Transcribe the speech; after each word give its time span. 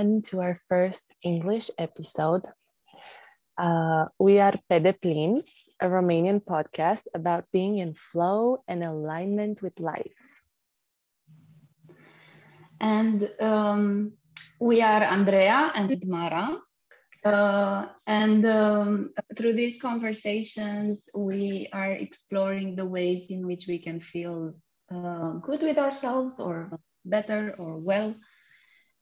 everyone 0.00 0.22
to 0.22 0.40
our 0.40 0.58
first 0.68 1.04
English 1.22 1.70
episode. 1.76 2.40
Uh, 3.58 4.06
we 4.18 4.40
are 4.40 4.54
Pedeplin, 4.70 5.36
a 5.78 5.88
Romanian 5.88 6.40
podcast 6.40 7.04
about 7.12 7.44
being 7.52 7.76
in 7.78 7.92
flow 7.92 8.64
and 8.66 8.82
alignment 8.82 9.60
with 9.60 9.78
life. 9.78 10.40
And 12.80 13.28
um, 13.40 14.12
we 14.58 14.80
are 14.80 15.04
Andrea 15.04 15.70
and 15.74 15.92
Mara. 16.06 16.56
Uh, 17.22 17.92
and 18.06 18.46
um, 18.46 19.12
through 19.36 19.52
these 19.52 19.82
conversations, 19.82 21.04
we 21.14 21.68
are 21.74 21.92
exploring 21.92 22.74
the 22.74 22.86
ways 22.86 23.28
in 23.28 23.46
which 23.46 23.66
we 23.68 23.78
can 23.78 24.00
feel 24.00 24.54
uh, 24.90 25.32
good 25.44 25.60
with 25.60 25.76
ourselves 25.76 26.40
or 26.40 26.72
better 27.04 27.54
or 27.58 27.76
well. 27.76 28.14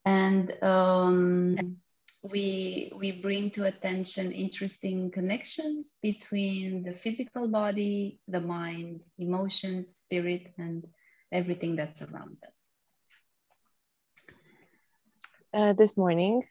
And 0.05 0.62
um, 0.62 1.77
we, 2.23 2.93
we 2.97 3.12
bring 3.12 3.51
to 3.51 3.66
attention 3.66 4.33
interesting 4.33 5.11
connections 5.11 5.98
between 6.02 6.83
the 6.83 6.93
physical 6.93 7.48
body, 7.48 8.20
the 8.29 8.41
mind, 8.41 9.03
emotions, 9.19 9.97
spirit, 9.97 10.53
and 10.59 10.87
everything 11.30 11.77
that 11.77 11.98
surrounds 11.98 12.42
us. 12.42 12.69
Uh, 15.53 15.72
this 15.72 15.97
morning, 15.97 16.42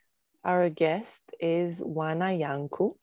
our 0.43 0.69
guest 0.69 1.21
is 1.39 1.81
Oana 1.81 2.33
Iancu. 2.38 2.95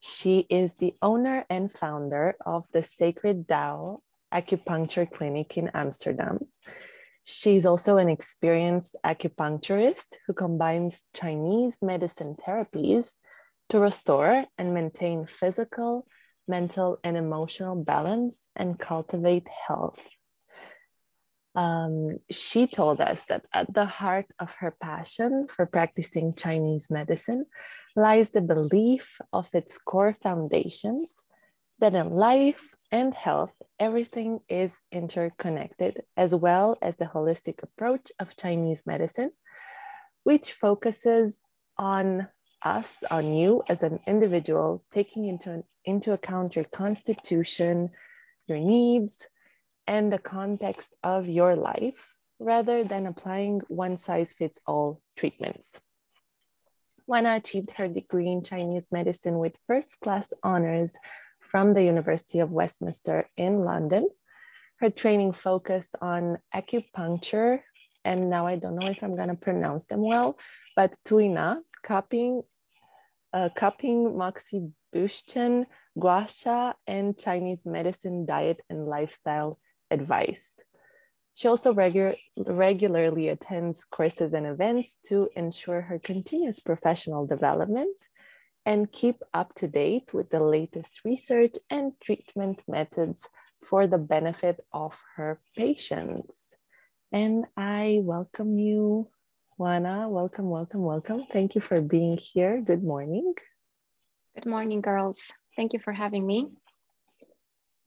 She 0.00 0.46
is 0.50 0.74
the 0.74 0.94
owner 1.00 1.46
and 1.48 1.72
founder 1.72 2.36
of 2.44 2.64
the 2.72 2.82
Sacred 2.82 3.48
Tao 3.48 4.02
Acupuncture 4.32 5.10
Clinic 5.10 5.56
in 5.56 5.70
Amsterdam. 5.72 6.40
She's 7.24 7.64
also 7.64 7.96
an 7.96 8.10
experienced 8.10 8.96
acupuncturist 9.02 10.04
who 10.26 10.34
combines 10.34 11.00
Chinese 11.14 11.74
medicine 11.80 12.36
therapies 12.36 13.12
to 13.70 13.80
restore 13.80 14.44
and 14.58 14.74
maintain 14.74 15.24
physical, 15.24 16.06
mental, 16.46 16.98
and 17.02 17.16
emotional 17.16 17.82
balance 17.82 18.46
and 18.54 18.78
cultivate 18.78 19.48
health. 19.66 20.06
Um, 21.54 22.18
she 22.30 22.66
told 22.66 23.00
us 23.00 23.24
that 23.30 23.46
at 23.54 23.72
the 23.72 23.86
heart 23.86 24.26
of 24.38 24.54
her 24.58 24.74
passion 24.82 25.46
for 25.48 25.64
practicing 25.64 26.34
Chinese 26.34 26.90
medicine 26.90 27.46
lies 27.96 28.30
the 28.30 28.42
belief 28.42 29.18
of 29.32 29.48
its 29.54 29.78
core 29.78 30.14
foundations 30.20 31.14
that 31.84 31.94
in 31.94 32.08
life 32.14 32.74
and 32.90 33.12
health, 33.12 33.52
everything 33.78 34.40
is 34.48 34.74
interconnected, 34.90 36.02
as 36.16 36.34
well 36.34 36.78
as 36.80 36.96
the 36.96 37.04
holistic 37.04 37.62
approach 37.62 38.10
of 38.18 38.38
Chinese 38.38 38.86
medicine, 38.86 39.30
which 40.22 40.54
focuses 40.54 41.34
on 41.76 42.26
us, 42.62 42.96
on 43.10 43.34
you 43.34 43.62
as 43.68 43.82
an 43.82 43.98
individual, 44.06 44.82
taking 44.92 45.26
into, 45.26 45.62
into 45.84 46.14
account 46.14 46.56
your 46.56 46.64
constitution, 46.64 47.90
your 48.46 48.58
needs, 48.58 49.18
and 49.86 50.10
the 50.10 50.18
context 50.18 50.94
of 51.02 51.28
your 51.28 51.54
life, 51.54 52.16
rather 52.38 52.82
than 52.82 53.06
applying 53.06 53.60
one 53.68 53.98
size 53.98 54.32
fits 54.32 54.58
all 54.66 55.02
treatments. 55.18 55.78
Oana 57.06 57.36
achieved 57.36 57.72
her 57.72 57.88
degree 57.88 58.28
in 58.28 58.42
Chinese 58.42 58.86
medicine 58.90 59.36
with 59.38 59.58
first 59.66 60.00
class 60.00 60.32
honors 60.42 60.94
from 61.54 61.72
the 61.72 61.84
University 61.84 62.40
of 62.40 62.50
Westminster 62.50 63.28
in 63.36 63.64
London. 63.64 64.08
Her 64.80 64.90
training 64.90 65.34
focused 65.34 65.94
on 66.02 66.38
acupuncture, 66.52 67.60
and 68.04 68.28
now 68.28 68.44
I 68.48 68.56
don't 68.56 68.74
know 68.74 68.88
if 68.88 69.04
I'm 69.04 69.14
going 69.14 69.28
to 69.28 69.36
pronounce 69.36 69.84
them 69.84 70.02
well, 70.02 70.36
but 70.74 70.96
tuina, 71.06 71.60
cupping, 71.84 72.42
uh, 73.32 73.50
cupping, 73.54 73.98
moxibustion, 74.22 75.66
gua 75.96 76.26
sha, 76.28 76.72
and 76.88 77.16
Chinese 77.16 77.64
medicine 77.64 78.26
diet 78.26 78.60
and 78.68 78.84
lifestyle 78.84 79.56
advice. 79.92 80.44
She 81.34 81.46
also 81.46 81.72
regu 81.72 82.16
regularly 82.36 83.28
attends 83.28 83.84
courses 83.84 84.32
and 84.32 84.44
events 84.44 84.96
to 85.06 85.28
ensure 85.36 85.82
her 85.82 86.00
continuous 86.00 86.58
professional 86.58 87.28
development 87.28 87.96
and 88.66 88.90
keep 88.90 89.16
up 89.32 89.54
to 89.56 89.68
date 89.68 90.14
with 90.14 90.30
the 90.30 90.40
latest 90.40 91.00
research 91.04 91.54
and 91.70 91.92
treatment 92.00 92.62
methods 92.66 93.28
for 93.64 93.86
the 93.86 93.98
benefit 93.98 94.60
of 94.72 94.98
her 95.16 95.38
patients. 95.56 96.42
And 97.12 97.44
I 97.56 98.00
welcome 98.02 98.58
you, 98.58 99.08
Oana. 99.60 100.08
Welcome, 100.08 100.48
welcome, 100.48 100.82
welcome. 100.82 101.24
Thank 101.30 101.54
you 101.54 101.60
for 101.60 101.80
being 101.80 102.18
here. 102.18 102.62
Good 102.62 102.82
morning. 102.82 103.34
Good 104.34 104.46
morning, 104.46 104.80
girls. 104.80 105.32
Thank 105.56 105.72
you 105.72 105.78
for 105.78 105.92
having 105.92 106.26
me. 106.26 106.48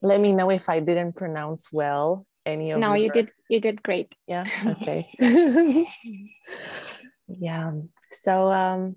Let 0.00 0.20
me 0.20 0.32
know 0.32 0.50
if 0.50 0.68
I 0.68 0.80
didn't 0.80 1.16
pronounce 1.16 1.68
well 1.72 2.26
any 2.46 2.70
of 2.70 2.80
No, 2.80 2.94
you 2.94 3.10
did 3.10 3.30
you 3.48 3.60
did 3.60 3.82
great. 3.82 4.14
Yeah, 4.26 4.46
okay. 4.66 5.08
yeah. 7.28 7.72
So 8.12 8.50
um 8.50 8.96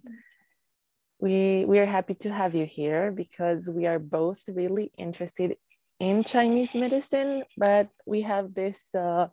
we 1.21 1.65
we 1.65 1.77
are 1.77 1.85
happy 1.85 2.15
to 2.15 2.33
have 2.33 2.55
you 2.55 2.65
here 2.65 3.11
because 3.11 3.69
we 3.69 3.85
are 3.85 3.99
both 3.99 4.41
really 4.47 4.91
interested 4.97 5.55
in 5.99 6.23
Chinese 6.23 6.73
medicine, 6.73 7.43
but 7.55 7.89
we 8.07 8.23
have 8.23 8.55
this, 8.55 8.83
uh, 8.95 9.27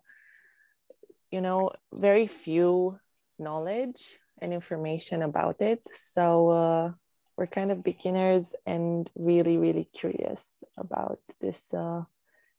you 1.30 1.40
know, 1.40 1.70
very 1.90 2.26
few 2.26 2.98
knowledge 3.38 4.18
and 4.38 4.52
information 4.52 5.22
about 5.22 5.62
it. 5.62 5.80
So 6.12 6.50
uh, 6.50 6.92
we're 7.38 7.46
kind 7.46 7.72
of 7.72 7.82
beginners 7.82 8.44
and 8.66 9.08
really, 9.16 9.56
really 9.56 9.88
curious 9.90 10.62
about 10.76 11.20
this 11.40 11.72
uh, 11.72 12.02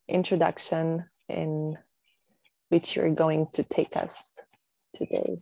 introduction 0.07 1.06
in 1.28 1.78
which 2.69 2.95
you're 2.95 3.13
going 3.13 3.47
to 3.53 3.63
take 3.63 3.95
us 3.95 4.18
today. 4.95 5.38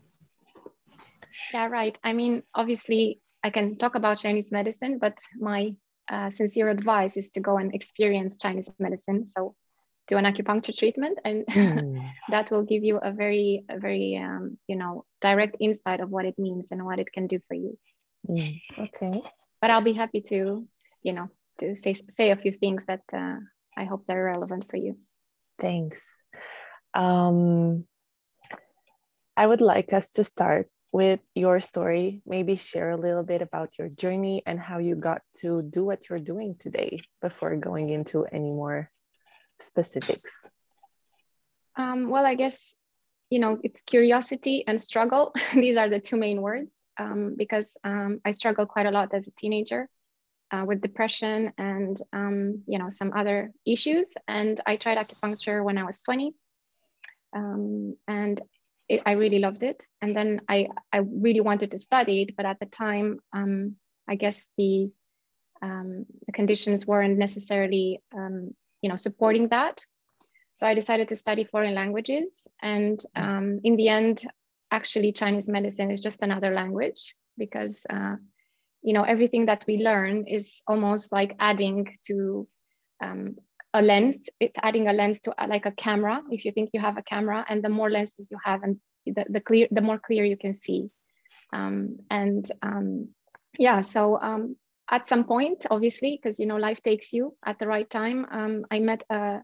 Yeah, 1.53 1.67
right. 1.67 1.97
I 2.03 2.11
mean, 2.11 2.43
obviously, 2.53 3.21
I 3.47 3.49
can 3.49 3.77
talk 3.77 3.95
about 3.95 4.17
Chinese 4.17 4.51
medicine, 4.51 4.99
but 4.99 5.17
my 5.39 5.73
uh, 6.11 6.29
sincere 6.29 6.69
advice 6.69 7.15
is 7.15 7.29
to 7.31 7.39
go 7.39 7.57
and 7.57 7.73
experience 7.73 8.37
Chinese 8.37 8.69
medicine. 8.77 9.25
So 9.25 9.55
do 10.09 10.17
an 10.17 10.25
acupuncture 10.25 10.75
treatment, 10.77 11.17
and 11.23 11.45
mm. 11.45 12.09
that 12.29 12.51
will 12.51 12.63
give 12.63 12.83
you 12.83 12.97
a 12.97 13.11
very, 13.13 13.63
a 13.69 13.79
very, 13.79 14.17
um, 14.21 14.57
you 14.67 14.75
know, 14.75 15.05
direct 15.21 15.55
insight 15.61 16.01
of 16.01 16.09
what 16.09 16.25
it 16.25 16.35
means 16.37 16.67
and 16.71 16.83
what 16.83 16.99
it 16.99 17.13
can 17.13 17.27
do 17.27 17.39
for 17.47 17.53
you. 17.53 17.77
Mm. 18.27 18.59
Okay. 18.79 19.21
But 19.61 19.71
I'll 19.71 19.87
be 19.91 19.93
happy 19.93 20.19
to, 20.27 20.67
you 21.03 21.13
know, 21.13 21.29
to 21.59 21.73
say 21.75 21.95
say 22.09 22.31
a 22.31 22.35
few 22.35 22.51
things 22.51 22.85
that 22.87 23.03
uh, 23.13 23.39
I 23.77 23.85
hope 23.85 24.03
they're 24.07 24.25
relevant 24.25 24.69
for 24.69 24.75
you. 24.75 24.97
Thanks. 25.57 26.05
Um, 26.93 27.85
I 29.37 29.47
would 29.47 29.61
like 29.61 29.93
us 29.93 30.09
to 30.15 30.23
start 30.25 30.67
with 30.91 31.19
your 31.35 31.59
story, 31.59 32.21
maybe 32.25 32.55
share 32.55 32.91
a 32.91 32.97
little 32.97 33.23
bit 33.23 33.41
about 33.41 33.77
your 33.77 33.89
journey 33.89 34.41
and 34.45 34.59
how 34.59 34.79
you 34.79 34.95
got 34.95 35.21
to 35.41 35.61
do 35.61 35.83
what 35.83 36.09
you're 36.09 36.19
doing 36.19 36.55
today 36.59 36.99
before 37.21 37.55
going 37.55 37.89
into 37.89 38.25
any 38.25 38.51
more 38.51 38.89
specifics. 39.59 40.31
Um, 41.75 42.09
well, 42.09 42.25
I 42.25 42.35
guess, 42.35 42.75
you 43.29 43.39
know, 43.39 43.59
it's 43.63 43.81
curiosity 43.81 44.63
and 44.65 44.81
struggle. 44.81 45.33
These 45.53 45.77
are 45.77 45.89
the 45.89 45.99
two 45.99 46.17
main 46.17 46.41
words 46.41 46.83
um, 46.97 47.35
because 47.37 47.77
um, 47.83 48.19
I 48.25 48.31
struggled 48.31 48.69
quite 48.69 48.85
a 48.85 48.91
lot 48.91 49.13
as 49.13 49.27
a 49.27 49.31
teenager 49.31 49.89
uh, 50.51 50.63
with 50.65 50.81
depression 50.81 51.51
and, 51.57 52.01
um, 52.13 52.63
you 52.67 52.79
know, 52.79 52.89
some 52.89 53.11
other 53.15 53.51
issues. 53.65 54.15
And 54.27 54.59
I 54.65 54.77
tried 54.77 54.97
acupuncture 54.97 55.63
when 55.63 55.77
I 55.77 55.83
was 55.83 56.01
20. 56.01 56.33
Um, 57.35 57.97
and 58.07 58.41
it, 58.89 59.01
I 59.05 59.13
really 59.13 59.39
loved 59.39 59.63
it. 59.63 59.83
And 60.01 60.15
then 60.15 60.41
I, 60.47 60.67
I 60.91 60.97
really 60.97 61.41
wanted 61.41 61.71
to 61.71 61.77
study 61.77 62.23
it, 62.23 62.35
but 62.35 62.45
at 62.45 62.59
the 62.59 62.65
time, 62.65 63.19
um, 63.33 63.75
I 64.07 64.15
guess 64.15 64.45
the, 64.57 64.91
um, 65.61 66.05
the 66.25 66.33
conditions 66.33 66.85
weren't 66.85 67.17
necessarily, 67.17 68.01
um, 68.15 68.53
you 68.81 68.89
know, 68.89 68.95
supporting 68.95 69.49
that. 69.49 69.83
So 70.53 70.65
I 70.65 70.73
decided 70.73 71.09
to 71.09 71.15
study 71.15 71.43
foreign 71.43 71.75
languages. 71.75 72.47
And 72.61 72.99
um, 73.15 73.59
in 73.63 73.75
the 73.75 73.89
end, 73.89 74.23
actually 74.71 75.11
Chinese 75.11 75.49
medicine 75.49 75.91
is 75.91 76.01
just 76.01 76.23
another 76.23 76.53
language 76.53 77.13
because, 77.37 77.85
uh, 77.89 78.15
you 78.81 78.93
know, 78.93 79.03
everything 79.03 79.47
that 79.47 79.65
we 79.67 79.77
learn 79.77 80.25
is 80.27 80.63
almost 80.67 81.11
like 81.11 81.35
adding 81.39 81.95
to 82.05 82.47
um, 83.03 83.35
a 83.73 83.81
lens 83.81 84.29
it's 84.39 84.57
adding 84.63 84.87
a 84.87 84.93
lens 84.93 85.21
to 85.21 85.33
like 85.47 85.65
a 85.65 85.71
camera 85.71 86.21
if 86.31 86.45
you 86.45 86.51
think 86.51 86.69
you 86.73 86.79
have 86.79 86.97
a 86.97 87.03
camera 87.03 87.45
and 87.49 87.63
the 87.63 87.69
more 87.69 87.89
lenses 87.89 88.29
you 88.31 88.37
have 88.43 88.63
and 88.63 88.79
the, 89.05 89.25
the 89.29 89.41
clear 89.41 89.67
the 89.71 89.81
more 89.81 89.99
clear 89.99 90.25
you 90.25 90.37
can 90.37 90.55
see 90.55 90.89
um, 91.53 91.97
and 92.09 92.51
um, 92.61 93.09
yeah 93.59 93.81
so 93.81 94.19
um, 94.21 94.55
at 94.89 95.07
some 95.07 95.25
point 95.25 95.65
obviously 95.69 96.17
because 96.17 96.39
you 96.39 96.45
know 96.45 96.57
life 96.57 96.81
takes 96.81 97.11
you 97.13 97.35
at 97.45 97.59
the 97.59 97.67
right 97.67 97.89
time 97.89 98.25
um, 98.31 98.65
i 98.71 98.79
met 98.79 99.03
a, 99.09 99.41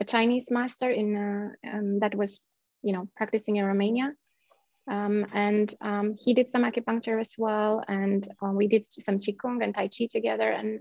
a, 0.00 0.04
chinese 0.04 0.50
master 0.50 0.90
in 0.90 1.16
uh, 1.16 1.68
um, 1.68 1.98
that 1.98 2.14
was 2.14 2.46
you 2.86 2.92
know, 2.92 3.08
practicing 3.16 3.56
in 3.56 3.64
Romania. 3.64 4.12
Um, 4.88 5.26
and 5.34 5.74
um, 5.80 6.14
he 6.16 6.34
did 6.34 6.50
some 6.50 6.62
acupuncture 6.62 7.18
as 7.18 7.34
well. 7.36 7.82
And 7.88 8.26
um, 8.40 8.54
we 8.54 8.68
did 8.68 8.86
some 8.88 9.18
Qigong 9.18 9.62
and 9.62 9.74
Tai 9.74 9.88
Chi 9.88 10.06
together. 10.08 10.48
And 10.48 10.80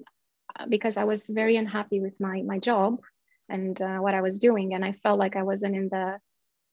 because 0.70 0.98
I 0.98 1.04
was 1.04 1.30
very 1.30 1.56
unhappy 1.58 2.00
with 2.00 2.20
my, 2.20 2.42
my 2.42 2.60
job 2.60 3.00
and 3.50 3.80
uh, 3.82 3.98
what 3.98 4.16
I 4.16 4.22
was 4.22 4.40
doing, 4.40 4.74
and 4.74 4.84
I 4.84 4.94
felt 4.94 5.20
like 5.20 5.36
I 5.36 5.44
wasn't 5.44 5.76
in 5.76 5.90
the, 5.90 6.18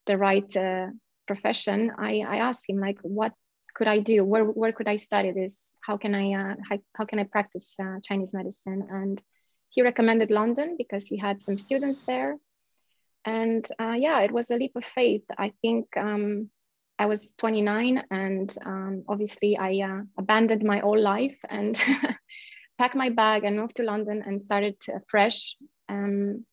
the 0.07 0.17
right 0.17 0.57
uh, 0.57 0.87
profession, 1.27 1.93
I, 1.99 2.25
I 2.27 2.37
asked 2.37 2.69
him 2.69 2.79
like, 2.79 2.99
what 3.03 3.33
could 3.75 3.89
I 3.89 3.99
do? 3.99 4.25
Where, 4.25 4.45
where 4.45 4.73
could 4.73 4.89
I 4.89 4.97
study 4.97 5.33
this? 5.33 5.77
How 5.81 5.97
can 5.97 6.15
I, 6.15 6.33
uh, 6.33 6.55
how, 6.69 6.79
how 6.95 7.05
can 7.05 7.19
I 7.19 7.25
practice 7.25 7.75
uh, 7.81 7.99
Chinese 8.03 8.35
medicine? 8.35 8.87
And 8.91 9.23
he 9.71 9.83
recommended 9.83 10.31
London 10.31 10.77
because 10.77 11.07
he 11.07 11.17
had 11.17 11.41
some 11.41 11.57
students 11.57 12.01
there. 12.07 12.37
And 13.25 13.67
uh, 13.81 13.95
yeah, 13.97 14.21
it 14.21 14.33
was 14.33 14.51
a 14.51 14.57
leap 14.57 14.77
of 14.77 14.85
faith. 14.85 15.25
I 15.39 15.53
think 15.63 15.87
um, 15.97 16.51
I 16.99 17.07
was 17.07 17.35
29 17.39 18.03
and 18.11 18.55
um, 18.65 19.05
obviously 19.09 19.57
I 19.57 19.81
uh, 19.83 20.03
abandoned 20.19 20.65
my 20.65 20.81
old 20.83 20.99
life 20.99 21.39
and 21.49 21.81
packed 22.83 22.97
my 22.97 23.11
bag 23.11 23.45
and 23.45 23.57
moved 23.57 23.77
to 23.77 23.85
London 23.85 24.25
and 24.27 24.43
started 24.43 24.75
fresh. 25.09 25.57
Um, 25.89 26.45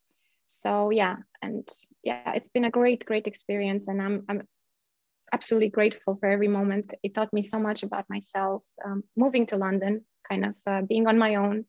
so 0.45 0.91
yeah, 0.91 1.15
and 1.41 1.67
yeah, 2.03 2.33
it's 2.35 2.49
been 2.49 2.65
a 2.65 2.69
great, 2.69 3.03
great 3.03 3.25
experience 3.25 3.87
and 3.87 3.99
I'm, 3.99 4.25
I'm 4.29 4.47
absolutely 5.33 5.69
grateful 5.69 6.17
for 6.19 6.29
every 6.29 6.47
moment. 6.47 6.91
It 7.01 7.15
taught 7.15 7.33
me 7.33 7.41
so 7.41 7.59
much 7.59 7.81
about 7.81 8.05
myself, 8.11 8.61
um, 8.85 9.03
moving 9.17 9.47
to 9.47 9.57
London, 9.57 10.05
kind 10.29 10.45
of 10.45 10.55
uh, 10.67 10.81
being 10.83 11.07
on 11.07 11.17
my 11.17 11.33
own, 11.35 11.65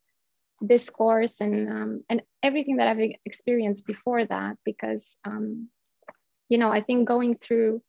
this 0.61 0.91
course 0.91 1.41
and 1.41 1.67
um, 1.67 2.03
and 2.07 2.21
everything 2.43 2.75
that 2.77 2.87
I've 2.87 3.15
experienced 3.25 3.87
before 3.87 4.23
that 4.23 4.57
because 4.63 5.17
um, 5.25 5.69
you 6.49 6.59
know 6.59 6.71
I 6.71 6.81
think 6.81 7.07
going 7.07 7.35
through 7.35 7.81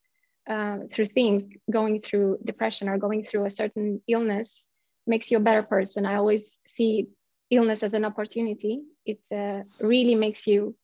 uh, 0.48 0.78
through 0.90 1.06
things 1.06 1.46
going 1.70 2.00
through 2.00 2.38
depression 2.42 2.88
or 2.88 2.96
going 2.96 3.24
through 3.24 3.44
a 3.44 3.50
certain 3.50 4.00
illness 4.08 4.68
makes 5.06 5.30
you 5.30 5.36
a 5.38 5.40
better 5.40 5.62
person. 5.62 6.06
I 6.06 6.16
always 6.16 6.60
see 6.66 7.08
illness 7.50 7.82
as 7.82 7.94
an 7.94 8.04
opportunity. 8.04 8.82
It 9.04 9.20
uh, 9.34 9.62
really 9.80 10.14
makes 10.14 10.46
you 10.46 10.76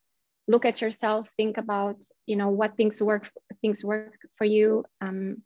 look 0.48 0.64
at 0.64 0.80
yourself 0.80 1.28
think 1.36 1.58
about 1.58 1.96
you 2.26 2.34
know 2.34 2.48
what 2.48 2.76
things 2.76 3.00
work 3.02 3.28
things 3.60 3.84
work 3.84 4.16
for 4.36 4.46
you 4.46 4.82
um, 5.00 5.42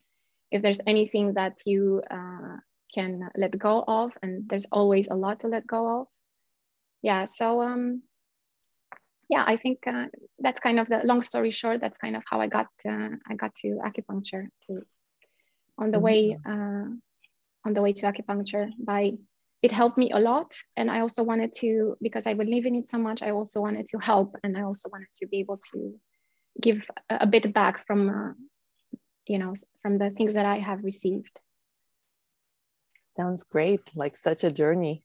if 0.50 0.62
there's 0.62 0.80
anything 0.86 1.34
that 1.34 1.60
you 1.66 2.00
uh, 2.10 2.56
can 2.94 3.28
let 3.36 3.58
go 3.58 3.84
of 3.86 4.12
and 4.22 4.48
there's 4.48 4.66
always 4.70 5.08
a 5.08 5.14
lot 5.14 5.40
to 5.40 5.48
let 5.48 5.66
go 5.66 6.00
of. 6.00 6.06
Yeah 7.02 7.24
so 7.24 7.60
um 7.62 8.02
yeah 9.28 9.44
i 9.46 9.56
think 9.56 9.78
uh, 9.86 10.06
that's 10.38 10.60
kind 10.60 10.78
of 10.78 10.88
the 10.88 11.00
long 11.04 11.22
story 11.22 11.50
short 11.50 11.80
that's 11.80 11.98
kind 11.98 12.16
of 12.16 12.22
how 12.30 12.40
i 12.40 12.46
got 12.46 12.68
uh, 12.86 13.08
i 13.28 13.34
got 13.34 13.52
to 13.56 13.80
acupuncture 13.88 14.46
to 14.66 14.82
on 15.78 15.90
the 15.90 15.96
mm-hmm. 15.96 16.04
way 16.04 16.38
uh, 16.46 16.84
on 17.64 17.74
the 17.74 17.82
way 17.82 17.92
to 17.92 18.06
acupuncture. 18.06 18.70
By 18.78 19.12
it 19.62 19.70
helped 19.70 19.96
me 19.96 20.10
a 20.10 20.18
lot. 20.18 20.52
And 20.76 20.90
i 20.90 21.00
also 21.00 21.22
wanted 21.22 21.54
to 21.60 21.96
because 22.02 22.26
i 22.26 22.34
believe 22.34 22.66
in 22.66 22.74
it 22.74 22.88
so 22.88 22.98
much 22.98 23.22
i 23.22 23.30
also 23.30 23.60
wanted 23.60 23.86
to 23.88 23.98
help. 23.98 24.36
And 24.42 24.56
i 24.56 24.62
also 24.62 24.88
wanted 24.92 25.12
to 25.16 25.26
be 25.26 25.38
able 25.40 25.58
to 25.72 25.94
give 26.60 26.82
a, 27.08 27.18
a 27.20 27.26
bit 27.26 27.52
back 27.52 27.86
from 27.86 28.10
uh, 28.10 28.32
you 29.26 29.38
know 29.38 29.54
from 29.80 29.98
the 29.98 30.10
things 30.10 30.34
that 30.34 30.46
i 30.46 30.58
have 30.58 30.84
received. 30.84 31.38
Sounds 33.16 33.42
great. 33.42 33.80
Like 33.94 34.16
such 34.16 34.42
a 34.44 34.50
journey. 34.50 35.04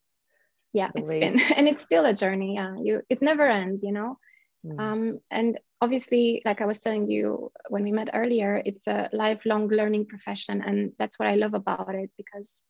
Yeah 0.74 0.90
it's 0.96 1.08
been 1.08 1.40
and 1.56 1.68
it's 1.68 1.84
still 1.84 2.06
a 2.06 2.14
journey. 2.14 2.56
Yeah 2.56 2.76
you 2.82 3.02
it 3.10 3.22
never 3.22 3.48
ends 3.48 3.84
you 3.84 3.92
know? 3.92 4.18
Mm. 4.66 4.80
um, 4.80 5.20
and 5.30 5.60
obviously 5.82 6.42
like 6.46 6.62
i 6.62 6.66
was 6.66 6.80
telling 6.80 7.10
you 7.10 7.52
when 7.70 7.84
we 7.84 7.92
met 7.92 8.10
earlier 8.14 8.62
it's 8.66 8.88
a 8.88 9.10
lifelong 9.14 9.68
learning 9.68 10.06
profession 10.06 10.62
and 10.62 10.92
that's 10.98 11.20
what 11.20 11.28
i 11.28 11.36
love 11.36 11.54
about 11.54 11.94
it 11.94 12.10
because 12.18 12.64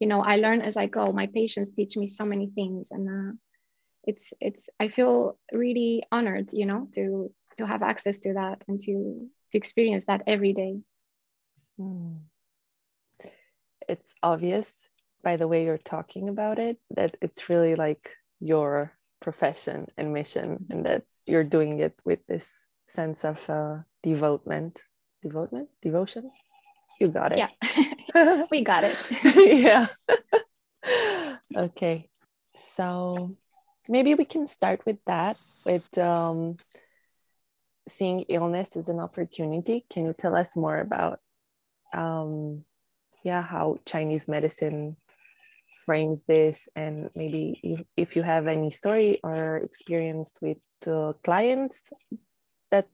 you 0.00 0.06
know 0.06 0.20
i 0.22 0.36
learn 0.36 0.60
as 0.60 0.76
i 0.76 0.86
go 0.86 1.12
my 1.12 1.26
patients 1.26 1.70
teach 1.72 1.96
me 1.96 2.06
so 2.06 2.24
many 2.24 2.50
things 2.54 2.90
and 2.90 3.08
uh, 3.08 3.32
it's 4.04 4.32
it's 4.40 4.70
i 4.80 4.88
feel 4.88 5.38
really 5.52 6.02
honored 6.10 6.52
you 6.52 6.66
know 6.66 6.88
to 6.94 7.30
to 7.56 7.66
have 7.66 7.82
access 7.82 8.20
to 8.20 8.34
that 8.34 8.64
and 8.68 8.80
to 8.80 9.28
to 9.52 9.58
experience 9.58 10.06
that 10.06 10.22
every 10.26 10.52
day 10.52 10.78
mm. 11.78 12.18
it's 13.88 14.14
obvious 14.22 14.90
by 15.22 15.36
the 15.36 15.48
way 15.48 15.64
you're 15.64 15.78
talking 15.78 16.28
about 16.28 16.58
it 16.58 16.78
that 16.90 17.16
it's 17.20 17.48
really 17.48 17.74
like 17.74 18.16
your 18.40 18.92
profession 19.20 19.86
and 19.96 20.12
mission 20.12 20.66
and 20.70 20.84
that 20.84 21.02
you're 21.26 21.44
doing 21.44 21.80
it 21.80 21.94
with 22.04 22.26
this 22.26 22.48
sense 22.88 23.24
of 23.24 23.48
uh, 23.48 23.78
devotement. 24.02 24.82
Devotement? 25.22 25.68
Devotion? 25.82 26.30
You 27.00 27.08
got 27.08 27.32
it. 27.32 27.38
Yeah. 27.38 28.46
We 28.50 28.64
got 28.64 28.84
it. 28.84 28.96
Yeah. 29.36 29.86
Okay. 31.56 32.10
So 32.58 33.36
maybe 33.88 34.14
we 34.14 34.24
can 34.24 34.46
start 34.46 34.84
with 34.84 34.98
that 35.06 35.36
with 35.64 35.86
um, 35.98 36.56
seeing 37.88 38.20
illness 38.28 38.76
as 38.76 38.88
an 38.88 39.00
opportunity. 39.00 39.86
Can 39.88 40.04
you 40.06 40.12
tell 40.12 40.34
us 40.36 40.56
more 40.56 40.78
about 40.78 41.20
um, 41.94 42.64
yeah 43.24 43.42
how 43.42 43.78
chinese 43.86 44.28
medicine 44.28 44.96
frames 45.84 46.22
this 46.26 46.68
and 46.74 47.10
maybe 47.14 47.60
if, 47.62 47.82
if 47.96 48.16
you 48.16 48.22
have 48.22 48.46
any 48.46 48.70
story 48.70 49.20
or 49.22 49.56
experience 49.58 50.32
with 50.40 50.58
uh, 50.86 51.12
clients 51.22 51.92
that 52.70 52.88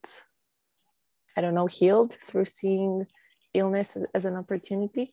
i 1.36 1.40
don't 1.40 1.54
know 1.54 1.66
healed 1.66 2.12
through 2.12 2.44
seeing 2.44 3.06
illness 3.54 3.96
as, 3.96 4.06
as 4.14 4.24
an 4.24 4.36
opportunity? 4.36 5.12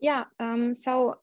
Yeah 0.00 0.24
um, 0.38 0.74
so 0.74 1.18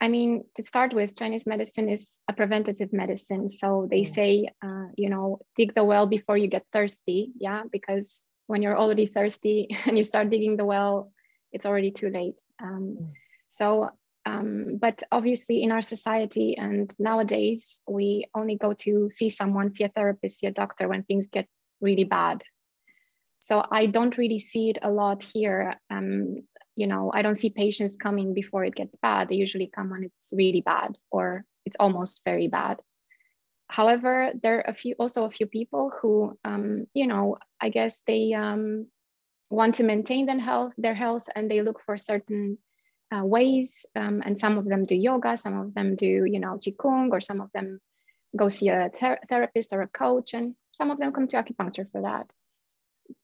i 0.00 0.08
mean 0.08 0.44
to 0.56 0.62
start 0.62 0.92
with 0.92 1.16
chinese 1.16 1.46
medicine 1.46 1.88
is 1.88 2.20
a 2.28 2.32
preventative 2.32 2.92
medicine. 2.92 3.48
So 3.48 3.88
they 3.90 4.04
say 4.04 4.48
uh, 4.64 4.86
you 4.96 5.08
know 5.08 5.40
dig 5.56 5.74
the 5.74 5.84
well 5.84 6.06
before 6.06 6.36
you 6.36 6.48
get 6.48 6.66
thirsty. 6.72 7.32
Yeah 7.38 7.62
because 7.70 8.28
when 8.46 8.60
you're 8.62 8.76
already 8.76 9.06
thirsty 9.06 9.68
and 9.86 9.96
you 9.96 10.04
start 10.04 10.30
digging 10.30 10.56
the 10.56 10.64
well 10.64 11.12
it's 11.52 11.66
already 11.66 11.90
too 11.90 12.08
late. 12.08 12.34
Um, 12.62 12.96
mm. 13.00 13.12
So, 13.56 13.90
um, 14.24 14.78
but 14.80 15.02
obviously 15.10 15.62
in 15.62 15.72
our 15.72 15.82
society 15.82 16.56
and 16.56 16.94
nowadays, 16.98 17.82
we 17.86 18.26
only 18.34 18.56
go 18.56 18.72
to 18.84 19.10
see 19.10 19.30
someone, 19.30 19.68
see 19.68 19.84
a 19.84 19.88
therapist, 19.88 20.38
see 20.38 20.46
a 20.46 20.52
doctor 20.52 20.88
when 20.88 21.02
things 21.02 21.26
get 21.26 21.46
really 21.80 22.04
bad. 22.04 22.42
So 23.40 23.64
I 23.70 23.86
don't 23.86 24.16
really 24.16 24.38
see 24.38 24.70
it 24.70 24.78
a 24.82 24.90
lot 24.90 25.22
here. 25.22 25.74
Um, 25.90 26.46
you 26.76 26.86
know, 26.86 27.10
I 27.12 27.20
don't 27.22 27.34
see 27.34 27.50
patients 27.50 27.96
coming 27.96 28.32
before 28.32 28.64
it 28.64 28.74
gets 28.74 28.96
bad. 28.96 29.28
They 29.28 29.36
usually 29.36 29.66
come 29.66 29.90
when 29.90 30.04
it's 30.04 30.32
really 30.34 30.62
bad 30.62 30.96
or 31.10 31.44
it's 31.66 31.76
almost 31.78 32.22
very 32.24 32.48
bad. 32.48 32.80
However, 33.66 34.32
there 34.42 34.58
are 34.58 34.70
a 34.70 34.74
few 34.74 34.94
also 34.98 35.24
a 35.24 35.30
few 35.30 35.46
people 35.46 35.92
who, 36.00 36.38
um, 36.44 36.86
you 36.94 37.06
know, 37.06 37.36
I 37.60 37.68
guess 37.68 38.02
they 38.06 38.32
um, 38.32 38.86
want 39.50 39.74
to 39.76 39.84
maintain 39.84 40.26
their 40.26 40.38
health, 40.38 40.72
their 40.78 40.94
health, 40.94 41.24
and 41.34 41.50
they 41.50 41.60
look 41.62 41.80
for 41.84 41.98
certain 41.98 42.58
uh, 43.12 43.24
ways. 43.24 43.86
Um, 43.94 44.22
and 44.24 44.38
some 44.38 44.58
of 44.58 44.64
them 44.64 44.84
do 44.84 44.94
yoga, 44.94 45.36
some 45.36 45.58
of 45.58 45.74
them 45.74 45.96
do, 45.96 46.24
you 46.24 46.40
know, 46.40 46.58
qigong, 46.58 47.10
or 47.10 47.20
some 47.20 47.40
of 47.40 47.50
them 47.52 47.80
go 48.36 48.48
see 48.48 48.68
a 48.68 48.90
ther 48.94 49.18
therapist 49.28 49.72
or 49.72 49.82
a 49.82 49.88
coach, 49.88 50.34
and 50.34 50.54
some 50.72 50.90
of 50.90 50.98
them 50.98 51.12
come 51.12 51.28
to 51.28 51.36
acupuncture 51.36 51.90
for 51.90 52.02
that. 52.02 52.32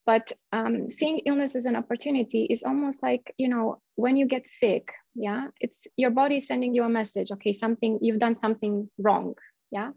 But 0.04 0.32
um, 0.52 0.88
seeing 0.88 1.20
illness 1.20 1.56
as 1.56 1.64
an 1.64 1.76
opportunity 1.76 2.44
is 2.44 2.62
almost 2.62 3.02
like, 3.02 3.34
you 3.38 3.48
know, 3.48 3.80
when 3.94 4.16
you 4.16 4.26
get 4.26 4.46
sick, 4.46 4.88
yeah, 5.14 5.46
it's 5.60 5.86
your 5.96 6.10
body 6.10 6.40
sending 6.40 6.74
you 6.74 6.84
a 6.84 6.88
message. 6.88 7.30
Okay, 7.32 7.52
something 7.52 7.98
you've 8.02 8.18
done 8.18 8.34
something 8.34 8.90
wrong, 8.98 9.34
yeah, 9.70 9.92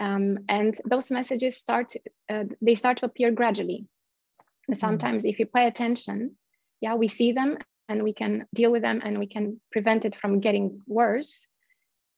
um, 0.00 0.38
and 0.48 0.76
those 0.84 1.10
messages 1.10 1.56
start 1.56 1.92
uh, 2.28 2.44
they 2.60 2.74
start 2.74 2.98
to 2.98 3.06
appear 3.06 3.30
gradually. 3.30 3.86
And 4.66 4.76
mm. 4.76 4.80
sometimes, 4.80 5.24
mm. 5.24 5.30
if 5.30 5.38
you 5.38 5.46
pay 5.46 5.66
attention, 5.66 6.36
yeah, 6.80 6.94
we 6.96 7.08
see 7.08 7.32
them 7.32 7.58
and 7.88 8.02
we 8.02 8.12
can 8.12 8.46
deal 8.54 8.70
with 8.70 8.82
them 8.82 9.00
and 9.04 9.18
we 9.18 9.26
can 9.26 9.60
prevent 9.72 10.04
it 10.04 10.16
from 10.16 10.40
getting 10.40 10.82
worse. 10.86 11.46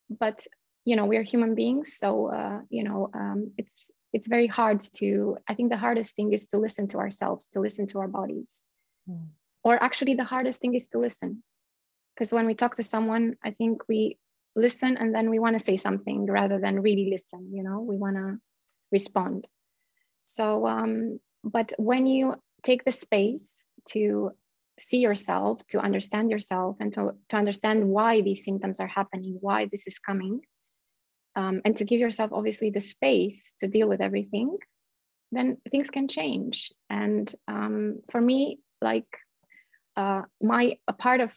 But 0.09 0.47
you 0.85 0.97
know 0.97 1.05
we're 1.05 1.23
human 1.23 1.55
beings 1.55 1.97
so 1.97 2.33
uh, 2.33 2.61
you 2.71 2.85
know 2.85 3.11
um, 3.15 3.53
it's 3.57 3.91
it's 4.12 4.27
very 4.27 4.47
hard 4.47 4.81
to 4.95 5.37
i 5.49 5.55
think 5.55 5.71
the 5.71 5.77
hardest 5.77 6.17
thing 6.17 6.33
is 6.33 6.47
to 6.49 6.59
listen 6.59 6.89
to 6.89 6.99
ourselves 6.99 7.49
to 7.49 7.61
listen 7.61 7.87
to 7.87 7.99
our 7.99 8.09
bodies. 8.09 8.61
Mm. 9.09 9.29
or 9.65 9.83
actually 9.83 10.15
the 10.15 10.25
hardest 10.25 10.61
thing 10.61 10.75
is 10.75 10.89
to 10.89 10.99
listen. 10.99 11.43
Because 12.15 12.33
when 12.35 12.47
we 12.47 12.55
talk 12.55 12.75
to 12.77 12.83
someone 12.83 13.37
i 13.45 13.50
think 13.50 13.83
we 13.89 14.19
listen 14.57 14.97
and 14.97 15.15
then 15.15 15.31
we 15.31 15.39
want 15.39 15.55
to 15.59 15.65
say 15.65 15.77
something 15.77 16.27
rather 16.27 16.59
than 16.59 16.83
really 16.83 17.09
listen 17.11 17.50
you 17.53 17.62
know 17.62 17.81
we 17.81 17.97
want 17.97 18.17
to 18.17 18.39
respond. 18.93 19.47
So 20.25 20.67
um, 20.67 21.21
but 21.45 21.73
when 21.79 22.07
you 22.07 22.35
take 22.62 22.85
the 22.85 22.93
space 22.93 23.67
to 23.93 24.33
see 24.80 24.99
yourself, 24.99 25.60
to 25.68 25.78
understand 25.78 26.30
yourself, 26.30 26.76
and 26.80 26.92
to, 26.94 27.14
to 27.28 27.37
understand 27.37 27.88
why 27.88 28.20
these 28.20 28.44
symptoms 28.44 28.80
are 28.80 28.87
happening, 28.87 29.38
why 29.40 29.66
this 29.66 29.87
is 29.87 29.99
coming, 29.99 30.40
um, 31.37 31.60
and 31.64 31.76
to 31.76 31.84
give 31.84 32.00
yourself 32.00 32.32
obviously 32.32 32.70
the 32.70 32.80
space 32.80 33.56
to 33.60 33.68
deal 33.68 33.88
with 33.88 34.00
everything, 34.00 34.56
then 35.32 35.58
things 35.70 35.90
can 35.90 36.08
change. 36.08 36.72
And 36.88 37.32
um, 37.46 38.00
for 38.10 38.20
me, 38.20 38.58
like 38.80 39.06
uh, 39.96 40.22
my 40.42 40.78
a 40.88 40.92
part 40.92 41.20
of 41.20 41.32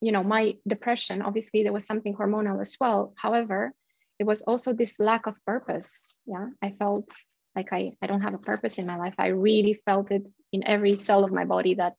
you 0.00 0.12
know 0.12 0.22
my 0.22 0.54
depression, 0.66 1.22
obviously 1.22 1.62
there 1.62 1.72
was 1.72 1.86
something 1.86 2.14
hormonal 2.14 2.60
as 2.60 2.76
well. 2.80 3.14
However, 3.16 3.72
it 4.18 4.26
was 4.26 4.42
also 4.42 4.72
this 4.72 4.98
lack 4.98 5.26
of 5.26 5.34
purpose. 5.46 6.14
Yeah, 6.26 6.48
I 6.62 6.74
felt 6.78 7.08
like 7.56 7.72
I, 7.72 7.92
I 8.02 8.06
don't 8.06 8.20
have 8.20 8.34
a 8.34 8.38
purpose 8.38 8.78
in 8.78 8.86
my 8.86 8.96
life. 8.96 9.14
I 9.18 9.28
really 9.28 9.80
felt 9.84 10.10
it 10.10 10.22
in 10.52 10.66
every 10.66 10.96
cell 10.96 11.24
of 11.24 11.32
my 11.32 11.44
body 11.44 11.74
that 11.74 11.94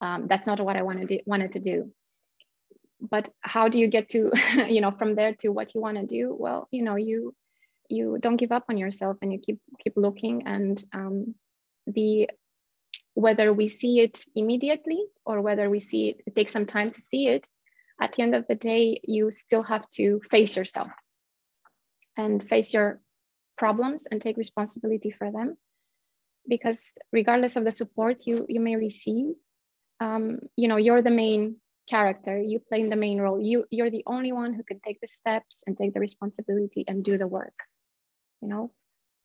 um, 0.00 0.26
that's 0.28 0.46
not 0.46 0.60
what 0.60 0.76
I 0.76 0.82
wanted 0.82 1.08
to, 1.08 1.22
wanted 1.26 1.52
to 1.52 1.60
do. 1.60 1.92
But 3.00 3.30
how 3.40 3.68
do 3.68 3.78
you 3.78 3.86
get 3.86 4.08
to, 4.10 4.32
you 4.68 4.80
know, 4.80 4.90
from 4.90 5.14
there 5.14 5.34
to 5.40 5.48
what 5.48 5.74
you 5.74 5.80
want 5.80 5.98
to 5.98 6.06
do? 6.06 6.34
Well, 6.38 6.68
you 6.70 6.82
know, 6.82 6.96
you 6.96 7.34
you 7.88 8.18
don't 8.20 8.36
give 8.36 8.52
up 8.52 8.66
on 8.68 8.76
yourself 8.76 9.16
and 9.22 9.32
you 9.32 9.38
keep 9.38 9.60
keep 9.82 9.94
looking 9.96 10.46
and 10.46 10.82
um, 10.92 11.34
the 11.86 12.28
whether 13.14 13.52
we 13.52 13.68
see 13.68 14.00
it 14.00 14.24
immediately 14.36 15.04
or 15.24 15.40
whether 15.40 15.68
we 15.68 15.80
see 15.80 16.10
it, 16.10 16.20
it 16.26 16.36
takes 16.36 16.52
some 16.52 16.66
time 16.66 16.90
to 16.92 17.00
see 17.00 17.26
it 17.26 17.48
at 18.00 18.12
the 18.12 18.22
end 18.22 18.34
of 18.34 18.46
the 18.46 18.54
day 18.54 19.00
you 19.02 19.30
still 19.30 19.62
have 19.62 19.88
to 19.88 20.20
face 20.30 20.56
yourself 20.56 20.90
and 22.16 22.46
face 22.48 22.72
your 22.72 23.00
problems 23.56 24.06
and 24.10 24.22
take 24.22 24.36
responsibility 24.36 25.10
for 25.10 25.32
them 25.32 25.56
because 26.48 26.92
regardless 27.12 27.56
of 27.56 27.64
the 27.64 27.72
support 27.72 28.26
you 28.26 28.46
you 28.48 28.60
may 28.60 28.76
receive 28.76 29.34
um, 30.00 30.40
you 30.56 30.68
know 30.68 30.76
you're 30.76 31.02
the 31.02 31.10
main 31.10 31.56
character 31.88 32.38
you 32.38 32.58
play 32.58 32.80
in 32.80 32.90
the 32.90 32.96
main 32.96 33.18
role. 33.20 33.40
You 33.40 33.64
you're 33.70 33.90
the 33.90 34.04
only 34.06 34.32
one 34.32 34.52
who 34.54 34.62
can 34.62 34.80
take 34.80 35.00
the 35.00 35.08
steps 35.08 35.64
and 35.66 35.76
take 35.76 35.94
the 35.94 36.00
responsibility 36.00 36.84
and 36.86 37.04
do 37.04 37.16
the 37.18 37.26
work 37.26 37.54
you 38.40 38.48
know? 38.48 38.70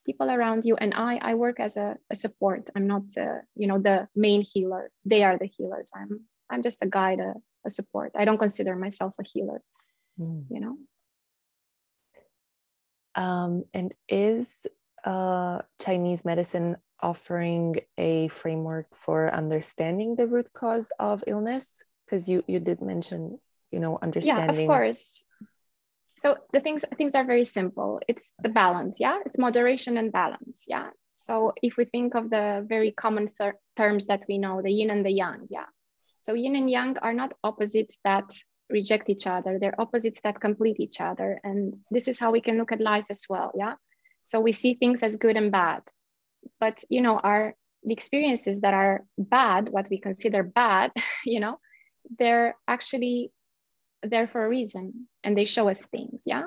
People 0.05 0.29
around 0.29 0.65
you 0.65 0.75
and 0.75 0.93
i 0.93 1.17
i 1.21 1.33
work 1.33 1.61
as 1.61 1.77
a, 1.77 1.95
a 2.11 2.15
support. 2.17 2.69
I'm 2.75 2.87
not 2.87 3.03
uh, 3.17 3.39
you 3.55 3.67
know 3.67 3.79
the 3.79 4.09
main 4.13 4.41
healer. 4.41 4.91
They 5.05 5.23
are 5.23 5.37
the 5.37 5.45
healers. 5.45 5.91
I'm 5.95 6.25
i'm 6.49 6.61
just 6.61 6.83
a 6.83 6.87
guide 6.87 7.21
a, 7.21 7.35
a 7.65 7.69
support. 7.69 8.11
I 8.13 8.25
don't 8.25 8.37
consider 8.37 8.75
myself 8.75 9.13
a 9.17 9.23
healer 9.23 9.61
mm. 10.19 10.43
you 10.49 10.59
know? 10.59 10.77
Um, 13.15 13.63
and 13.73 13.93
is 14.09 14.67
uh, 15.05 15.61
Chinese 15.79 16.25
medicine 16.25 16.75
offering 17.03 17.75
a 17.97 18.29
framework 18.29 18.87
for 18.95 19.33
understanding 19.33 20.15
the 20.15 20.27
root 20.27 20.51
cause 20.53 20.91
of 20.99 21.23
illness? 21.27 21.83
Because 22.05 22.29
you 22.29 22.43
you 22.47 22.59
did 22.59 22.81
mention, 22.81 23.39
you 23.71 23.79
know, 23.79 23.99
understanding. 24.01 24.55
Yeah, 24.55 24.63
of 24.63 24.67
course. 24.67 25.25
So 26.15 26.37
the 26.53 26.61
things 26.61 26.85
things 26.97 27.15
are 27.15 27.25
very 27.25 27.45
simple. 27.45 27.99
It's 28.07 28.31
the 28.41 28.49
balance. 28.49 28.97
Yeah, 28.99 29.19
it's 29.25 29.37
moderation 29.37 29.97
and 29.97 30.11
balance. 30.11 30.65
Yeah. 30.67 30.89
So 31.15 31.53
if 31.61 31.77
we 31.77 31.85
think 31.85 32.15
of 32.15 32.29
the 32.29 32.65
very 32.67 32.91
common 32.91 33.31
ter- 33.39 33.59
terms 33.77 34.07
that 34.07 34.25
we 34.27 34.37
know, 34.37 34.61
the 34.61 34.71
yin 34.71 34.89
and 34.89 35.05
the 35.05 35.11
yang. 35.11 35.47
Yeah. 35.49 35.69
So 36.19 36.33
yin 36.33 36.55
and 36.55 36.69
yang 36.69 36.97
are 36.97 37.13
not 37.13 37.33
opposites 37.43 37.97
that 38.03 38.25
reject 38.69 39.09
each 39.09 39.27
other. 39.27 39.59
They're 39.59 39.79
opposites 39.79 40.21
that 40.23 40.39
complete 40.39 40.79
each 40.79 40.99
other. 40.99 41.39
And 41.43 41.79
this 41.91 42.07
is 42.07 42.19
how 42.19 42.31
we 42.31 42.41
can 42.41 42.57
look 42.57 42.71
at 42.71 42.81
life 42.81 43.05
as 43.09 43.25
well. 43.29 43.51
Yeah. 43.55 43.75
So 44.23 44.39
we 44.39 44.53
see 44.53 44.73
things 44.75 45.03
as 45.03 45.15
good 45.17 45.37
and 45.37 45.51
bad. 45.51 45.83
But 46.59 46.83
you 46.89 47.01
know, 47.01 47.19
our 47.19 47.55
the 47.83 47.93
experiences 47.93 48.61
that 48.61 48.73
are 48.73 49.03
bad, 49.17 49.69
what 49.69 49.89
we 49.89 49.99
consider 49.99 50.43
bad, 50.43 50.91
you 51.25 51.39
know, 51.39 51.59
they're 52.17 52.55
actually 52.67 53.31
there 54.01 54.27
for 54.27 54.45
a 54.45 54.49
reason 54.49 55.07
and 55.23 55.37
they 55.37 55.45
show 55.45 55.69
us 55.69 55.85
things. 55.85 56.23
Yeah. 56.25 56.43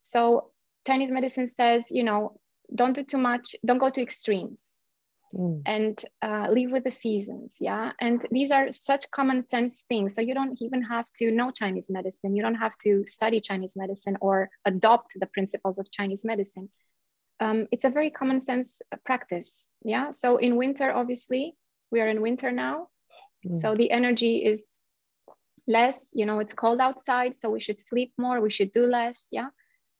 So 0.00 0.50
Chinese 0.86 1.10
medicine 1.10 1.48
says, 1.48 1.84
you 1.90 2.04
know, 2.04 2.38
don't 2.74 2.94
do 2.94 3.04
too 3.04 3.18
much, 3.18 3.54
don't 3.64 3.78
go 3.78 3.90
to 3.90 4.02
extremes 4.02 4.82
mm. 5.34 5.62
and 5.66 6.00
uh, 6.22 6.48
live 6.50 6.70
with 6.70 6.84
the 6.84 6.90
seasons. 6.90 7.56
Yeah. 7.60 7.92
And 8.00 8.26
these 8.30 8.50
are 8.50 8.70
such 8.72 9.10
common 9.10 9.42
sense 9.42 9.84
things. 9.88 10.14
So 10.14 10.20
you 10.20 10.34
don't 10.34 10.60
even 10.60 10.82
have 10.82 11.06
to 11.16 11.30
know 11.30 11.50
Chinese 11.50 11.90
medicine. 11.90 12.36
You 12.36 12.42
don't 12.42 12.54
have 12.54 12.76
to 12.84 13.04
study 13.06 13.40
Chinese 13.40 13.74
medicine 13.76 14.16
or 14.20 14.50
adopt 14.64 15.12
the 15.16 15.26
principles 15.26 15.78
of 15.78 15.90
Chinese 15.90 16.24
medicine. 16.24 16.68
Um, 17.40 17.66
it's 17.72 17.84
a 17.84 17.90
very 17.90 18.10
common 18.10 18.40
sense 18.40 18.80
practice. 19.04 19.68
Yeah. 19.84 20.12
So 20.12 20.36
in 20.36 20.56
winter, 20.56 20.92
obviously, 20.92 21.56
we 21.90 22.00
are 22.00 22.08
in 22.08 22.20
winter 22.22 22.52
now. 22.52 22.88
Mm. 23.46 23.60
So 23.60 23.74
the 23.74 23.90
energy 23.90 24.44
is 24.44 24.80
less, 25.66 26.08
you 26.12 26.26
know, 26.26 26.38
it's 26.38 26.54
cold 26.54 26.80
outside. 26.80 27.34
So 27.34 27.50
we 27.50 27.60
should 27.60 27.80
sleep 27.80 28.12
more. 28.16 28.40
We 28.40 28.50
should 28.50 28.72
do 28.72 28.86
less. 28.86 29.28
Yeah. 29.32 29.48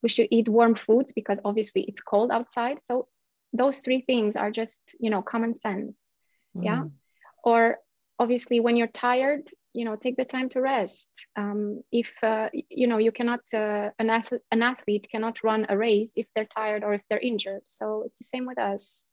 We 0.02 0.08
should 0.08 0.28
eat 0.30 0.48
warm 0.48 0.74
foods 0.74 1.12
because 1.12 1.40
obviously 1.44 1.82
it's 1.82 2.00
cold 2.00 2.30
outside. 2.30 2.82
So 2.82 3.08
those 3.54 3.78
three 3.78 4.02
things 4.02 4.36
are 4.36 4.50
just 4.50 4.94
you 5.00 5.08
know 5.08 5.22
common 5.22 5.54
sense 5.54 5.96
mm. 6.56 6.64
yeah 6.64 6.82
or 7.42 7.78
obviously 8.18 8.60
when 8.60 8.76
you're 8.76 8.88
tired 8.88 9.48
you 9.74 9.84
know 9.84 9.96
take 9.96 10.16
the 10.16 10.24
time 10.24 10.48
to 10.50 10.60
rest. 10.60 11.10
Um, 11.36 11.82
if 11.92 12.12
uh, 12.22 12.48
you 12.70 12.86
know 12.86 12.98
you 12.98 13.12
cannot 13.12 13.40
uh, 13.52 13.90
an, 13.98 14.10
athlete, 14.10 14.42
an 14.50 14.62
athlete 14.62 15.08
cannot 15.10 15.42
run 15.44 15.66
a 15.68 15.76
race 15.76 16.14
if 16.16 16.26
they're 16.34 16.46
tired 16.46 16.84
or 16.84 16.94
if 16.94 17.02
they're 17.08 17.18
injured. 17.18 17.62
So 17.66 18.04
it's 18.06 18.18
the 18.18 18.24
same 18.24 18.46
with 18.46 18.58
us. 18.58 19.04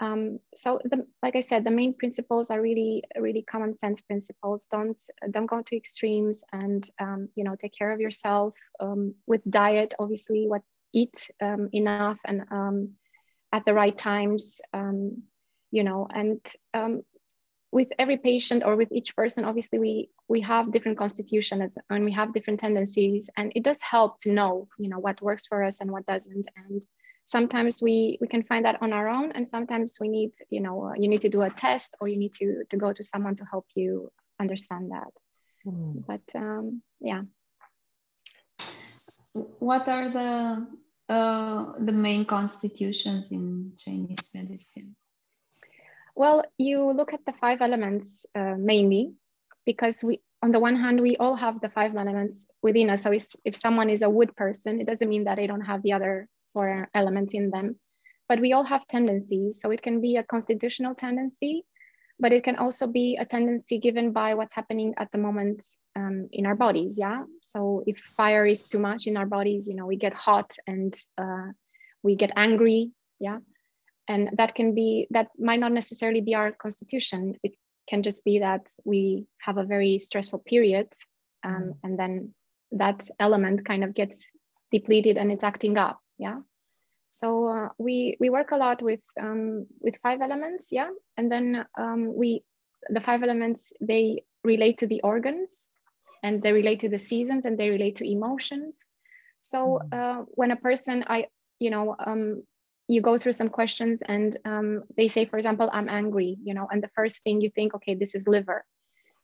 Um, 0.00 0.40
so 0.56 0.80
the, 0.84 1.06
like 1.22 1.36
i 1.36 1.40
said 1.40 1.62
the 1.62 1.70
main 1.70 1.94
principles 1.94 2.50
are 2.50 2.60
really 2.60 3.04
really 3.16 3.42
common 3.42 3.74
sense 3.74 4.02
principles. 4.02 4.66
Don't 4.70 5.00
don't 5.30 5.46
go 5.46 5.62
to 5.62 5.76
extremes 5.76 6.44
and 6.52 6.86
um, 7.00 7.28
you 7.36 7.44
know 7.44 7.54
take 7.54 7.74
care 7.78 7.92
of 7.92 8.00
yourself 8.00 8.54
um, 8.80 9.14
with 9.26 9.40
diet 9.48 9.94
obviously 9.98 10.46
what 10.48 10.62
eat 10.92 11.30
um, 11.40 11.68
enough 11.72 12.18
and 12.24 12.42
um, 12.50 12.94
at 13.54 13.64
the 13.64 13.72
right 13.72 13.96
times, 13.96 14.60
um, 14.72 15.22
you 15.70 15.84
know, 15.84 16.08
and 16.12 16.40
um, 16.74 17.02
with 17.74 17.88
every 17.98 18.16
patient 18.16 18.62
or 18.64 18.76
with 18.76 18.92
each 18.92 19.16
person, 19.16 19.44
obviously 19.44 19.80
we 19.80 20.08
we 20.28 20.40
have 20.40 20.70
different 20.70 20.96
constitutions 20.96 21.76
and 21.90 22.04
we 22.04 22.12
have 22.12 22.32
different 22.32 22.60
tendencies, 22.60 23.28
and 23.36 23.52
it 23.56 23.64
does 23.64 23.80
help 23.82 24.12
to 24.20 24.30
know, 24.30 24.68
you 24.78 24.88
know, 24.88 25.00
what 25.00 25.20
works 25.20 25.44
for 25.48 25.64
us 25.64 25.80
and 25.80 25.90
what 25.90 26.06
doesn't. 26.06 26.46
And 26.56 26.86
sometimes 27.26 27.82
we 27.82 28.16
we 28.20 28.28
can 28.28 28.44
find 28.44 28.64
that 28.64 28.80
on 28.80 28.92
our 28.92 29.08
own, 29.08 29.32
and 29.32 29.44
sometimes 29.46 29.98
we 30.00 30.08
need, 30.08 30.32
you 30.50 30.60
know, 30.60 30.76
uh, 30.86 30.94
you 30.96 31.08
need 31.08 31.22
to 31.22 31.28
do 31.36 31.42
a 31.42 31.50
test 31.50 31.96
or 32.00 32.06
you 32.06 32.16
need 32.16 32.34
to 32.40 32.48
to 32.70 32.76
go 32.76 32.92
to 32.92 33.02
someone 33.02 33.34
to 33.36 33.44
help 33.52 33.66
you 33.74 34.08
understand 34.38 34.92
that. 34.92 35.12
Mm. 35.66 36.06
But 36.06 36.26
um, 36.36 36.80
yeah. 37.00 37.22
What 39.68 39.88
are 39.88 40.08
the 40.18 40.32
uh, 41.16 41.72
the 41.88 41.96
main 42.06 42.24
constitutions 42.24 43.32
in 43.32 43.72
Chinese 43.76 44.30
medicine? 44.32 44.94
Well, 46.14 46.44
you 46.58 46.92
look 46.92 47.12
at 47.12 47.24
the 47.26 47.32
five 47.32 47.60
elements 47.60 48.26
uh, 48.34 48.54
mainly 48.56 49.14
because 49.66 50.04
we, 50.04 50.20
on 50.42 50.52
the 50.52 50.60
one 50.60 50.76
hand, 50.76 51.00
we 51.00 51.16
all 51.16 51.34
have 51.34 51.60
the 51.60 51.68
five 51.68 51.96
elements 51.96 52.48
within 52.62 52.90
us. 52.90 53.02
So 53.02 53.12
if 53.44 53.56
someone 53.56 53.90
is 53.90 54.02
a 54.02 54.10
wood 54.10 54.36
person, 54.36 54.80
it 54.80 54.86
doesn't 54.86 55.08
mean 55.08 55.24
that 55.24 55.36
they 55.36 55.46
don't 55.46 55.62
have 55.62 55.82
the 55.82 55.92
other 55.92 56.28
four 56.52 56.88
elements 56.94 57.34
in 57.34 57.50
them. 57.50 57.76
But 58.28 58.40
we 58.40 58.52
all 58.52 58.64
have 58.64 58.86
tendencies. 58.88 59.60
So 59.60 59.70
it 59.70 59.82
can 59.82 60.00
be 60.00 60.16
a 60.16 60.22
constitutional 60.22 60.94
tendency, 60.94 61.64
but 62.20 62.32
it 62.32 62.44
can 62.44 62.56
also 62.56 62.86
be 62.86 63.16
a 63.16 63.24
tendency 63.24 63.78
given 63.78 64.12
by 64.12 64.34
what's 64.34 64.54
happening 64.54 64.94
at 64.98 65.10
the 65.12 65.18
moment 65.18 65.64
um, 65.96 66.28
in 66.32 66.46
our 66.46 66.54
bodies 66.54 66.98
yeah 66.98 67.22
so 67.40 67.82
if 67.86 67.96
fire 68.16 68.46
is 68.46 68.66
too 68.66 68.78
much 68.78 69.06
in 69.06 69.16
our 69.16 69.26
bodies 69.26 69.68
you 69.68 69.74
know 69.74 69.86
we 69.86 69.96
get 69.96 70.12
hot 70.12 70.50
and 70.66 70.94
uh, 71.18 71.48
we 72.02 72.16
get 72.16 72.32
angry 72.36 72.90
yeah 73.20 73.38
and 74.08 74.30
that 74.36 74.54
can 74.54 74.74
be 74.74 75.06
that 75.10 75.28
might 75.38 75.60
not 75.60 75.72
necessarily 75.72 76.20
be 76.20 76.34
our 76.34 76.52
constitution 76.52 77.34
it 77.42 77.52
can 77.88 78.02
just 78.02 78.24
be 78.24 78.38
that 78.38 78.66
we 78.84 79.26
have 79.38 79.58
a 79.58 79.64
very 79.64 79.98
stressful 79.98 80.38
period 80.40 80.88
um, 81.44 81.54
mm. 81.54 81.72
and 81.82 81.98
then 81.98 82.34
that 82.72 83.08
element 83.20 83.64
kind 83.64 83.84
of 83.84 83.94
gets 83.94 84.28
depleted 84.72 85.16
and 85.16 85.30
it's 85.30 85.44
acting 85.44 85.78
up 85.78 86.00
yeah 86.18 86.38
so 87.10 87.46
uh, 87.48 87.68
we 87.78 88.16
we 88.20 88.28
work 88.28 88.50
a 88.50 88.56
lot 88.56 88.82
with 88.82 89.00
um, 89.20 89.66
with 89.80 89.96
five 90.02 90.20
elements 90.20 90.68
yeah 90.72 90.90
and 91.16 91.30
then 91.30 91.64
um, 91.78 92.14
we 92.14 92.42
the 92.88 93.00
five 93.00 93.22
elements 93.22 93.72
they 93.80 94.22
relate 94.42 94.78
to 94.78 94.86
the 94.86 95.00
organs 95.02 95.70
and 96.22 96.42
they 96.42 96.52
relate 96.52 96.80
to 96.80 96.88
the 96.88 96.98
seasons 96.98 97.46
and 97.46 97.58
they 97.58 97.70
relate 97.70 97.96
to 97.96 98.10
emotions 98.10 98.90
so 99.40 99.80
mm-hmm. 99.80 100.20
uh, 100.20 100.24
when 100.34 100.50
a 100.50 100.56
person 100.56 101.04
i 101.06 101.26
you 101.58 101.70
know 101.70 101.94
um, 101.98 102.42
you 102.88 103.00
go 103.00 103.18
through 103.18 103.32
some 103.32 103.48
questions 103.48 104.02
and 104.06 104.36
um, 104.44 104.84
they 104.96 105.08
say 105.08 105.24
for 105.24 105.36
example 105.36 105.70
i'm 105.72 105.88
angry 105.88 106.36
you 106.44 106.54
know 106.54 106.68
and 106.70 106.82
the 106.82 106.90
first 106.94 107.22
thing 107.22 107.40
you 107.40 107.50
think 107.50 107.74
okay 107.74 107.94
this 107.94 108.14
is 108.14 108.28
liver. 108.28 108.64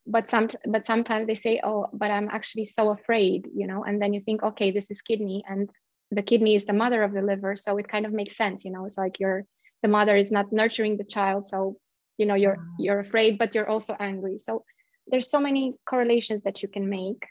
But 0.07 0.31
some 0.31 0.49
but 0.67 0.87
sometimes 0.87 1.27
they 1.27 1.35
say 1.35 1.61
oh 1.63 1.87
but 1.93 2.11
i'm 2.11 2.29
actually 2.31 2.65
so 2.65 2.91
afraid 2.91 3.49
you 3.55 3.67
know 3.67 3.85
and 3.85 4.01
then 4.01 4.15
you 4.15 4.23
think 4.23 4.43
okay 4.43 4.71
this 4.71 4.91
is 4.91 5.03
kidney 5.03 5.45
and 5.47 5.69
the 6.11 6.23
kidney 6.23 6.55
is 6.55 6.65
the 6.65 6.73
mother 6.73 7.03
of 7.03 7.13
the 7.13 7.23
liver 7.23 7.55
so 7.55 7.77
it 7.77 7.87
kind 7.87 8.07
of 8.07 8.13
makes 8.13 8.37
sense 8.37 8.65
you 8.65 8.73
know 8.73 8.87
it's 8.87 8.97
like 8.97 9.21
you're 9.21 9.45
the 9.83 9.89
mother 9.89 10.17
is 10.17 10.33
not 10.33 10.53
nurturing 10.53 10.97
the 10.97 11.05
child 11.05 11.45
so 11.45 11.77
you 12.21 12.27
know 12.27 12.35
you're 12.35 12.59
you're 12.79 13.01
afraid 13.01 13.39
but 13.39 13.55
you're 13.55 13.69
also 13.69 13.97
angry. 13.99 14.37
So 14.37 14.65
there's 15.07 15.31
so 15.31 15.41
many 15.41 15.75
correlations 15.87 16.43
that 16.43 16.63
you 16.63 16.69
can 16.69 16.89
make 16.89 17.25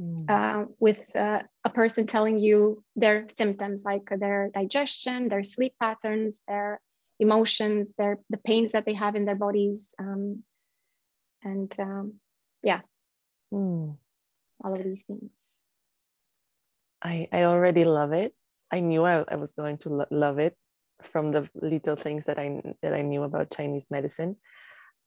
mm. 0.00 0.28
uh, 0.28 0.66
with 0.78 1.00
uh, 1.16 1.40
a 1.64 1.70
person 1.70 2.06
telling 2.06 2.38
you 2.38 2.82
their 2.96 3.26
symptoms 3.28 3.84
like 3.84 4.08
their 4.10 4.50
digestion 4.52 5.28
their 5.28 5.44
sleep 5.44 5.74
patterns 5.80 6.42
their 6.48 6.80
emotions, 7.18 7.92
their 7.96 8.18
the 8.30 8.38
pains 8.38 8.72
that 8.72 8.84
they 8.86 8.94
have 8.94 9.14
in 9.16 9.24
their 9.24 9.36
bodies, 9.36 9.94
um, 9.98 10.42
and 11.42 11.74
um, 11.78 12.14
yeah, 12.62 12.80
Mm. 13.52 13.96
all 14.64 14.72
of 14.72 14.82
these 14.82 15.04
things. 15.04 15.30
I, 17.02 17.28
I 17.30 17.44
already 17.44 17.84
love 17.84 18.12
it. 18.12 18.34
I 18.70 18.80
knew 18.80 19.04
I, 19.04 19.24
I 19.28 19.36
was 19.36 19.52
going 19.52 19.78
to 19.78 19.90
lo- 19.90 20.06
love 20.10 20.38
it 20.38 20.56
from 21.02 21.30
the 21.30 21.48
little 21.54 21.96
things 21.96 22.24
that 22.24 22.38
I 22.38 22.62
that 22.82 22.94
I 22.94 23.02
knew 23.02 23.22
about 23.22 23.54
Chinese 23.54 23.86
medicine. 23.90 24.36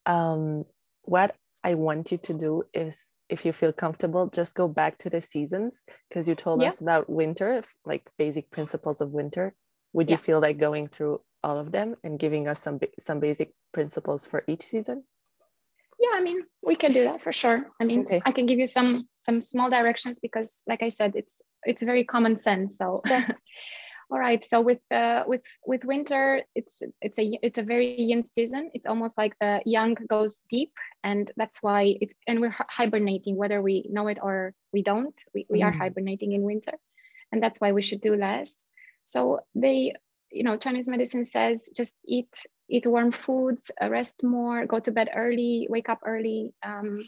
Um, 0.06 0.64
what 1.02 1.36
I 1.64 1.74
want 1.74 2.12
you 2.12 2.20
to 2.20 2.34
do 2.34 2.64
is, 2.74 3.02
if 3.30 3.46
you 3.46 3.52
feel 3.54 3.74
comfortable, 3.74 4.28
just 4.28 4.56
go 4.56 4.68
back 4.68 4.98
to 5.00 5.10
the 5.10 5.22
seasons 5.22 5.84
because 6.10 6.28
you 6.28 6.36
told 6.36 6.62
Yeah. 6.62 6.70
us 6.70 6.82
about 6.82 7.10
winter, 7.10 7.64
like 7.86 8.10
basic 8.18 8.50
principles 8.52 9.02
of 9.02 9.12
winter. 9.12 9.54
Would 9.94 10.12
you 10.12 10.18
feel 10.18 10.40
like 10.40 10.58
going 10.60 10.88
through 10.88 11.22
all 11.44 11.58
of 11.58 11.72
them 11.72 11.96
and 12.04 12.20
giving 12.20 12.48
us 12.48 12.62
some 12.62 12.80
some 13.00 13.20
basic 13.20 13.54
principles 13.74 14.28
for 14.28 14.44
each 14.48 14.64
season? 14.64 15.04
Yeah, 16.00 16.12
I 16.14 16.22
mean, 16.22 16.44
we 16.62 16.76
can 16.76 16.94
do 16.94 17.04
that 17.06 17.22
for 17.22 17.34
sure. 17.34 17.66
I 17.82 17.86
mean, 17.86 18.02
Okay. 18.02 18.22
I 18.26 18.32
can 18.32 18.46
give 18.46 18.60
you 18.60 18.68
some 18.68 19.08
some 19.18 19.42
small 19.42 19.70
directions 19.70 20.20
because, 20.20 20.64
like 20.68 20.84
I 20.84 20.90
said, 20.90 21.16
it's 21.16 21.42
it's 21.64 21.84
very 21.84 22.04
common 22.04 22.38
sense. 22.38 22.78
So, 22.78 23.02
all 24.12 24.20
right. 24.20 24.44
So 24.44 24.62
with 24.62 24.80
uh, 24.92 25.24
with 25.28 25.42
with 25.66 25.84
winter, 25.86 26.42
it's 26.56 26.82
it's 27.02 27.20
a 27.20 27.40
it's 27.42 27.58
a 27.60 27.64
very 27.64 27.88
yin 27.90 28.12
season. 28.14 28.60
It's 28.62 28.76
almost 28.76 29.06
like 29.06 29.24
the 29.28 29.50
yang 29.56 29.88
goes 29.96 30.32
deep, 30.50 30.64
and 31.04 31.30
that's 31.36 31.62
why 31.62 31.96
it's 32.00 32.14
and 32.28 32.40
we're 32.40 32.54
hibernating, 32.70 33.36
whether 33.36 33.62
we 33.62 33.86
know 33.90 34.08
it 34.08 34.20
or 34.22 34.54
we 34.74 34.82
don't. 34.82 35.16
We 35.34 35.46
we 35.50 35.62
are 35.64 35.72
Mm. 35.72 35.78
hibernating 35.78 36.32
in 36.34 36.42
winter, 36.44 36.74
and 37.32 37.42
that's 37.42 37.60
why 37.60 37.72
we 37.72 37.82
should 37.84 38.02
do 38.02 38.16
less. 38.16 38.68
So 39.06 39.40
they, 39.56 39.94
you 40.32 40.44
know, 40.44 40.58
Chinese 40.58 40.88
medicine 40.88 41.26
says 41.26 41.70
just 41.76 41.96
eat 42.06 42.30
eat 42.70 42.86
warm 42.88 43.12
foods, 43.12 43.72
uh, 43.82 43.90
rest 43.90 44.24
more, 44.24 44.66
go 44.66 44.80
to 44.80 44.92
bed 44.92 45.10
early, 45.16 45.68
wake 45.70 45.90
up 45.90 46.00
early. 46.06 46.54
Um, 46.64 47.06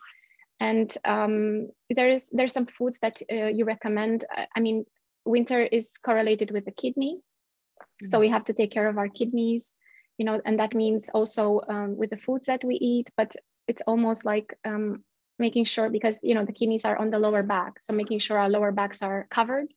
and 0.59 0.93
um, 1.05 1.69
there 1.89 2.09
is 2.09 2.25
there's 2.31 2.53
some 2.53 2.65
foods 2.65 2.99
that 2.99 3.21
uh, 3.31 3.47
you 3.47 3.65
recommend. 3.65 4.25
I- 4.31 4.47
I 4.55 4.59
mean, 4.61 4.85
winter 5.29 5.61
is 5.61 5.97
correlated 5.97 6.51
with 6.51 6.65
the 6.65 6.71
kidney, 6.71 7.21
so 8.05 8.19
we 8.19 8.29
have 8.29 8.45
to 8.45 8.53
take 8.53 8.71
care 8.71 8.87
of 8.87 8.97
our 8.97 9.09
kidneys, 9.09 9.75
you 10.17 10.25
know, 10.25 10.41
and 10.45 10.59
that 10.59 10.73
means 10.75 11.09
also 11.13 11.61
um, 11.69 11.97
with 11.97 12.09
the 12.11 12.17
foods 12.17 12.47
that 12.47 12.63
we 12.63 12.75
eat. 12.75 13.09
But 13.17 13.35
it's 13.67 13.83
almost 13.87 14.25
like 14.25 14.57
um, 14.65 15.03
making 15.39 15.65
sure 15.65 15.89
because 15.89 16.23
you 16.23 16.35
know 16.35 16.45
the 16.45 16.53
kidneys 16.53 16.85
are 16.85 16.97
on 16.97 17.11
the 17.11 17.19
lower 17.19 17.43
back, 17.43 17.81
so 17.81 17.93
making 17.93 18.19
sure 18.19 18.37
our 18.39 18.49
lower 18.49 18.71
backs 18.71 19.01
are 19.01 19.27
covered 19.29 19.67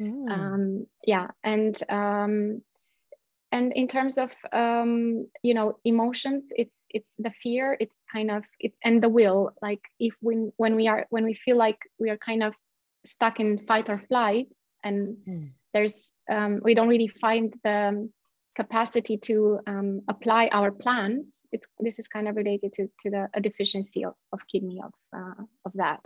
Mm. 0.00 0.30
um, 0.30 0.86
yeah 1.06 1.28
and 1.44 1.82
um, 1.88 2.62
and 3.52 3.72
in 3.72 3.88
terms 3.88 4.18
of 4.18 4.34
um, 4.52 5.26
you 5.42 5.54
know 5.54 5.78
emotions 5.84 6.44
it's 6.50 6.86
it's 6.90 7.14
the 7.18 7.30
fear 7.42 7.76
it's 7.80 8.04
kind 8.12 8.30
of 8.30 8.44
it's 8.58 8.76
and 8.84 9.02
the 9.02 9.08
will 9.08 9.52
like 9.62 9.82
if 9.98 10.14
when 10.20 10.52
when 10.56 10.76
we 10.76 10.88
are 10.88 11.06
when 11.10 11.24
we 11.24 11.34
feel 11.34 11.56
like 11.56 11.78
we 11.98 12.10
are 12.10 12.18
kind 12.18 12.42
of 12.42 12.54
stuck 13.04 13.40
in 13.40 13.58
fight 13.66 13.90
or 13.90 13.98
flight 14.08 14.48
and 14.84 15.16
Mm. 15.28 15.50
there's 15.74 16.12
um, 16.30 16.60
we 16.62 16.74
don't 16.74 16.88
really 16.88 17.08
find 17.20 17.54
the 17.64 18.08
capacity 18.56 19.16
to 19.18 19.60
um, 19.66 20.00
apply 20.08 20.48
our 20.52 20.70
plans 20.72 21.40
it's 21.52 21.66
this 21.78 21.98
is 21.98 22.08
kind 22.08 22.26
of 22.28 22.34
related 22.36 22.72
to, 22.72 22.82
to 23.00 23.10
the 23.10 23.28
a 23.34 23.40
deficiency 23.40 24.04
of, 24.04 24.14
of 24.32 24.40
kidney 24.50 24.80
of 24.84 24.92
uh, 25.16 25.42
of 25.64 25.72
that 25.74 26.00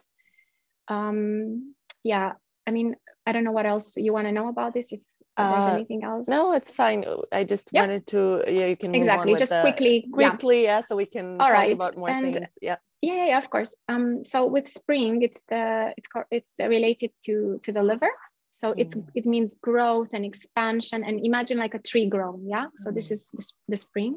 um, 0.88 1.74
yeah 2.02 2.32
i 2.66 2.70
mean 2.70 2.94
i 3.26 3.32
don't 3.32 3.44
know 3.44 3.52
what 3.52 3.66
else 3.66 3.96
you 3.96 4.12
want 4.12 4.26
to 4.26 4.32
know 4.32 4.48
about 4.48 4.74
this 4.74 4.92
if 4.92 5.00
there's 5.36 5.66
Uh, 5.66 5.74
anything 5.74 6.04
else 6.04 6.28
No, 6.28 6.52
it's 6.54 6.70
fine. 6.70 7.02
I 7.32 7.42
just 7.42 7.70
wanted 7.74 8.06
to, 8.14 8.44
yeah, 8.46 8.66
you 8.70 8.76
can 8.76 8.94
exactly 8.94 9.34
just 9.34 9.50
the- 9.50 9.62
quickly 9.66 10.04
yeah. 10.06 10.12
quickly, 10.30 10.62
yeah. 10.62 10.80
so 10.80 10.94
we 10.94 11.06
can 11.06 11.26
All 11.40 11.48
talk 11.48 11.58
right, 11.58 11.72
about 11.74 11.96
more 11.96 12.08
and- 12.08 12.34
things. 12.34 12.46
Yeah. 12.62 12.76
Yeah, 13.02 13.26
yeah, 13.30 13.38
of 13.42 13.50
course. 13.50 13.74
Um, 13.90 14.24
so 14.24 14.46
with 14.46 14.68
spring, 14.70 15.22
it's 15.26 15.42
the 15.50 15.92
it's 15.98 16.08
it's 16.30 16.54
related 16.60 17.10
to 17.26 17.58
to 17.64 17.72
the 17.72 17.82
liver. 17.82 18.12
So 18.60 18.74
it's 18.76 18.94
Mm. 18.94 19.06
it 19.14 19.26
means 19.26 19.54
growth 19.68 20.10
and 20.14 20.24
expansion, 20.24 21.04
and 21.04 21.24
imagine 21.24 21.58
like 21.58 21.74
a 21.74 21.82
tree 21.90 22.06
grown. 22.08 22.46
Yeah. 22.54 22.66
So 22.76 22.90
this 22.92 23.08
Mm. 23.08 23.12
is 23.12 23.20
the, 23.36 23.44
the 23.72 23.76
spring, 23.76 24.14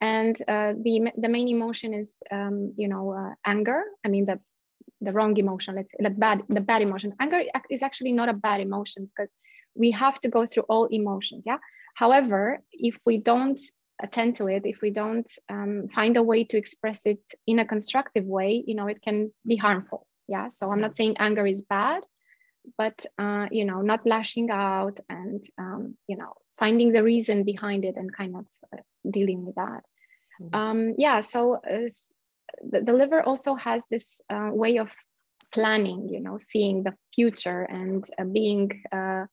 and 0.00 0.36
uh, 0.48 0.72
the 0.84 1.12
the 1.16 1.28
main 1.28 1.48
emotion 1.48 1.94
is 1.94 2.16
um, 2.30 2.72
you 2.76 2.88
know 2.88 3.12
uh, 3.12 3.34
anger. 3.44 3.82
I 4.04 4.08
mean 4.08 4.26
the 4.26 4.38
the 5.00 5.12
wrong 5.12 5.36
emotion. 5.36 5.74
Let's 5.76 5.92
the 5.98 6.10
bad 6.10 6.42
the 6.48 6.60
bad 6.60 6.82
emotion. 6.82 7.14
Anger 7.20 7.42
is 7.70 7.82
actually 7.82 8.12
not 8.12 8.28
a 8.28 8.34
bad 8.46 8.60
emotion 8.60 9.06
because 9.06 9.30
we 9.74 9.90
have 9.92 10.20
to 10.20 10.28
go 10.28 10.46
through 10.46 10.64
all 10.68 10.86
emotions. 10.86 11.44
Yeah. 11.46 11.58
However, 11.94 12.60
if 12.72 12.98
we 13.06 13.18
don't 13.18 13.60
attend 14.02 14.36
to 14.36 14.48
it, 14.48 14.62
if 14.64 14.80
we 14.82 14.90
don't 14.90 15.30
um, 15.48 15.88
find 15.94 16.16
a 16.16 16.22
way 16.22 16.44
to 16.44 16.56
express 16.58 17.06
it 17.06 17.20
in 17.46 17.58
a 17.58 17.64
constructive 17.66 18.24
way, 18.24 18.62
you 18.66 18.74
know, 18.74 18.86
it 18.88 19.00
can 19.02 19.32
be 19.46 19.56
harmful. 19.56 20.06
Yeah. 20.28 20.48
So 20.48 20.70
I'm 20.72 20.80
not 20.80 20.96
saying 20.96 21.16
anger 21.18 21.46
is 21.46 21.62
bad, 21.64 22.02
but 22.76 23.04
uh, 23.18 23.46
you 23.50 23.64
know, 23.64 23.82
not 23.82 24.06
lashing 24.06 24.50
out 24.50 25.00
and 25.08 25.44
um, 25.58 25.96
you 26.06 26.16
know, 26.16 26.34
finding 26.58 26.92
the 26.92 27.02
reason 27.02 27.44
behind 27.44 27.84
it 27.84 27.96
and 27.96 28.14
kind 28.14 28.36
of 28.36 28.46
uh, 28.72 28.82
dealing 29.08 29.46
with 29.46 29.54
that. 29.56 29.82
Mhm. 30.40 30.54
Um, 30.54 30.94
yeah. 30.98 31.20
So 31.20 31.54
uh, 31.54 31.88
the, 32.62 32.80
the 32.82 32.92
liver 32.92 33.22
also 33.22 33.54
has 33.54 33.84
this 33.90 34.20
uh, 34.28 34.50
way 34.52 34.78
of 34.78 34.88
planning, 35.52 36.08
you 36.08 36.20
know, 36.20 36.38
seeing 36.38 36.82
the 36.82 36.94
future 37.14 37.62
and 37.62 38.04
uh, 38.18 38.24
being 38.24 38.70
uh, 38.92 39.26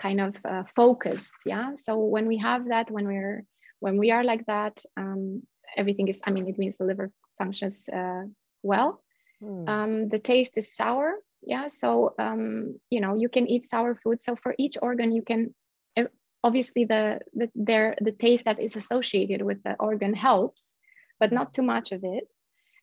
kind 0.00 0.20
of 0.20 0.34
uh, 0.44 0.64
focused. 0.76 1.34
Yeah. 1.44 1.74
So 1.74 1.98
when 1.98 2.26
we 2.26 2.38
have 2.38 2.68
that, 2.68 2.90
when 2.90 3.06
we're 3.06 3.44
when 3.80 3.96
we 3.98 4.10
are 4.10 4.24
like 4.24 4.44
that, 4.46 4.82
um, 4.96 5.42
everything 5.76 6.08
is. 6.08 6.20
I 6.24 6.30
mean, 6.30 6.48
it 6.48 6.58
means 6.58 6.76
the 6.76 6.84
liver 6.84 7.10
functions 7.38 7.88
uh, 7.88 8.24
well. 8.62 9.02
Mm. 9.42 9.68
Um, 9.68 10.08
the 10.08 10.18
taste 10.18 10.58
is 10.58 10.74
sour. 10.74 11.14
Yeah. 11.42 11.68
So 11.68 12.14
um, 12.18 12.78
you 12.90 13.00
know 13.00 13.14
you 13.14 13.28
can 13.28 13.46
eat 13.48 13.68
sour 13.68 13.94
food. 13.94 14.20
So 14.20 14.36
for 14.36 14.54
each 14.58 14.76
organ, 14.80 15.12
you 15.12 15.22
can 15.22 15.54
eh, 15.96 16.06
obviously 16.42 16.84
the 16.84 17.20
the 17.34 17.50
their 17.54 17.96
the 18.00 18.12
taste 18.12 18.44
that 18.44 18.60
is 18.60 18.76
associated 18.76 19.42
with 19.42 19.62
the 19.62 19.76
organ 19.78 20.14
helps, 20.14 20.76
but 21.20 21.32
not 21.32 21.54
too 21.54 21.62
much 21.62 21.92
of 21.92 22.04
it. 22.04 22.24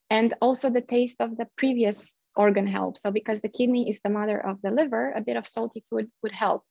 And 0.09 0.33
also 0.41 0.69
the 0.69 0.81
taste 0.81 1.19
of 1.19 1.35
the 1.37 1.47
previous 1.57 2.15
organ 2.35 2.67
helps. 2.67 3.01
So 3.01 3.11
because 3.11 3.41
the 3.41 3.49
kidney 3.49 3.89
is 3.89 3.99
the 4.03 4.09
mother 4.09 4.39
of 4.39 4.61
the 4.61 4.71
liver, 4.71 5.11
a 5.11 5.21
bit 5.21 5.37
of 5.37 5.47
salty 5.47 5.83
food 5.89 6.11
would 6.21 6.31
help 6.31 6.63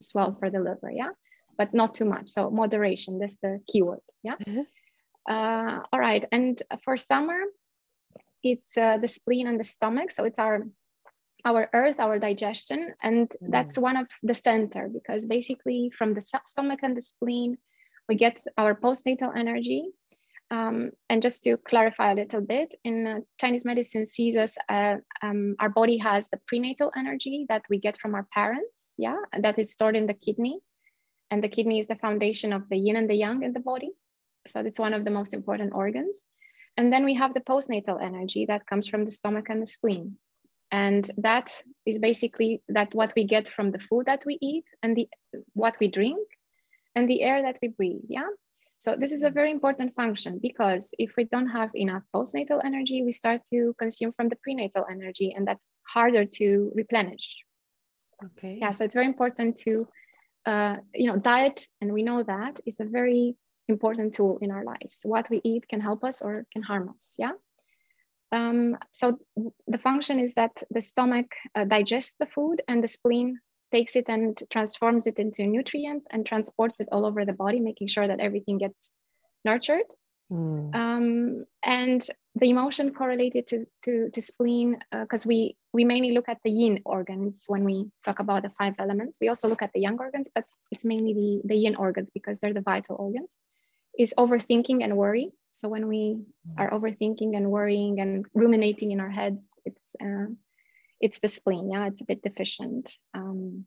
as 0.00 0.12
well 0.14 0.34
for 0.38 0.50
the 0.50 0.58
liver. 0.58 0.90
Yeah. 0.90 1.10
But 1.56 1.74
not 1.74 1.94
too 1.94 2.06
much. 2.06 2.30
So 2.30 2.50
moderation, 2.50 3.18
that's 3.18 3.36
the 3.42 3.60
keyword. 3.68 4.00
Yeah. 4.22 4.36
Mhm. 4.46 4.66
Uh, 5.28 5.82
all 5.92 6.00
right. 6.00 6.24
And 6.32 6.60
for 6.84 6.96
summer, 6.96 7.40
it's 8.42 8.76
uh, 8.76 8.96
the 8.96 9.08
spleen 9.08 9.46
and 9.46 9.60
the 9.60 9.64
stomach. 9.64 10.10
So 10.10 10.24
it's 10.24 10.38
our 10.38 10.66
our 11.44 11.68
earth, 11.72 11.98
our 11.98 12.18
digestion, 12.18 12.94
and 13.02 13.30
that's 13.40 13.78
one 13.78 13.96
of 13.96 14.06
the 14.22 14.34
center 14.34 14.88
because 14.92 15.26
basically 15.26 15.90
from 15.96 16.14
the 16.14 16.20
stomach 16.20 16.80
and 16.82 16.96
the 16.96 17.00
spleen, 17.00 17.58
we 18.08 18.14
get 18.14 18.42
our 18.58 18.74
postnatal 18.74 19.36
energy. 19.36 19.90
Um, 20.52 20.90
and 21.08 21.22
just 21.22 21.44
to 21.44 21.56
clarify 21.56 22.10
a 22.10 22.16
little 22.16 22.40
bit, 22.40 22.74
in 22.82 23.06
uh, 23.06 23.20
Chinese 23.40 23.64
medicine 23.64 24.04
sees 24.04 24.36
us, 24.36 24.56
uh, 24.68 24.96
um, 25.22 25.54
our 25.60 25.68
body 25.68 25.98
has 25.98 26.28
the 26.28 26.40
prenatal 26.48 26.90
energy 26.96 27.46
that 27.48 27.62
we 27.70 27.78
get 27.78 28.00
from 28.00 28.16
our 28.16 28.26
parents, 28.34 28.94
yeah, 28.98 29.16
and 29.32 29.44
that 29.44 29.60
is 29.60 29.72
stored 29.72 29.94
in 29.94 30.06
the 30.06 30.14
kidney. 30.14 30.58
And 31.30 31.44
the 31.44 31.48
kidney 31.48 31.78
is 31.78 31.86
the 31.86 31.94
foundation 31.94 32.52
of 32.52 32.68
the 32.68 32.76
yin 32.76 32.96
and 32.96 33.08
the 33.08 33.14
yang 33.14 33.44
in 33.44 33.52
the 33.52 33.60
body. 33.60 33.92
So 34.48 34.60
it's 34.60 34.80
one 34.80 34.94
of 34.94 35.04
the 35.04 35.12
most 35.12 35.34
important 35.34 35.72
organs. 35.72 36.20
And 36.76 36.92
then 36.92 37.04
we 37.04 37.14
have 37.14 37.34
the 37.34 37.40
postnatal 37.40 38.02
energy 38.02 38.46
that 38.46 38.66
comes 38.66 38.88
from 38.88 39.04
the 39.04 39.10
stomach 39.10 39.46
and 39.50 39.62
the 39.62 39.66
spleen. 39.66 40.16
And 40.72 41.08
that 41.18 41.52
is 41.84 41.98
basically 41.98 42.62
that 42.68 42.94
what 42.94 43.12
we 43.16 43.24
get 43.24 43.48
from 43.48 43.72
the 43.72 43.80
food 43.80 44.06
that 44.06 44.22
we 44.24 44.38
eat 44.40 44.64
and 44.82 44.96
the 44.96 45.08
what 45.54 45.76
we 45.80 45.88
drink 45.88 46.26
and 46.94 47.08
the 47.08 47.22
air 47.22 47.42
that 47.42 47.58
we 47.60 47.68
breathe. 47.68 48.02
Yeah. 48.08 48.28
So 48.78 48.96
this 48.96 49.12
is 49.12 49.24
a 49.24 49.30
very 49.30 49.50
important 49.50 49.94
function 49.94 50.38
because 50.40 50.94
if 50.98 51.12
we 51.16 51.24
don't 51.24 51.48
have 51.48 51.70
enough 51.74 52.02
postnatal 52.14 52.64
energy, 52.64 53.02
we 53.02 53.12
start 53.12 53.42
to 53.52 53.74
consume 53.78 54.12
from 54.14 54.30
the 54.30 54.36
prenatal 54.36 54.86
energy, 54.90 55.34
and 55.36 55.46
that's 55.46 55.70
harder 55.86 56.24
to 56.24 56.72
replenish. 56.74 57.44
Okay. 58.24 58.58
Yeah, 58.58 58.70
so 58.70 58.84
it's 58.84 58.94
very 58.94 59.06
important 59.06 59.58
to, 59.64 59.86
uh, 60.46 60.76
you 60.94 61.08
know, 61.08 61.18
diet, 61.18 61.66
and 61.82 61.92
we 61.92 62.02
know 62.02 62.22
that 62.22 62.60
is 62.64 62.80
a 62.80 62.84
very 62.84 63.36
important 63.68 64.14
tool 64.14 64.38
in 64.40 64.50
our 64.50 64.64
lives. 64.64 65.00
What 65.04 65.28
we 65.28 65.42
eat 65.44 65.68
can 65.68 65.80
help 65.80 66.02
us 66.02 66.22
or 66.22 66.46
can 66.50 66.62
harm 66.62 66.88
us. 66.88 67.14
Yeah. 67.18 67.32
Um, 68.32 68.78
so 68.92 69.18
the 69.66 69.78
function 69.78 70.20
is 70.20 70.34
that 70.34 70.52
the 70.70 70.80
stomach 70.80 71.26
uh, 71.54 71.64
digests 71.64 72.14
the 72.18 72.26
food 72.26 72.62
and 72.68 72.82
the 72.82 72.88
spleen 72.88 73.40
takes 73.72 73.96
it 73.96 74.06
and 74.08 74.40
transforms 74.50 75.06
it 75.06 75.18
into 75.18 75.46
nutrients 75.46 76.06
and 76.10 76.26
transports 76.26 76.80
it 76.80 76.88
all 76.92 77.06
over 77.06 77.24
the 77.24 77.32
body, 77.32 77.60
making 77.60 77.88
sure 77.88 78.06
that 78.06 78.20
everything 78.20 78.58
gets 78.58 78.94
nurtured. 79.44 79.86
Mm. 80.30 80.74
Um, 80.74 81.44
and 81.64 82.06
the 82.36 82.50
emotion 82.50 82.94
correlated 82.94 83.48
to, 83.48 83.66
to, 83.82 84.10
to 84.10 84.20
spleen, 84.20 84.78
because 84.92 85.26
we, 85.26 85.56
we 85.72 85.84
mainly 85.84 86.12
look 86.12 86.28
at 86.28 86.38
the 86.44 86.50
yin 86.50 86.80
organs 86.84 87.44
when 87.48 87.64
we 87.64 87.90
talk 88.04 88.20
about 88.20 88.42
the 88.42 88.50
five 88.50 88.74
elements. 88.78 89.18
We 89.20 89.28
also 89.28 89.48
look 89.48 89.62
at 89.62 89.72
the 89.72 89.80
yang 89.80 89.98
organs, 89.98 90.30
but 90.32 90.44
it's 90.70 90.84
mainly 90.84 91.14
the, 91.14 91.48
the 91.48 91.56
yin 91.56 91.74
organs 91.74 92.10
because 92.10 92.38
they're 92.38 92.54
the 92.54 92.60
vital 92.60 92.96
organs. 92.96 93.34
is 93.98 94.14
overthinking 94.16 94.82
and 94.82 94.96
worry. 94.96 95.32
So 95.52 95.68
when 95.68 95.88
we 95.88 96.22
are 96.56 96.70
overthinking 96.70 97.36
and 97.36 97.50
worrying 97.50 98.00
and 98.00 98.24
ruminating 98.34 98.92
in 98.92 99.00
our 99.00 99.10
heads, 99.10 99.50
it's 99.64 99.82
uh, 100.02 100.26
it's 101.00 101.18
the 101.20 101.28
spleen. 101.28 101.70
Yeah, 101.70 101.86
it's 101.86 102.00
a 102.00 102.04
bit 102.04 102.22
deficient. 102.22 102.96
Um, 103.14 103.66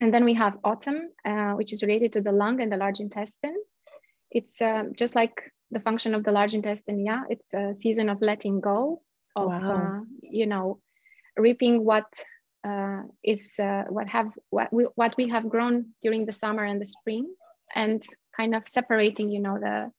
and 0.00 0.12
then 0.12 0.24
we 0.24 0.34
have 0.34 0.58
autumn, 0.64 1.10
uh, 1.24 1.52
which 1.52 1.72
is 1.72 1.82
related 1.82 2.12
to 2.14 2.20
the 2.20 2.32
lung 2.32 2.60
and 2.60 2.72
the 2.72 2.76
large 2.76 3.00
intestine. 3.00 3.56
It's 4.30 4.60
uh, 4.60 4.84
just 4.96 5.14
like 5.14 5.52
the 5.70 5.80
function 5.80 6.14
of 6.14 6.24
the 6.24 6.32
large 6.32 6.54
intestine. 6.54 7.04
Yeah, 7.04 7.22
it's 7.28 7.54
a 7.54 7.74
season 7.74 8.08
of 8.08 8.20
letting 8.20 8.60
go 8.60 9.02
of, 9.36 9.48
Wow. 9.48 9.98
uh, 9.98 10.04
you 10.22 10.46
know, 10.46 10.80
reaping 11.36 11.84
what 11.84 12.06
uh, 12.64 13.02
is 13.22 13.58
uh, 13.58 13.84
what 13.88 14.08
have 14.08 14.32
what 14.50 14.72
we, 14.72 14.84
what 14.94 15.16
we 15.16 15.28
have 15.28 15.48
grown 15.48 15.94
during 16.00 16.26
the 16.26 16.32
summer 16.32 16.64
and 16.64 16.80
the 16.80 16.86
spring, 16.86 17.32
and 17.74 18.02
kind 18.36 18.54
of 18.54 18.68
separating, 18.68 19.30
you 19.30 19.40
know, 19.40 19.58
the 19.58 19.90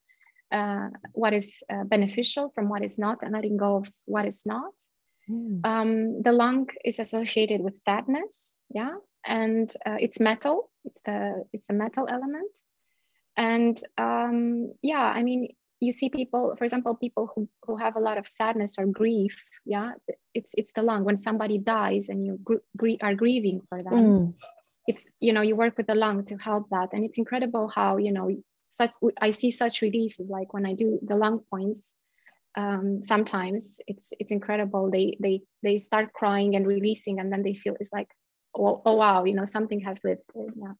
uh, 0.53 0.89
what 1.13 1.33
is 1.33 1.63
uh, 1.69 1.83
beneficial 1.83 2.51
from 2.53 2.69
what 2.69 2.83
is 2.83 2.97
not, 2.99 3.17
and 3.23 3.33
letting 3.33 3.57
go 3.57 3.77
of 3.77 3.91
what 4.05 4.25
is 4.25 4.43
not. 4.45 4.73
Mm. 5.29 5.65
Um, 5.65 6.21
the 6.21 6.31
lung 6.31 6.67
is 6.85 6.99
associated 6.99 7.61
with 7.61 7.77
sadness, 7.77 8.59
yeah, 8.69 8.95
and 9.25 9.71
uh, 9.85 9.97
it's 9.99 10.19
metal. 10.19 10.69
It's 10.85 11.01
the 11.05 11.43
it's 11.53 11.65
a 11.69 11.73
metal 11.73 12.07
element, 12.09 12.51
and 13.37 13.77
um, 13.97 14.73
yeah, 14.81 15.01
I 15.01 15.23
mean, 15.23 15.47
you 15.79 15.91
see 15.91 16.09
people, 16.09 16.55
for 16.57 16.65
example, 16.65 16.95
people 16.95 17.31
who 17.33 17.49
who 17.65 17.77
have 17.77 17.95
a 17.95 18.01
lot 18.01 18.17
of 18.17 18.27
sadness 18.27 18.77
or 18.77 18.85
grief, 18.85 19.35
yeah, 19.65 19.91
it's 20.33 20.51
it's 20.55 20.73
the 20.73 20.83
lung. 20.83 21.03
When 21.03 21.17
somebody 21.17 21.57
dies 21.57 22.09
and 22.09 22.23
you 22.23 22.39
gr- 22.43 22.65
gr- 22.77 23.01
are 23.01 23.15
grieving 23.15 23.61
for 23.69 23.81
them, 23.81 23.93
Mm. 23.93 24.33
it's 24.87 25.07
you 25.19 25.33
know 25.33 25.41
you 25.41 25.55
work 25.55 25.77
with 25.77 25.87
the 25.87 25.95
lung 25.95 26.25
to 26.25 26.35
help 26.37 26.69
that, 26.69 26.89
and 26.93 27.03
it's 27.03 27.17
incredible 27.17 27.71
how 27.73 27.97
you 27.97 28.11
know 28.11 28.29
such 28.73 28.93
I 29.21 29.31
see 29.31 29.51
such 29.51 29.81
releases 29.81 30.29
like 30.29 30.53
when 30.53 30.65
I 30.65 30.73
do 30.73 30.99
the 31.01 31.15
lung 31.15 31.41
points 31.49 31.93
um, 32.55 33.01
sometimes 33.03 33.79
it's 33.87 34.13
it's 34.19 34.31
incredible. 34.31 34.91
They 34.91 35.17
they 35.19 35.41
they 35.63 35.79
start 35.79 36.13
crying 36.13 36.55
and 36.55 36.67
releasing, 36.67 37.19
and 37.19 37.31
then 37.31 37.43
they 37.43 37.55
feel 37.55 37.75
it's 37.79 37.91
like, 37.91 38.09
oh, 38.55 38.81
oh 38.85 38.95
wow, 38.95 39.23
you 39.23 39.33
know 39.33 39.45
something 39.45 39.81
has 39.81 40.03
lifted. 40.03 40.53
Yeah, 40.55 40.73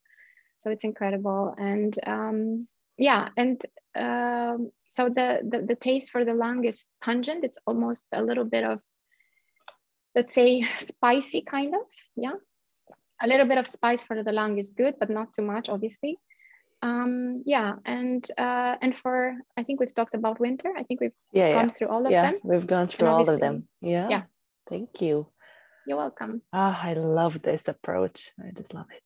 so 0.58 0.70
it's 0.70 0.84
incredible, 0.84 1.56
and 1.58 1.98
um, 2.06 2.68
yeah, 2.98 3.30
and 3.38 3.62
um, 3.96 4.72
so 4.90 5.10
the, 5.10 5.40
the 5.50 5.66
the 5.68 5.76
taste 5.76 6.12
for 6.12 6.24
the 6.24 6.36
lung 6.36 6.64
is 6.66 6.86
pungent. 7.02 7.44
It's 7.44 7.60
almost 7.66 8.06
a 8.12 8.22
little 8.22 8.46
bit 8.46 8.64
of, 8.64 8.80
let's 10.16 10.36
say, 10.36 10.62
spicy 10.78 11.42
kind 11.42 11.74
of. 11.74 11.82
Yeah, 12.16 12.38
a 13.22 13.28
little 13.28 13.48
bit 13.48 13.58
of 13.58 13.66
spice 13.66 14.04
for 14.04 14.22
the 14.22 14.34
lung 14.34 14.60
is 14.60 14.74
good, 14.78 14.96
but 15.00 15.10
not 15.10 15.34
too 15.34 15.44
much, 15.44 15.70
obviously 15.70 16.20
um 16.84 17.42
yeah 17.46 17.70
and 17.86 18.22
uh 18.38 18.76
and 18.84 18.94
for 19.02 19.16
i 19.60 19.64
think 19.64 19.80
we've 19.80 19.96
talked 20.00 20.16
about 20.20 20.40
winter 20.48 20.72
i 20.78 20.84
think 20.84 21.00
we've 21.02 21.18
Yeah, 21.32 21.48
yeah. 21.48 21.56
gone 21.58 21.72
through 21.76 21.90
all 21.94 22.04
of 22.06 22.12
yeah, 22.12 22.26
them 22.32 22.36
we've 22.44 22.68
gone 22.76 22.88
through 22.92 23.08
all 23.08 23.28
of 23.34 23.40
them. 23.40 23.56
Yeah. 23.82 24.08
yeah. 24.14 24.24
Thank 24.70 25.02
you. 25.02 25.16
you're 25.88 25.98
welcome 26.06 26.42
Ah, 26.52 26.76
I 26.90 26.94
love 27.20 27.42
this 27.42 27.64
approach. 27.68 28.20
I 28.46 28.52
just 28.60 28.74
love 28.78 28.90
it. 28.98 29.04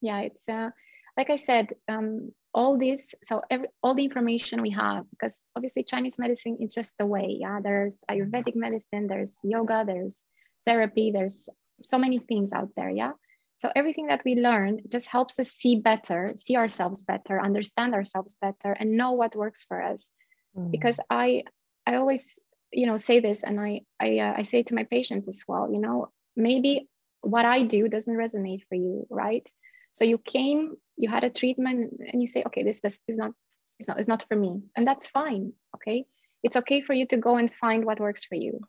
yeah 0.00 0.20
it's 0.28 0.48
uh 0.48 0.70
like 1.18 1.30
i 1.30 1.36
said 1.48 1.66
um 1.88 2.30
all 2.54 2.76
this 2.78 3.14
so 3.28 3.34
every 3.50 3.68
all 3.82 3.94
the 3.94 4.04
information 4.04 4.60
we 4.66 4.70
have 4.84 5.04
because 5.10 5.34
obviously 5.56 5.82
chinese 5.92 6.18
medicine 6.18 6.56
is 6.60 6.74
just 6.74 6.92
the 6.98 7.06
way 7.14 7.26
yeah 7.44 7.58
there's 7.66 7.96
ayurvedic 8.10 8.54
medicine 8.66 9.06
there's 9.06 9.38
yoga 9.42 9.78
there's 9.86 10.24
therapy 10.66 11.10
there's 11.16 11.48
so 11.82 11.96
many 11.98 12.18
things 12.18 12.52
out 12.52 12.70
there 12.76 12.90
yeah 12.90 13.12
so 13.56 13.70
everything 13.76 14.08
that 14.08 14.22
we 14.24 14.34
learn 14.34 14.80
just 14.88 15.08
helps 15.08 15.38
us 15.38 15.50
see 15.50 15.76
better 15.76 16.32
see 16.36 16.56
ourselves 16.56 17.02
better 17.02 17.40
understand 17.40 17.94
ourselves 17.94 18.36
better 18.40 18.72
and 18.72 18.96
know 18.96 19.12
what 19.12 19.36
works 19.36 19.64
for 19.64 19.82
us. 19.82 20.12
Mm. 20.56 20.70
because 20.70 21.00
i 21.08 21.44
i 21.86 21.94
always 21.94 22.38
you 22.72 22.86
know 22.86 22.98
say 22.98 23.20
this 23.20 23.42
and 23.42 23.58
i 23.58 23.80
i, 24.00 24.18
uh, 24.18 24.34
I 24.36 24.42
say 24.42 24.62
to 24.64 24.74
my 24.74 24.84
patients 24.84 25.26
as 25.28 25.44
well 25.48 25.72
you 25.72 25.80
know 25.80 26.12
maybe 26.36 26.88
what 27.22 27.44
i 27.44 27.62
do 27.62 27.88
doesn't 27.88 28.16
resonate 28.16 28.62
for 28.68 28.74
you 28.74 29.06
right? 29.10 29.48
So 29.92 30.04
you 30.04 30.18
came 30.18 30.76
you 30.96 31.08
had 31.08 31.24
a 31.24 31.30
treatment 31.30 32.00
and 32.12 32.20
you 32.20 32.26
say 32.26 32.42
okay 32.46 32.62
this 32.62 32.80
this 32.80 33.00
is 33.08 33.16
not 33.16 33.32
it's 33.78 33.88
not 33.88 33.98
it's 33.98 34.08
not 34.08 34.24
for 34.28 34.36
me 34.36 34.62
and 34.76 34.86
that's 34.86 35.08
fine 35.08 35.52
okay? 35.76 36.06
It's 36.42 36.56
okay 36.56 36.80
for 36.80 36.92
you 36.92 37.06
to 37.06 37.16
go 37.16 37.36
and 37.36 37.52
find 37.54 37.84
what 37.84 38.00
works 38.00 38.24
for 38.24 38.34
you. 38.34 38.60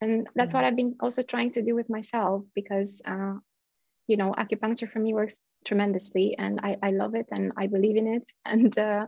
And 0.00 0.26
that's 0.34 0.52
what 0.52 0.64
i've 0.64 0.76
been 0.76 0.96
also 1.00 1.22
trying 1.22 1.52
to 1.52 1.62
do 1.62 1.74
with 1.74 1.88
myself 1.88 2.44
because 2.54 3.00
uh, 3.06 3.36
you 4.06 4.16
know 4.16 4.32
acupuncture 4.32 4.90
for 4.90 4.98
me 4.98 5.14
works 5.14 5.42
tremendously 5.64 6.36
and 6.38 6.60
I, 6.62 6.76
I 6.82 6.90
love 6.90 7.14
it 7.14 7.26
and 7.30 7.52
i 7.56 7.66
believe 7.66 7.96
in 7.96 8.06
it. 8.06 8.24
And 8.44 8.76
uh, 8.78 9.06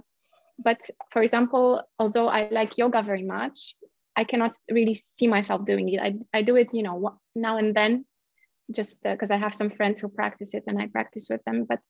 but 0.59 0.81
for 1.13 1.23
example 1.23 1.83
although 1.99 2.29
i 2.29 2.49
like 2.51 2.79
yoga 2.79 3.03
very 3.03 3.23
much 3.23 3.75
i 4.17 4.25
cannot 4.25 4.55
really 4.71 4.97
see 5.17 5.29
myself 5.29 5.65
doing 5.65 5.89
it. 5.89 6.01
I, 6.01 6.15
I 6.35 6.43
do 6.43 6.57
it 6.57 6.69
you 6.73 6.83
know 6.83 7.19
now 7.35 7.59
and 7.59 7.75
then 7.75 8.05
just 8.75 9.03
because 9.03 9.31
i 9.31 9.37
have 9.37 9.55
some 9.55 9.71
friends 9.71 10.01
who 10.01 10.09
practice 10.09 10.55
it 10.55 10.65
and 10.67 10.81
i 10.81 10.87
practice 10.87 11.29
with 11.31 11.43
them. 11.45 11.65
But 11.69 11.81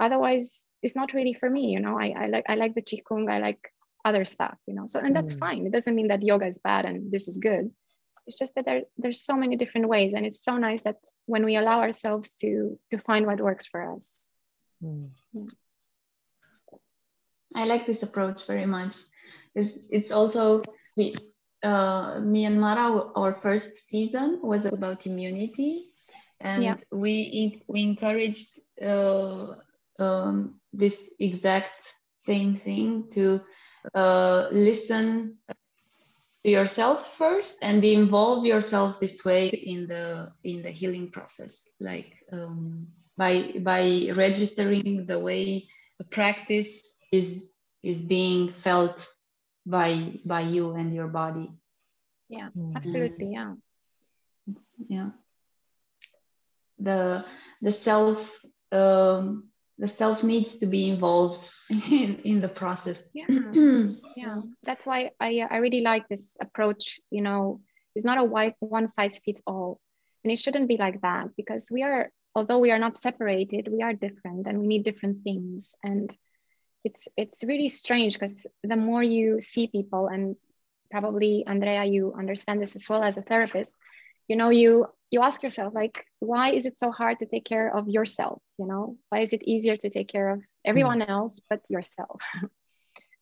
otherwise 0.00 0.66
it's 0.82 0.96
not 0.96 1.14
really 1.14 1.34
for 1.34 1.48
me 1.48 1.70
you 1.72 1.80
know. 1.80 1.98
I, 1.98 2.14
I 2.16 2.26
like 2.26 2.44
i 2.48 2.54
like 2.54 2.74
the 2.74 2.82
qigong 2.82 3.30
i 3.30 3.38
like 3.38 3.60
other 4.04 4.24
stuff 4.24 4.56
you 4.66 4.74
know. 4.74 4.86
So 4.86 5.00
and 5.00 5.14
that's 5.14 5.34
Mm. 5.34 5.38
fine. 5.38 5.66
It 5.66 5.72
doesn't 5.72 5.94
mean 5.94 6.08
that 6.08 6.22
yoga 6.22 6.46
is 6.46 6.58
bad 6.58 6.84
and 6.84 7.10
this 7.10 7.28
is 7.28 7.38
good 7.38 7.70
it's 8.26 8.38
just 8.38 8.54
that 8.54 8.64
there, 8.64 8.82
there's 8.98 9.20
so 9.20 9.36
many 9.36 9.56
different 9.56 9.88
ways 9.88 10.14
and 10.14 10.26
it's 10.26 10.42
so 10.42 10.56
nice 10.56 10.82
that 10.82 10.96
when 11.26 11.44
we 11.44 11.56
allow 11.56 11.80
ourselves 11.80 12.30
to 12.36 12.78
to 12.90 12.98
find 12.98 13.26
what 13.26 13.40
works 13.40 13.66
for 13.66 13.94
us 13.94 14.28
Mm. 14.84 15.08
I 17.54 17.64
like 17.64 17.86
this 17.86 18.02
approach 18.02 18.46
very 18.46 18.66
much. 18.66 18.96
It's, 19.54 19.78
it's 19.90 20.12
also 20.12 20.62
we, 20.96 21.14
uh, 21.62 22.20
me 22.20 22.44
and 22.44 22.60
Mara. 22.60 23.10
Our 23.16 23.34
first 23.34 23.88
season 23.88 24.40
was 24.42 24.66
about 24.66 25.06
immunity, 25.06 25.86
and 26.40 26.62
Yeah. 26.62 26.76
we 26.92 27.62
we 27.66 27.82
encouraged 27.82 28.60
uh, 28.82 29.54
um, 29.98 30.60
this 30.72 31.10
exact 31.18 31.72
same 32.16 32.56
thing 32.56 33.08
to 33.10 33.40
uh, 33.94 34.48
listen 34.52 35.38
to 36.46 36.52
yourself 36.52 37.16
first 37.18 37.58
and 37.60 37.84
involve 37.84 38.46
yourself 38.46 39.00
this 39.00 39.24
way 39.24 39.48
in 39.48 39.88
the 39.88 40.30
in 40.44 40.62
the 40.62 40.70
healing 40.70 41.10
process, 41.10 41.68
like 41.80 42.14
um, 42.32 42.86
by 43.18 43.52
by 43.58 44.10
registering 44.14 45.06
the 45.06 45.18
way 45.18 45.66
a 45.98 46.04
practice 46.04 46.98
is 47.10 47.50
is 47.82 48.06
being 48.06 48.52
felt 48.52 49.08
by 49.66 50.20
by 50.24 50.40
you 50.40 50.74
and 50.74 50.94
your 50.94 51.08
body. 51.08 51.50
Mm. 52.56 52.76
absolutely 52.76 53.32
yeah. 53.32 53.54
It's- 54.46 54.74
yeah. 54.88 55.10
The 56.78 57.24
the 57.60 57.72
self 57.72 58.22
um, 58.70 59.50
the 59.78 59.88
self 59.88 60.22
needs 60.22 60.58
to 60.58 60.66
be 60.66 60.88
involved 60.88 61.48
in, 61.70 62.20
in 62.24 62.40
the 62.40 62.48
process. 62.48 63.10
Yeah. 63.14 63.26
Yeah. 64.16 64.40
That's 64.64 64.86
why 64.86 65.10
i 65.20 65.40
uh, 65.40 65.48
i 65.50 65.58
really 65.58 65.82
like 65.82 66.08
this 66.08 66.36
approach 66.40 67.00
you 67.10 67.22
know. 67.22 67.60
It's 67.94 68.04
not 68.04 68.18
a 68.18 68.24
white 68.24 68.54
one 68.60 68.88
size 68.88 69.20
fits 69.24 69.42
all. 69.46 69.80
And 70.22 70.32
it 70.32 70.38
shouldn't 70.38 70.68
be 70.68 70.76
like 70.76 71.00
that 71.02 71.28
because 71.36 71.70
we 71.70 71.82
are 71.82 72.10
although 72.34 72.58
we 72.58 72.70
are 72.70 72.78
not 72.78 72.98
separated 72.98 73.68
we 73.70 73.82
are 73.82 73.94
different 73.94 74.46
and 74.46 74.58
we 74.60 74.66
need 74.66 74.84
different 74.84 75.22
things. 75.22 75.74
And 75.82 76.14
it's 76.86 77.08
it's 77.16 77.42
really 77.42 77.68
strange 77.68 78.14
because 78.14 78.46
the 78.62 78.76
more 78.76 79.02
you 79.02 79.40
see 79.40 79.66
people 79.66 80.06
and 80.06 80.36
probably 80.88 81.44
andrea 81.44 81.84
you 81.84 82.14
understand 82.16 82.62
this 82.62 82.76
as 82.76 82.88
well 82.88 83.02
as 83.02 83.16
a 83.16 83.22
therapist 83.22 83.76
you 84.28 84.36
know 84.36 84.50
you 84.50 84.86
you 85.10 85.20
ask 85.20 85.42
yourself 85.42 85.74
like 85.74 86.04
why 86.20 86.52
is 86.52 86.64
it 86.64 86.76
so 86.76 86.92
hard 86.92 87.18
to 87.18 87.26
take 87.26 87.44
care 87.44 87.74
of 87.76 87.88
yourself 87.88 88.40
you 88.58 88.66
know 88.66 88.96
why 89.08 89.20
is 89.20 89.32
it 89.32 89.42
easier 89.42 89.76
to 89.76 89.90
take 89.90 90.08
care 90.08 90.28
of 90.28 90.42
everyone 90.64 91.02
else 91.02 91.40
but 91.48 91.60
yourself? 91.68 92.20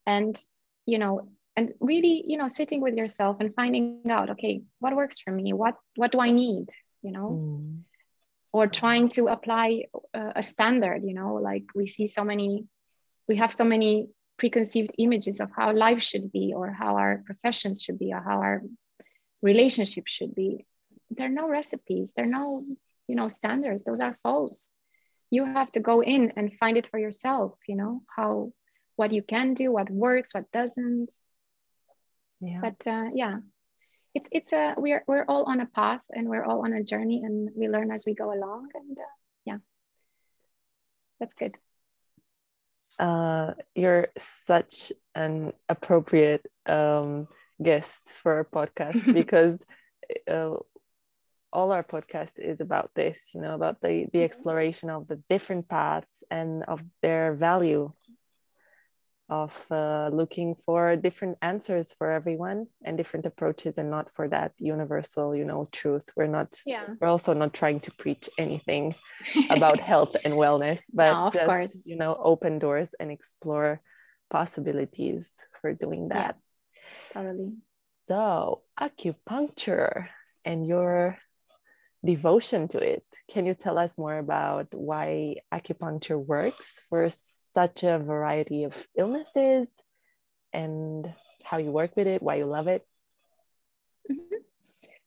And 0.06 0.38
you 0.84 0.98
know 0.98 1.28
and 1.56 1.72
really 1.80 2.22
you 2.26 2.36
know 2.36 2.48
sitting 2.48 2.80
with 2.82 2.94
yourself 2.94 3.38
and 3.40 3.54
finding 3.54 4.10
out 4.10 4.30
okay 4.30 4.62
what 4.80 4.94
works 4.94 5.18
for 5.18 5.30
me? 5.30 5.52
What 5.52 5.76
what 5.96 6.12
do 6.12 6.20
i 6.20 6.30
need 6.30 6.68
you 7.02 7.12
know? 7.12 7.28
Mm. 7.30 7.82
or 8.52 8.66
trying 8.66 9.08
to 9.16 9.28
apply 9.28 9.84
uh, 10.14 10.32
a 10.36 10.42
standard 10.42 11.02
you 11.04 11.14
know 11.14 11.34
like 11.34 11.64
we 11.74 11.86
see 11.86 12.06
so 12.06 12.22
many 12.24 12.66
we 13.28 13.36
have 13.36 13.52
so 13.52 13.64
many 13.64 14.08
preconceived 14.36 14.90
images 14.98 15.40
of 15.40 15.50
how 15.56 15.72
life 15.72 16.02
should 16.02 16.32
be 16.32 16.52
or 16.54 16.70
how 16.70 16.96
our 16.96 17.22
professions 17.24 17.82
should 17.82 17.98
be 17.98 18.12
or 18.12 18.20
how 18.20 18.38
our 18.40 18.62
relationships 19.42 20.10
should 20.10 20.34
be. 20.34 20.66
There 21.10 21.26
are 21.26 21.40
no 21.42 21.48
recipes. 21.48 22.12
There 22.14 22.24
are 22.24 22.36
no 22.40 22.64
you 23.06 23.14
know 23.14 23.28
standards. 23.28 23.84
Those 23.84 24.00
are 24.00 24.18
false 24.22 24.76
you 25.34 25.44
have 25.44 25.70
to 25.72 25.80
go 25.80 26.02
in 26.02 26.32
and 26.36 26.56
find 26.60 26.76
it 26.76 26.86
for 26.90 26.98
yourself 26.98 27.52
you 27.68 27.76
know 27.80 28.02
how 28.16 28.52
what 28.96 29.12
you 29.12 29.22
can 29.22 29.54
do 29.54 29.72
what 29.72 29.90
works 29.90 30.34
what 30.34 30.50
doesn't. 30.52 31.08
Yeah. 32.40 32.60
but 32.60 32.86
uh, 32.86 33.10
yeah. 33.14 33.38
It's 34.14 34.28
it's 34.30 34.52
a 34.52 34.74
we're 34.76 35.02
we're 35.08 35.24
all 35.26 35.44
on 35.44 35.58
a 35.60 35.66
path 35.66 36.02
and 36.10 36.28
we're 36.28 36.44
all 36.44 36.64
on 36.64 36.72
a 36.72 36.84
journey 36.84 37.22
and 37.24 37.50
we 37.56 37.68
learn 37.68 37.90
as 37.90 38.04
we 38.06 38.14
go 38.14 38.32
along 38.32 38.68
and 38.74 38.96
uh, 38.96 39.14
yeah. 39.44 39.58
That's 41.18 41.34
good. 41.34 41.50
Uh, 42.96 43.54
you're 43.74 44.08
such 44.16 44.92
an 45.16 45.52
appropriate 45.68 46.46
um, 46.66 47.26
guest 47.60 48.10
for 48.10 48.34
our 48.34 48.44
podcast 48.44 49.12
because 49.20 49.64
uh, 50.30 50.54
all 51.54 51.70
our 51.72 51.84
podcast 51.84 52.32
is 52.38 52.60
about 52.60 52.90
this, 52.94 53.30
you 53.32 53.40
know, 53.40 53.54
about 53.54 53.80
the 53.80 54.06
the 54.12 54.18
mm-hmm. 54.18 54.24
exploration 54.24 54.90
of 54.90 55.06
the 55.06 55.22
different 55.30 55.68
paths 55.68 56.24
and 56.30 56.64
of 56.64 56.82
their 57.00 57.32
value 57.34 57.92
of 59.30 59.64
uh, 59.70 60.10
looking 60.12 60.54
for 60.54 60.96
different 60.96 61.38
answers 61.40 61.94
for 61.94 62.10
everyone 62.10 62.66
and 62.84 62.98
different 62.98 63.24
approaches 63.24 63.78
and 63.78 63.90
not 63.90 64.10
for 64.10 64.28
that 64.28 64.52
universal 64.58 65.34
you 65.34 65.44
know 65.44 65.64
truth. 65.72 66.10
We're 66.16 66.26
not 66.26 66.60
yeah. 66.66 66.84
we're 67.00 67.08
also 67.08 67.32
not 67.32 67.54
trying 67.54 67.80
to 67.80 67.90
preach 67.92 68.28
anything 68.36 68.94
about 69.48 69.80
health 69.90 70.16
and 70.24 70.34
wellness 70.34 70.82
but 70.92 71.12
no, 71.12 71.30
just 71.32 71.46
course. 71.46 71.82
you 71.86 71.96
know 71.96 72.14
open 72.20 72.58
doors 72.58 72.94
and 73.00 73.10
explore 73.10 73.80
possibilities 74.28 75.26
for 75.60 75.72
doing 75.72 76.08
that. 76.08 76.36
Yeah, 77.14 77.22
totally. 77.22 77.52
So 78.08 78.62
acupuncture 78.78 80.08
and 80.44 80.66
your 80.66 81.16
devotion 82.04 82.68
to 82.68 82.78
it 82.78 83.04
can 83.30 83.46
you 83.46 83.54
tell 83.54 83.78
us 83.78 83.96
more 83.96 84.18
about 84.18 84.66
why 84.74 85.36
acupuncture 85.52 86.22
works 86.22 86.80
for 86.88 87.08
such 87.54 87.84
a 87.84 87.98
variety 87.98 88.64
of 88.64 88.86
illnesses 88.96 89.68
and 90.52 91.12
how 91.44 91.58
you 91.58 91.70
work 91.70 91.96
with 91.96 92.06
it, 92.06 92.22
why 92.22 92.36
you 92.36 92.46
love 92.46 92.68
it? 92.68 92.86
Mm-hmm. 94.10 94.36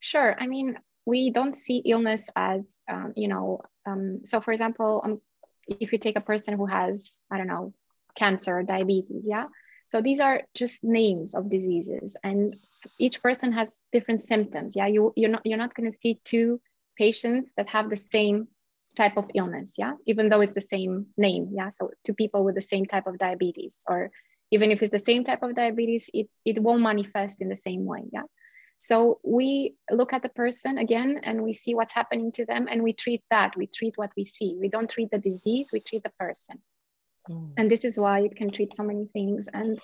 Sure. 0.00 0.36
I 0.38 0.46
mean, 0.46 0.78
we 1.04 1.30
don't 1.30 1.56
see 1.56 1.78
illness 1.78 2.28
as, 2.36 2.78
um, 2.90 3.12
you 3.16 3.28
know, 3.28 3.60
um, 3.86 4.20
so 4.24 4.40
for 4.40 4.52
example, 4.52 5.00
um, 5.04 5.20
if 5.66 5.92
you 5.92 5.98
take 5.98 6.16
a 6.16 6.20
person 6.20 6.56
who 6.56 6.66
has, 6.66 7.22
I 7.30 7.38
don't 7.38 7.46
know, 7.46 7.74
cancer 8.14 8.58
or 8.58 8.62
diabetes, 8.62 9.26
yeah. 9.28 9.46
So 9.88 10.02
these 10.02 10.20
are 10.20 10.42
just 10.54 10.84
names 10.84 11.34
of 11.34 11.48
diseases, 11.48 12.14
and 12.22 12.56
each 12.98 13.22
person 13.22 13.52
has 13.52 13.86
different 13.90 14.22
symptoms. 14.22 14.76
Yeah, 14.76 14.86
you 14.86 15.14
you're 15.16 15.30
not 15.30 15.46
you're 15.46 15.56
not 15.56 15.74
going 15.74 15.90
to 15.90 15.96
see 15.96 16.20
two 16.24 16.60
patients 16.98 17.52
that 17.56 17.68
have 17.70 17.88
the 17.88 17.96
same 17.96 18.48
type 18.96 19.16
of 19.16 19.30
illness 19.34 19.74
yeah? 19.78 19.94
Even 20.06 20.28
though 20.28 20.40
it's 20.40 20.54
the 20.54 20.68
same 20.74 21.06
name 21.16 21.50
yeah? 21.52 21.70
So 21.70 21.90
two 22.04 22.14
people 22.14 22.44
with 22.44 22.54
the 22.54 22.68
same 22.72 22.86
type 22.86 23.06
of 23.06 23.18
diabetes 23.18 23.84
or 23.88 24.10
even 24.50 24.70
if 24.70 24.82
it's 24.82 24.90
the 24.90 24.98
same 24.98 25.24
type 25.24 25.42
of 25.42 25.54
diabetes 25.54 26.10
it, 26.12 26.28
it 26.44 26.60
won't 26.60 26.82
manifest 26.82 27.40
in 27.40 27.48
the 27.48 27.56
same 27.56 27.84
way 27.84 28.04
yeah? 28.12 28.24
So 28.78 29.20
we 29.24 29.74
look 29.90 30.12
at 30.12 30.22
the 30.22 30.28
person 30.28 30.78
again 30.78 31.20
and 31.22 31.42
we 31.42 31.52
see 31.52 31.74
what's 31.74 31.94
happening 31.94 32.30
to 32.32 32.46
them 32.46 32.68
and 32.70 32.82
we 32.82 32.92
treat 32.92 33.22
that. 33.28 33.56
We 33.56 33.66
treat 33.66 33.94
what 33.96 34.12
we 34.16 34.24
see. 34.24 34.56
We 34.60 34.68
don't 34.68 34.88
treat 34.88 35.10
the 35.10 35.18
disease 35.18 35.70
we 35.72 35.80
treat 35.80 36.02
the 36.02 36.12
person. 36.18 36.58
Mm. 37.28 37.52
and 37.58 37.70
this 37.70 37.84
is 37.84 37.98
why 37.98 38.20
it 38.20 38.36
can 38.36 38.50
treat 38.50 38.74
so 38.74 38.82
many 38.82 39.06
things. 39.12 39.48
And 39.52 39.78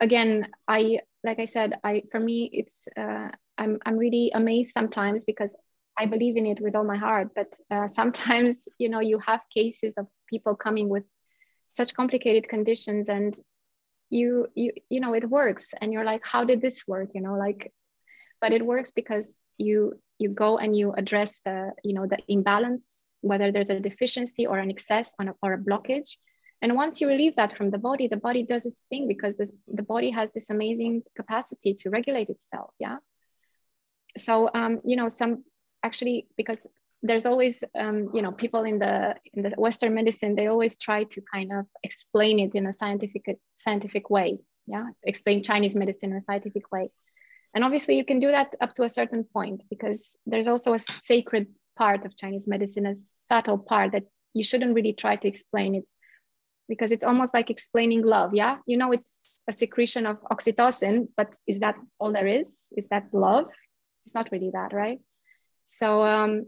again 0.00 0.48
i 0.66 0.98
like 1.22 1.38
i 1.38 1.44
said 1.44 1.78
i 1.84 2.02
for 2.10 2.20
me 2.20 2.50
it's 2.52 2.88
uh, 2.96 3.28
i'm 3.58 3.78
i'm 3.86 3.96
really 3.96 4.30
amazed 4.34 4.72
sometimes 4.72 5.24
because 5.24 5.56
I 5.98 6.06
believe 6.06 6.36
in 6.36 6.46
it 6.46 6.60
with 6.60 6.76
all 6.76 6.84
my 6.84 6.96
heart. 6.96 7.28
But 7.34 7.54
uh, 7.70 7.88
sometimes, 7.88 8.68
you 8.78 8.88
know, 8.88 9.00
you 9.00 9.18
have 9.20 9.40
cases 9.54 9.96
of 9.96 10.06
people 10.28 10.54
coming 10.54 10.88
with 10.88 11.04
such 11.70 11.94
complicated 11.94 12.48
conditions, 12.48 13.08
and 13.08 13.36
you, 14.10 14.46
you, 14.54 14.72
you 14.88 15.00
know, 15.00 15.14
it 15.14 15.28
works, 15.28 15.74
and 15.80 15.92
you're 15.92 16.04
like, 16.04 16.22
how 16.24 16.44
did 16.44 16.60
this 16.60 16.86
work? 16.86 17.10
You 17.14 17.20
know, 17.20 17.34
like, 17.34 17.72
but 18.40 18.52
it 18.52 18.64
works 18.64 18.90
because 18.90 19.44
you 19.58 19.94
you 20.18 20.28
go 20.28 20.58
and 20.58 20.76
you 20.76 20.92
address 20.92 21.40
the, 21.44 21.72
you 21.82 21.94
know, 21.94 22.06
the 22.06 22.18
imbalance, 22.28 23.04
whether 23.20 23.50
there's 23.50 23.70
a 23.70 23.80
deficiency 23.80 24.46
or 24.46 24.58
an 24.58 24.70
excess 24.70 25.14
on 25.18 25.28
a, 25.28 25.34
or 25.42 25.54
a 25.54 25.58
blockage. 25.58 26.16
And 26.62 26.76
once 26.76 27.00
you 27.00 27.08
relieve 27.08 27.36
that 27.36 27.56
from 27.56 27.70
the 27.70 27.78
body, 27.78 28.08
the 28.08 28.16
body 28.16 28.42
does 28.42 28.64
its 28.64 28.84
thing 28.88 29.08
because 29.08 29.36
this, 29.36 29.52
the 29.66 29.82
body 29.82 30.10
has 30.10 30.30
this 30.32 30.50
amazing 30.50 31.02
capacity 31.16 31.74
to 31.80 31.90
regulate 31.90 32.30
itself. 32.30 32.70
Yeah. 32.78 32.98
So, 34.16 34.48
um, 34.54 34.80
you 34.84 34.96
know, 34.96 35.08
some 35.08 35.44
actually 35.84 36.26
because 36.36 36.66
there's 37.02 37.26
always 37.26 37.62
um, 37.78 38.10
you 38.14 38.22
know 38.22 38.32
people 38.32 38.64
in 38.64 38.78
the 38.78 39.14
in 39.34 39.42
the 39.42 39.50
western 39.56 39.94
medicine 39.94 40.34
they 40.34 40.46
always 40.46 40.76
try 40.76 41.04
to 41.04 41.20
kind 41.32 41.52
of 41.52 41.66
explain 41.82 42.40
it 42.40 42.54
in 42.54 42.66
a 42.66 42.72
scientific 42.72 43.38
scientific 43.54 44.10
way 44.10 44.38
yeah? 44.66 44.86
Explain 45.02 45.42
chinese 45.42 45.76
medicine 45.76 46.12
in 46.12 46.18
a 46.18 46.24
scientific 46.24 46.70
way. 46.72 46.90
And 47.54 47.62
obviously 47.64 47.96
you 47.96 48.04
can 48.04 48.20
do 48.20 48.30
that 48.30 48.54
up 48.60 48.74
to 48.76 48.82
a 48.82 48.88
certain 48.88 49.24
point 49.24 49.62
because 49.70 50.16
there's 50.26 50.48
also 50.48 50.74
a 50.74 50.78
sacred 50.78 51.46
part 51.76 52.04
of 52.04 52.16
chinese 52.16 52.46
medicine 52.48 52.86
a 52.86 52.94
subtle 52.94 53.58
part 53.58 53.92
that 53.92 54.04
you 54.32 54.44
shouldn't 54.44 54.74
really 54.74 54.92
try 54.92 55.16
to 55.16 55.28
explain. 55.28 55.74
It's 55.74 55.96
because 56.68 56.92
it's 56.92 57.04
almost 57.04 57.34
like 57.34 57.50
explaining 57.50 58.02
love 58.02 58.34
yeah? 58.34 58.58
You 58.66 58.76
know 58.76 58.92
it's 58.92 59.42
a 59.46 59.52
secretion 59.52 60.06
of 60.06 60.22
oxytocin 60.22 61.08
but 61.16 61.30
is 61.46 61.60
that 61.60 61.76
all 61.98 62.12
there 62.12 62.26
is? 62.26 62.72
Is 62.76 62.88
that 62.88 63.08
love? 63.12 63.46
It's 64.06 64.14
not 64.14 64.30
really 64.32 64.50
that 64.52 64.72
right 64.72 65.00
so 65.64 66.02
um, 66.02 66.46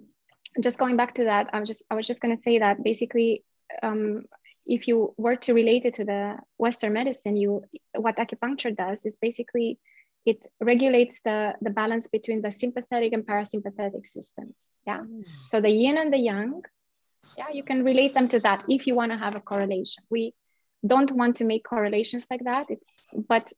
just 0.60 0.78
going 0.78 0.96
back 0.96 1.14
to 1.14 1.24
that, 1.24 1.50
I 1.52 1.60
was 1.60 1.68
just 1.68 1.82
I 1.90 1.94
was 1.94 2.06
just 2.06 2.20
going 2.20 2.36
to 2.36 2.42
say 2.42 2.58
that 2.58 2.82
basically, 2.82 3.44
um, 3.82 4.24
if 4.64 4.88
you 4.88 5.14
were 5.16 5.36
to 5.36 5.54
relate 5.54 5.84
it 5.84 5.94
to 5.94 6.04
the 6.04 6.38
Western 6.58 6.92
medicine, 6.92 7.36
you 7.36 7.62
what 7.94 8.16
acupuncture 8.16 8.76
does 8.76 9.04
is 9.04 9.16
basically 9.16 9.78
it 10.24 10.38
regulates 10.60 11.18
the 11.24 11.54
the 11.60 11.70
balance 11.70 12.08
between 12.08 12.42
the 12.42 12.50
sympathetic 12.50 13.12
and 13.12 13.26
parasympathetic 13.26 14.06
systems. 14.06 14.56
Yeah. 14.86 15.00
Mm. 15.00 15.26
So 15.44 15.60
the 15.60 15.70
yin 15.70 15.98
and 15.98 16.12
the 16.12 16.18
yang. 16.18 16.62
Yeah, 17.36 17.50
you 17.52 17.64
can 17.64 17.84
relate 17.84 18.14
them 18.14 18.28
to 18.28 18.40
that 18.40 18.64
if 18.66 18.86
you 18.86 18.94
want 18.94 19.12
to 19.12 19.18
have 19.18 19.34
a 19.34 19.40
correlation. 19.40 20.04
We 20.08 20.32
don't 20.86 21.10
want 21.12 21.36
to 21.36 21.44
make 21.44 21.64
correlations 21.64 22.26
like 22.30 22.44
that. 22.44 22.66
It's 22.70 23.10
but 23.28 23.52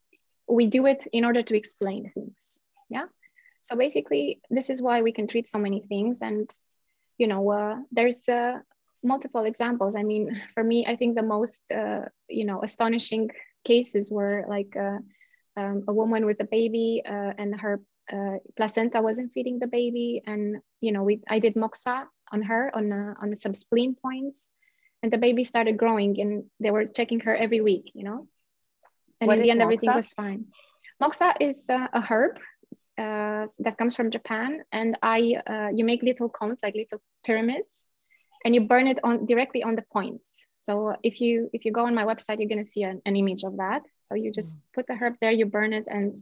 we 0.49 0.67
do 0.67 0.87
it 0.87 1.07
in 1.13 1.25
order 1.25 1.43
to 1.43 1.57
explain 1.57 2.11
things. 2.15 2.61
Yeah 2.89 3.07
so 3.69 3.77
basically 3.77 4.41
this 4.49 4.71
is 4.71 4.81
why 4.81 5.03
we 5.03 5.13
can 5.13 5.27
treat 5.27 5.47
so 5.47 5.59
many 5.59 5.81
things. 5.89 6.23
And 6.23 6.51
you 7.19 7.27
know 7.27 7.51
uh, 7.51 7.77
there's 7.93 8.29
uh, 8.29 8.61
multiple 9.03 9.45
examples. 9.45 9.95
I 9.95 10.03
mean 10.03 10.41
for 10.55 10.65
me 10.65 10.87
i 10.87 10.97
think 10.97 11.15
the 11.15 11.29
most 11.37 11.71
uh, 11.71 12.09
you 12.29 12.47
know 12.47 12.63
astonishing 12.63 13.31
cases 13.65 14.11
were 14.11 14.47
like 14.49 14.75
uh, 14.77 14.99
um, 15.61 15.85
a 15.87 15.93
woman 15.93 16.25
with 16.25 16.41
a 16.41 16.49
baby 16.49 17.03
uh, 17.05 17.33
and 17.37 17.61
her 17.61 17.83
uh, 18.11 18.39
placenta 18.57 19.03
wasn't 19.03 19.33
feeding 19.35 19.59
the 19.59 19.67
baby. 19.67 20.23
And 20.27 20.63
you 20.81 20.93
know 20.93 21.03
we 21.03 21.21
i 21.29 21.39
did 21.39 21.55
moxa 21.55 22.09
on 22.33 22.43
her 22.43 22.73
on 22.75 22.93
on 22.93 23.37
some 23.37 23.55
spleen 23.55 23.95
points. 23.95 24.49
And 25.03 25.13
the 25.13 25.19
baby 25.19 25.45
started 25.45 25.77
growing 25.77 26.19
and 26.21 26.51
they 26.59 26.73
were 26.73 26.87
checking 26.87 27.21
her 27.21 27.37
every 27.37 27.61
week 27.61 27.93
you 27.95 28.03
know? 28.03 28.27
And 29.21 29.29
what 29.29 29.37
in 29.37 29.43
the 29.43 29.51
end 29.51 29.61
moxa? 29.61 29.69
everything 29.69 29.95
was 29.95 30.13
fine. 30.13 30.47
Moxa 31.01 31.37
is 31.39 31.69
a 31.69 32.01
herb 32.01 32.41
uh, 32.99 33.47
that 33.61 33.79
comes 33.79 33.95
from 33.95 34.11
Japan, 34.11 34.65
and 34.73 34.99
I 35.03 35.37
uh, 35.47 35.69
you 35.75 35.85
make 35.85 36.03
little 36.03 36.29
cones 36.29 36.61
like 36.63 36.75
little 36.75 37.01
pyramids, 37.25 37.85
and 38.45 38.55
you 38.55 38.63
burn 38.67 38.87
it 38.87 38.99
on 39.05 39.27
directly 39.27 39.63
on 39.63 39.77
the 39.77 39.85
points. 39.93 40.47
So 40.57 40.97
if 41.03 41.21
you 41.21 41.49
if 41.53 41.65
you 41.65 41.73
go 41.73 41.87
on 41.87 41.95
my 41.95 42.05
website, 42.05 42.39
you're 42.41 42.49
gonna 42.49 42.67
see 42.67 42.83
an, 42.83 43.01
an 43.07 43.17
image 43.17 43.45
of 43.45 43.57
that. 43.59 43.83
So 44.01 44.15
you 44.15 44.33
just 44.33 44.59
mm. 44.59 44.63
put 44.75 44.87
the 44.87 44.95
herb 44.95 45.15
there, 45.21 45.31
you 45.31 45.47
burn 45.47 45.73
it, 45.73 45.85
and 45.87 46.21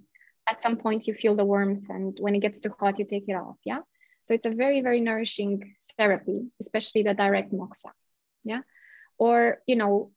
at 0.48 0.62
some 0.62 0.76
point 0.76 1.06
you 1.06 1.14
feel 1.14 1.34
the 1.34 1.44
warmth, 1.44 1.88
and 1.88 2.16
when 2.20 2.34
it 2.34 2.40
gets 2.40 2.60
too 2.60 2.74
hot, 2.78 2.98
you 2.98 3.06
take 3.06 3.24
it 3.26 3.34
off. 3.34 3.56
Yeah. 3.64 3.80
So 4.24 4.34
it's 4.34 4.46
a 4.46 4.50
very 4.50 4.82
very 4.82 5.00
nourishing 5.00 5.74
therapy, 5.98 6.50
especially 6.60 7.02
the 7.02 7.14
direct 7.14 7.52
moxa. 7.52 7.90
Yeah. 8.44 8.60
Or 9.18 9.58
you 9.66 9.76
know, 9.76 10.10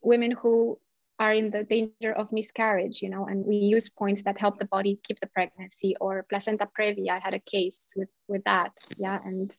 women 0.00 0.30
who 0.30 0.78
are 1.18 1.32
in 1.32 1.50
the 1.50 1.64
danger 1.64 2.12
of 2.12 2.30
miscarriage, 2.32 3.02
you 3.02 3.10
know, 3.10 3.26
and 3.26 3.44
we 3.44 3.56
use 3.56 3.88
points 3.88 4.22
that 4.22 4.38
help 4.38 4.58
the 4.58 4.64
body 4.66 5.00
keep 5.02 5.18
the 5.20 5.26
pregnancy 5.26 5.96
or 6.00 6.24
placenta 6.28 6.68
previa. 6.78 7.10
I 7.10 7.18
had 7.18 7.34
a 7.34 7.40
case 7.40 7.92
with, 7.96 8.08
with 8.28 8.44
that. 8.44 8.72
Yeah. 8.96 9.18
And 9.24 9.54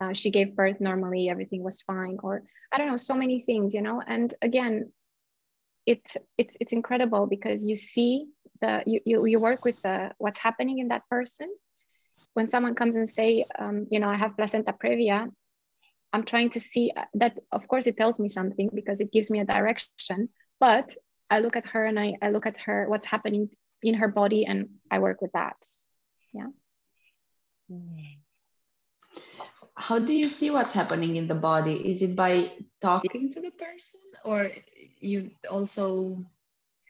uh, 0.00 0.14
she 0.14 0.30
gave 0.30 0.56
birth 0.56 0.80
normally, 0.80 1.28
everything 1.28 1.62
was 1.62 1.82
fine. 1.82 2.18
Or 2.22 2.42
I 2.72 2.78
don't 2.78 2.88
know, 2.88 2.96
so 2.96 3.14
many 3.14 3.40
things, 3.40 3.74
you 3.74 3.82
know, 3.82 4.02
and 4.06 4.34
again, 4.40 4.92
it's, 5.84 6.16
it's, 6.36 6.56
it's 6.60 6.72
incredible 6.72 7.26
because 7.26 7.66
you 7.66 7.76
see 7.76 8.26
the, 8.60 8.82
you, 8.86 9.00
you, 9.04 9.26
you 9.26 9.38
work 9.38 9.64
with 9.64 9.80
the, 9.82 10.12
what's 10.18 10.38
happening 10.38 10.78
in 10.78 10.88
that 10.88 11.02
person. 11.10 11.54
When 12.34 12.48
someone 12.48 12.74
comes 12.74 12.96
and 12.96 13.08
say, 13.08 13.44
um, 13.58 13.86
you 13.90 14.00
know, 14.00 14.08
I 14.08 14.16
have 14.16 14.36
placenta 14.36 14.72
previa, 14.72 15.30
I'm 16.12 16.24
trying 16.24 16.50
to 16.50 16.60
see 16.60 16.92
that, 17.14 17.38
of 17.52 17.68
course, 17.68 17.86
it 17.86 17.96
tells 17.96 18.18
me 18.18 18.28
something 18.28 18.70
because 18.74 19.00
it 19.00 19.12
gives 19.12 19.30
me 19.30 19.40
a 19.40 19.44
direction 19.44 20.30
but 20.60 20.94
i 21.30 21.40
look 21.40 21.56
at 21.56 21.66
her 21.66 21.84
and 21.84 21.98
i, 21.98 22.14
I 22.22 22.30
look 22.30 22.46
at 22.46 22.58
her 22.58 22.86
what's 22.88 23.06
happening 23.06 23.50
in 23.82 23.94
her 23.94 24.08
body 24.08 24.44
and 24.46 24.68
i 24.90 24.98
work 24.98 25.20
with 25.20 25.32
that. 25.32 25.56
Yeah. 26.32 26.48
How 29.74 29.98
do 29.98 30.12
you 30.12 30.28
see 30.28 30.50
what's 30.50 30.72
happening 30.72 31.16
in 31.16 31.26
the 31.28 31.34
body? 31.34 31.74
Is 31.74 32.02
it 32.02 32.16
by 32.16 32.52
talking 32.80 33.30
to 33.32 33.40
the 33.40 33.50
person 33.50 34.00
or 34.24 34.50
you 35.00 35.30
also 35.50 36.18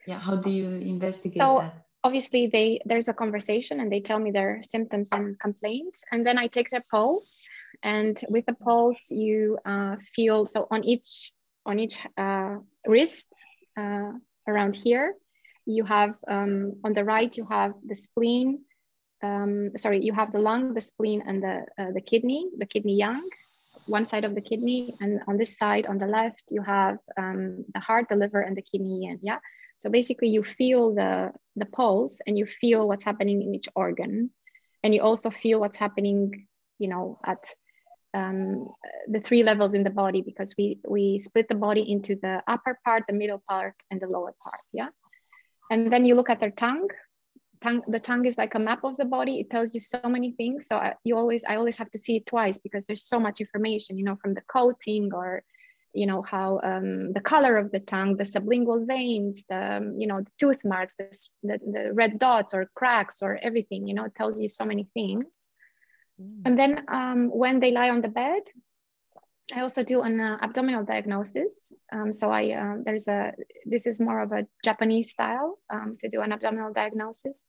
yeah 0.07 0.19
how 0.19 0.35
do 0.35 0.49
you 0.49 0.69
investigate 0.69 1.37
so 1.37 1.59
that? 1.59 1.85
obviously 2.03 2.47
they 2.47 2.79
there's 2.85 3.09
a 3.09 3.13
conversation 3.13 3.79
and 3.81 3.91
they 3.91 3.99
tell 3.99 4.19
me 4.19 4.31
their 4.31 4.61
symptoms 4.63 5.09
and 5.11 5.39
complaints. 5.39 6.03
And 6.11 6.25
then 6.25 6.37
i 6.37 6.47
take 6.47 6.69
their 6.71 6.85
pulse 6.89 7.47
and 7.83 8.19
with 8.29 8.45
the 8.45 8.53
pulse 8.53 9.11
you 9.11 9.57
uh, 9.65 9.95
feel 10.15 10.45
so 10.45 10.67
on 10.71 10.83
each 10.83 11.31
on 11.65 11.79
each 11.79 11.99
uh, 12.17 12.55
wrist 12.87 13.27
uh, 13.77 14.11
around 14.47 14.75
here. 14.75 15.13
You 15.65 15.83
have 15.83 16.15
um, 16.27 16.73
on 16.83 16.93
the 16.93 17.03
right, 17.03 17.35
you 17.35 17.45
have 17.49 17.73
the 17.85 17.95
spleen. 17.95 18.61
Um, 19.23 19.71
sorry, 19.77 20.03
you 20.03 20.13
have 20.13 20.31
the 20.31 20.39
lung, 20.39 20.73
the 20.73 20.81
spleen, 20.81 21.23
and 21.25 21.43
the 21.43 21.65
uh, 21.77 21.91
the 21.93 22.01
kidney, 22.01 22.49
the 22.57 22.65
kidney 22.65 22.95
yang, 22.95 23.27
one 23.85 24.05
side 24.05 24.25
of 24.25 24.35
the 24.35 24.41
kidney, 24.41 24.95
and 24.99 25.21
on 25.27 25.37
this 25.37 25.57
side, 25.57 25.85
on 25.87 25.97
the 25.97 26.07
left, 26.07 26.43
you 26.51 26.61
have 26.61 26.97
um, 27.17 27.65
the 27.73 27.79
heart, 27.79 28.07
the 28.09 28.15
liver, 28.15 28.41
and 28.41 28.55
the 28.55 28.61
kidney 28.61 29.03
yin. 29.03 29.19
Yeah. 29.21 29.39
So 29.77 29.89
basically, 29.89 30.29
you 30.29 30.43
feel 30.43 30.95
the 30.95 31.31
the 31.55 31.65
pulse, 31.65 32.21
and 32.25 32.37
you 32.37 32.45
feel 32.45 32.87
what's 32.87 33.05
happening 33.05 33.41
in 33.41 33.55
each 33.55 33.69
organ, 33.75 34.31
and 34.83 34.93
you 34.93 35.01
also 35.01 35.29
feel 35.29 35.59
what's 35.59 35.77
happening, 35.77 36.47
you 36.79 36.87
know, 36.87 37.19
at 37.25 37.39
um, 38.13 38.69
the 39.07 39.19
three 39.19 39.43
levels 39.43 39.73
in 39.73 39.83
the 39.83 39.89
body 39.89 40.21
because 40.21 40.55
we 40.57 40.79
we 40.87 41.19
split 41.19 41.47
the 41.49 41.55
body 41.55 41.91
into 41.91 42.15
the 42.15 42.41
upper 42.47 42.79
part, 42.83 43.03
the 43.07 43.13
middle 43.13 43.43
part, 43.49 43.75
and 43.91 43.99
the 44.01 44.07
lower 44.07 44.33
part. 44.43 44.61
Yeah, 44.73 44.89
and 45.69 45.91
then 45.91 46.05
you 46.05 46.15
look 46.15 46.29
at 46.29 46.39
their 46.39 46.51
tongue. 46.51 46.87
Tongue, 47.59 47.81
the 47.87 47.99
tongue 47.99 48.25
is 48.27 48.37
like 48.37 48.53
a 48.53 48.59
map 48.59 48.83
of 48.83 48.97
the 48.97 49.05
body. 49.05 49.39
It 49.39 49.49
tells 49.49 49.73
you 49.73 49.79
so 49.79 49.99
many 50.05 50.31
things. 50.33 50.67
So 50.67 50.77
I, 50.77 50.93
you 51.03 51.17
always, 51.17 51.43
I 51.43 51.55
always 51.55 51.75
have 51.77 51.89
to 51.89 51.97
see 51.97 52.17
it 52.17 52.27
twice 52.27 52.59
because 52.59 52.85
there's 52.85 53.07
so 53.07 53.19
much 53.19 53.41
information. 53.41 53.97
You 53.97 54.03
know, 54.03 54.15
from 54.21 54.35
the 54.35 54.41
coating 54.41 55.11
or, 55.11 55.41
you 55.91 56.05
know, 56.05 56.21
how 56.21 56.59
um, 56.63 57.13
the 57.13 57.19
color 57.19 57.57
of 57.57 57.71
the 57.71 57.79
tongue, 57.79 58.15
the 58.15 58.25
sublingual 58.25 58.85
veins, 58.85 59.43
the 59.49 59.77
um, 59.77 59.99
you 59.99 60.05
know, 60.05 60.21
the 60.21 60.31
tooth 60.39 60.63
marks, 60.63 60.97
the, 60.97 61.09
the 61.41 61.57
the 61.57 61.93
red 61.93 62.19
dots 62.19 62.53
or 62.53 62.69
cracks 62.75 63.23
or 63.23 63.39
everything. 63.41 63.87
You 63.87 63.95
know, 63.95 64.05
it 64.05 64.13
tells 64.15 64.39
you 64.39 64.49
so 64.49 64.63
many 64.63 64.87
things. 64.93 65.49
And 66.19 66.57
then 66.57 66.83
um, 66.87 67.29
when 67.29 67.59
they 67.59 67.71
lie 67.71 67.89
on 67.89 68.01
the 68.01 68.07
bed, 68.07 68.41
I 69.53 69.61
also 69.61 69.83
do 69.83 70.01
an 70.01 70.19
uh, 70.19 70.37
abdominal 70.41 70.83
diagnosis. 70.83 71.73
Um, 71.91 72.11
so 72.11 72.31
I 72.31 72.51
uh, 72.51 72.75
there's 72.83 73.07
a 73.07 73.31
this 73.65 73.85
is 73.85 74.01
more 74.01 74.19
of 74.21 74.31
a 74.31 74.45
Japanese 74.63 75.11
style 75.11 75.57
um, 75.69 75.97
to 76.01 76.09
do 76.09 76.21
an 76.21 76.33
abdominal 76.33 76.73
diagnosis, 76.73 77.45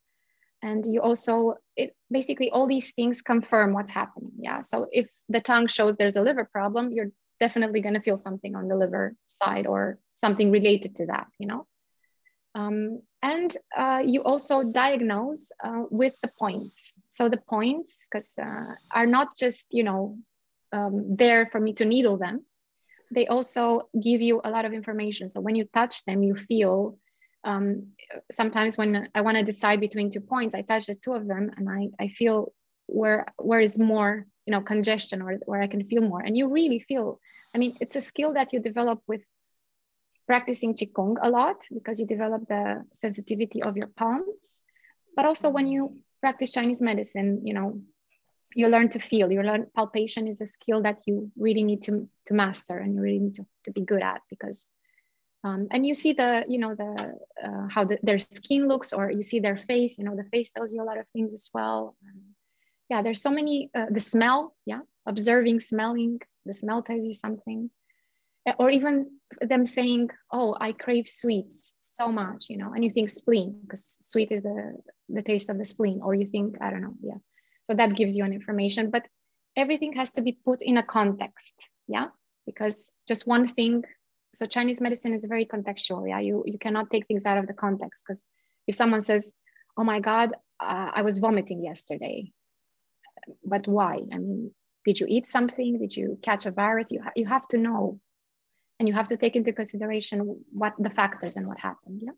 and 0.63 0.87
you 0.87 1.01
also 1.03 1.55
it 1.77 1.97
basically 2.11 2.51
all 2.51 2.69
these 2.69 2.93
things 2.93 3.23
confirm 3.23 3.73
what's 3.73 3.91
happening. 3.91 4.33
Yeah. 4.39 4.61
So 4.61 4.87
if 4.93 5.09
the 5.29 5.41
tongue 5.41 5.67
shows 5.67 5.97
there's 5.97 6.17
a 6.17 6.23
liver 6.23 6.45
problem, 6.45 6.93
you're 6.93 7.11
definitely 7.41 7.81
going 7.81 7.95
to 7.95 8.01
feel 8.01 8.17
something 8.17 8.55
on 8.55 8.69
the 8.69 8.77
liver 8.77 9.15
side 9.27 9.67
or 9.67 9.99
something 10.15 10.51
related 10.53 10.97
to 10.97 11.07
that. 11.07 11.27
You 11.39 11.49
know. 11.49 11.67
Um, 12.55 13.03
and 13.23 13.57
uh, 13.77 14.01
you 14.05 14.23
also 14.23 14.65
diagnose 14.65 15.51
uh, 15.63 15.85
with 15.91 16.15
the 16.23 16.31
points. 16.39 16.95
So 17.09 17.29
the 17.29 17.37
points, 17.49 18.07
because 18.11 18.39
uh, 18.39 18.75
are 18.95 19.07
not 19.07 19.37
just 19.37 19.67
you 19.71 19.85
know 19.85 20.19
um, 20.73 21.17
there 21.17 21.47
for 21.47 21.61
me 21.61 21.73
to 21.75 21.85
needle 21.85 22.17
them. 22.17 22.45
They 23.11 23.27
also 23.27 23.89
give 24.01 24.21
you 24.21 24.41
a 24.45 24.51
lot 24.51 24.65
of 24.65 24.73
information. 24.73 25.29
So 25.29 25.41
when 25.41 25.55
you 25.55 25.65
touch 25.75 26.05
them, 26.05 26.23
you 26.23 26.35
feel. 26.35 26.99
Um, 27.45 27.93
sometimes 28.33 28.77
when 28.77 29.09
I 29.15 29.21
want 29.21 29.37
to 29.37 29.45
decide 29.45 29.81
between 29.81 30.11
two 30.11 30.21
points, 30.21 30.55
I 30.55 30.63
touch 30.63 30.87
the 30.87 30.95
two 30.95 31.15
of 31.15 31.27
them, 31.27 31.51
and 31.57 31.69
I 31.69 32.05
I 32.05 32.09
feel 32.09 32.53
where 32.87 33.27
where 33.37 33.61
is 33.61 33.79
more 33.79 34.27
you 34.47 34.53
know 34.53 34.61
congestion 34.61 35.23
or 35.23 35.39
where 35.47 35.63
I 35.63 35.67
can 35.67 35.85
feel 35.85 36.03
more. 36.03 36.21
And 36.21 36.37
you 36.37 36.49
really 36.49 36.81
feel. 36.81 37.21
I 37.55 37.59
mean, 37.59 37.77
it's 37.81 37.97
a 37.97 38.03
skill 38.03 38.35
that 38.35 38.53
you 38.53 38.61
develop 38.61 39.01
with 39.07 39.23
practicing 40.29 40.75
Qigong 40.75 41.17
a 41.21 41.31
lot 41.31 41.65
because 41.73 41.99
you 41.99 42.07
develop 42.07 42.47
the 42.47 42.85
sensitivity 42.93 43.63
of 43.63 43.77
your 43.77 43.89
palms. 43.89 44.61
But 45.17 45.25
also 45.25 45.49
when 45.49 45.67
you 45.67 45.97
practice 46.21 46.53
Chinese 46.53 46.83
medicine, 46.83 47.41
you 47.45 47.55
know, 47.55 47.81
you 48.55 48.69
learn 48.69 48.91
to 48.91 48.99
feel, 48.99 49.33
you 49.33 49.43
learn 49.43 49.67
palpation 49.75 50.29
is 50.29 50.41
a 50.41 50.47
skill 50.47 50.83
that 50.83 51.01
you 51.07 51.33
really 51.37 51.65
need 51.65 51.83
to, 51.83 52.09
to 52.27 52.35
master 52.35 52.79
and 52.79 52.95
you 52.95 53.01
really 53.01 53.19
need 53.19 53.35
to, 53.35 53.47
to 53.65 53.73
be 53.73 53.81
good 53.81 54.03
at 54.03 54.21
because, 54.29 54.71
um, 55.45 55.69
and 55.71 55.87
you 55.87 55.95
see 55.95 56.13
the, 56.13 56.45
you 56.47 56.59
know, 56.59 56.75
the, 56.75 57.15
uh, 57.43 57.67
how 57.71 57.85
the, 57.85 57.99
their 58.03 58.19
skin 58.19 58.69
looks 58.69 58.93
or 58.93 59.11
you 59.11 59.23
see 59.23 59.41
their 59.41 59.57
face, 59.57 59.99
you 59.99 60.05
know, 60.05 60.17
the 60.17 60.25
face 60.25 60.51
tells 60.51 60.73
you 60.73 60.83
a 60.83 60.89
lot 60.91 60.99
of 60.99 61.07
things 61.13 61.33
as 61.33 61.51
well. 61.55 61.97
Um, 62.05 62.23
yeah, 62.91 63.03
there's 63.03 63.23
so 63.23 63.31
many, 63.31 63.71
uh, 63.75 63.87
the 63.91 64.01
smell, 64.01 64.55
yeah, 64.67 64.81
observing, 65.07 65.61
smelling, 65.61 66.21
the 66.45 66.55
smell 66.55 66.83
tells 66.83 67.05
you 67.05 67.13
something 67.13 67.71
or 68.59 68.71
even 68.71 69.05
them 69.41 69.65
saying, 69.65 70.11
"Oh, 70.33 70.57
I 70.61 70.73
crave 70.73 71.09
sweets 71.09 71.75
so 71.81 72.11
much," 72.11 72.49
you 72.49 72.57
know, 72.57 72.73
and 72.73 72.85
you 72.85 72.91
think 72.91 73.11
spleen 73.11 73.61
because 73.63 73.99
sweet 74.01 74.33
is 74.33 74.43
the 74.43 74.81
the 75.09 75.23
taste 75.23 75.51
of 75.51 75.59
the 75.59 75.65
spleen, 75.65 76.01
or 76.03 76.15
you 76.15 76.27
think 76.27 76.57
I 76.61 76.71
don't 76.71 76.83
know, 76.83 76.95
yeah. 77.03 77.19
So 77.69 77.77
that 77.77 77.97
gives 77.97 78.17
you 78.17 78.25
an 78.25 78.33
information, 78.33 78.91
but 78.91 79.07
everything 79.57 79.93
has 79.95 80.13
to 80.13 80.23
be 80.23 80.39
put 80.45 80.63
in 80.63 80.79
a 80.79 80.83
context, 80.83 81.69
yeah, 81.87 82.09
because 82.47 82.93
just 83.07 83.27
one 83.27 83.49
thing. 83.49 83.85
So 84.35 84.47
Chinese 84.47 84.81
medicine 84.81 85.15
is 85.15 85.25
very 85.25 85.47
contextual, 85.47 86.09
yeah. 86.09 86.21
You 86.21 86.45
you 86.47 86.59
cannot 86.59 86.91
take 86.91 87.07
things 87.07 87.27
out 87.27 87.39
of 87.39 87.47
the 87.47 87.55
context 87.55 88.05
because 88.07 88.25
if 88.67 88.75
someone 88.75 89.03
says, 89.03 89.33
"Oh 89.77 89.85
my 89.85 90.01
God, 90.01 90.35
uh, 90.61 90.91
I 90.95 91.03
was 91.03 91.19
vomiting 91.19 91.63
yesterday," 91.63 92.33
but 93.45 93.67
why? 93.67 93.99
I 94.13 94.19
mean, 94.19 94.55
did 94.85 95.01
you 95.01 95.07
eat 95.09 95.27
something? 95.27 95.79
Did 95.79 95.97
you 95.97 96.19
catch 96.23 96.47
a 96.47 96.51
virus? 96.51 96.91
You 96.91 97.03
ha- 97.03 97.17
you 97.17 97.27
have 97.27 97.47
to 97.49 97.59
know 97.59 98.01
and 98.79 98.89
you 98.89 98.95
have 98.95 99.07
to 99.09 99.17
take 99.17 99.37
into 99.37 99.53
consideration 99.53 100.45
what 100.53 100.75
the 100.79 100.91
factors 100.91 101.37
and 101.37 101.47
what 101.47 101.59
happened 101.59 102.01
yeah? 102.05 102.13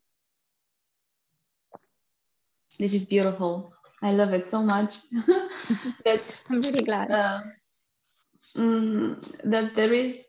This 2.79 2.95
is 2.95 3.05
beautiful. 3.05 3.73
I 4.03 4.13
love 4.13 4.33
it 4.33 4.49
so 4.49 4.63
much. 4.63 4.95
That 6.05 6.23
i'm 6.51 6.61
really 6.63 6.83
glad. 6.83 7.11
uh, 7.11 7.41
mm, 8.57 9.21
that 9.45 9.75
there 9.77 9.93
is 9.93 10.29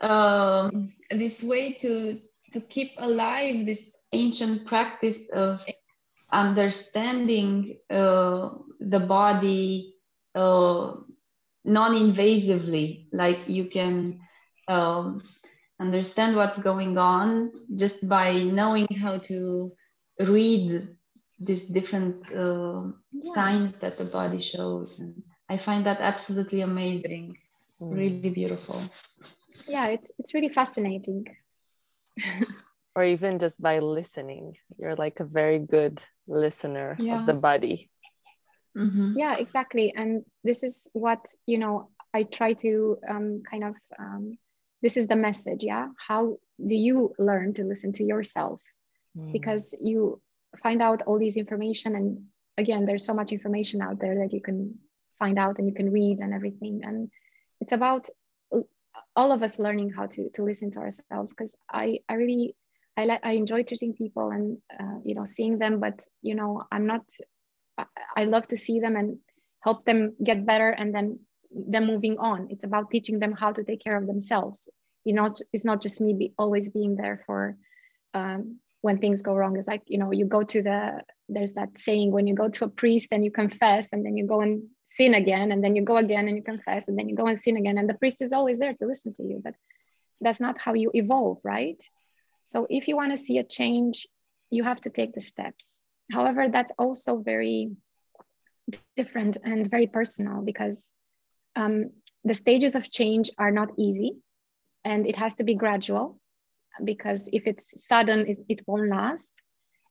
um, 0.00 0.92
this 1.10 1.42
way 1.42 1.72
to 1.74 2.20
to 2.52 2.60
keep 2.60 2.92
alive 2.98 3.66
this 3.66 3.96
ancient 4.12 4.66
practice 4.66 5.28
of 5.30 5.64
understanding 6.32 7.78
uh, 7.90 8.50
the 8.80 9.00
body 9.00 9.94
uh, 10.34 10.94
non-invasively. 11.64 13.06
Like 13.12 13.48
you 13.48 13.66
can 13.66 14.20
um, 14.68 15.22
understand 15.80 16.36
what's 16.36 16.58
going 16.58 16.96
on 16.96 17.52
just 17.74 18.08
by 18.08 18.32
knowing 18.32 18.86
how 19.00 19.18
to 19.18 19.70
read 20.20 20.88
these 21.38 21.66
different 21.66 22.24
uh, 22.32 22.82
yeah. 23.12 23.34
signs 23.34 23.76
that 23.78 23.98
the 23.98 24.04
body 24.04 24.40
shows 24.40 24.98
and 24.98 25.22
i 25.50 25.56
find 25.56 25.84
that 25.84 26.00
absolutely 26.00 26.62
amazing 26.62 27.36
mm. 27.80 27.94
really 27.94 28.30
beautiful 28.30 28.80
yeah 29.68 29.88
it's, 29.88 30.10
it's 30.18 30.32
really 30.32 30.48
fascinating 30.48 31.26
or 32.96 33.04
even 33.04 33.38
just 33.38 33.60
by 33.60 33.78
listening 33.78 34.56
you're 34.78 34.96
like 34.96 35.20
a 35.20 35.24
very 35.24 35.58
good 35.58 36.02
listener 36.26 36.96
yeah. 36.98 37.20
of 37.20 37.26
the 37.26 37.34
body 37.34 37.90
mm-hmm. 38.74 39.12
yeah 39.14 39.36
exactly 39.36 39.92
and 39.94 40.24
this 40.42 40.64
is 40.64 40.88
what 40.94 41.20
you 41.44 41.58
know 41.58 41.90
i 42.14 42.22
try 42.22 42.54
to 42.54 42.96
um, 43.06 43.42
kind 43.50 43.64
of 43.64 43.74
um, 43.98 44.38
this 44.82 44.96
is 44.96 45.06
the 45.08 45.16
message 45.16 45.60
yeah? 45.62 45.88
How 46.08 46.38
do 46.64 46.74
you 46.74 47.14
learn 47.18 47.54
to 47.54 47.64
listen 47.64 47.92
to 47.92 48.04
yourself? 48.04 48.60
Mm. 49.16 49.32
because 49.32 49.74
you 49.80 50.20
find 50.62 50.82
out 50.82 51.02
all 51.06 51.18
these 51.18 51.38
information 51.38 51.96
and 51.96 52.24
again 52.58 52.84
there's 52.84 53.06
so 53.06 53.14
much 53.14 53.32
information 53.32 53.80
out 53.80 53.98
there 53.98 54.16
that 54.18 54.32
you 54.34 54.42
can 54.42 54.74
find 55.18 55.38
out 55.38 55.58
and 55.58 55.66
you 55.66 55.74
can 55.74 55.90
read 55.90 56.18
and 56.18 56.34
everything. 56.34 56.82
And 56.84 57.10
it's 57.60 57.72
about 57.72 58.08
all 59.14 59.32
of 59.32 59.42
us 59.42 59.58
learning 59.58 59.90
how 59.90 60.06
to 60.06 60.30
to 60.34 60.42
listen 60.42 60.70
to 60.70 60.78
ourselves 60.78 61.32
because 61.32 61.56
i 61.70 61.98
i 62.08 62.14
really 62.14 62.54
i 62.96 63.04
like 63.04 63.20
i 63.24 63.32
enjoy 63.32 63.62
treating 63.62 63.94
people 63.94 64.30
and 64.30 64.58
uh, 64.78 64.98
you 65.04 65.14
know 65.14 65.24
seeing 65.24 65.58
them 65.58 65.80
but 65.80 66.00
you 66.22 66.34
know 66.34 66.62
i'm 66.70 66.86
not 66.86 67.02
I, 67.78 67.84
I 68.16 68.24
love 68.24 68.46
to 68.48 68.56
see 68.56 68.80
them 68.80 68.94
and 68.96 69.18
help 69.60 69.84
them 69.86 70.16
get 70.22 70.44
better 70.44 70.68
and 70.68 70.94
then 70.94 71.20
them 71.50 71.86
moving 71.86 72.18
on. 72.18 72.48
It's 72.50 72.64
about 72.64 72.90
teaching 72.90 73.18
them 73.18 73.32
how 73.32 73.52
to 73.52 73.64
take 73.64 73.82
care 73.82 73.96
of 73.96 74.06
themselves. 74.06 74.68
You 75.04 75.14
know, 75.14 75.28
it's 75.52 75.64
not 75.64 75.82
just 75.82 76.00
me 76.00 76.14
be, 76.14 76.34
always 76.38 76.70
being 76.70 76.96
there 76.96 77.22
for 77.26 77.56
um, 78.14 78.58
when 78.80 78.98
things 78.98 79.22
go 79.22 79.34
wrong. 79.34 79.56
It's 79.56 79.68
like, 79.68 79.82
you 79.86 79.98
know, 79.98 80.12
you 80.12 80.24
go 80.24 80.42
to 80.42 80.62
the, 80.62 81.02
there's 81.28 81.54
that 81.54 81.78
saying 81.78 82.12
when 82.12 82.26
you 82.26 82.34
go 82.34 82.48
to 82.48 82.64
a 82.64 82.68
priest 82.68 83.08
and 83.12 83.24
you 83.24 83.30
confess 83.30 83.92
and 83.92 84.04
then 84.04 84.16
you 84.16 84.26
go 84.26 84.40
and 84.40 84.64
sin 84.90 85.14
again 85.14 85.52
and 85.52 85.62
then 85.62 85.76
you 85.76 85.82
go 85.82 85.96
again 85.96 86.28
and 86.28 86.36
you 86.36 86.42
confess 86.42 86.88
and 86.88 86.98
then 86.98 87.08
you 87.08 87.16
go 87.16 87.26
and 87.26 87.38
sin 87.38 87.56
again 87.56 87.78
and 87.78 87.88
the 87.88 87.94
priest 87.94 88.22
is 88.22 88.32
always 88.32 88.58
there 88.58 88.72
to 88.74 88.86
listen 88.86 89.12
to 89.14 89.22
you. 89.22 89.40
But 89.42 89.54
that's 90.20 90.40
not 90.40 90.58
how 90.58 90.74
you 90.74 90.90
evolve, 90.94 91.38
right? 91.44 91.80
So 92.44 92.66
if 92.70 92.88
you 92.88 92.96
want 92.96 93.10
to 93.10 93.16
see 93.16 93.38
a 93.38 93.44
change, 93.44 94.06
you 94.50 94.64
have 94.64 94.80
to 94.82 94.90
take 94.90 95.14
the 95.14 95.20
steps. 95.20 95.82
However, 96.12 96.48
that's 96.48 96.72
also 96.78 97.18
very 97.18 97.72
different 98.96 99.36
and 99.44 99.70
very 99.70 99.86
personal 99.86 100.42
because 100.42 100.92
um, 101.56 101.90
the 102.24 102.34
stages 102.34 102.74
of 102.74 102.90
change 102.90 103.30
are 103.38 103.50
not 103.50 103.72
easy 103.78 104.16
and 104.84 105.06
it 105.06 105.16
has 105.16 105.36
to 105.36 105.44
be 105.44 105.54
gradual 105.54 106.20
because 106.84 107.28
if 107.32 107.46
it's 107.46 107.86
sudden 107.86 108.26
it 108.48 108.60
won't 108.66 108.90
last. 108.90 109.40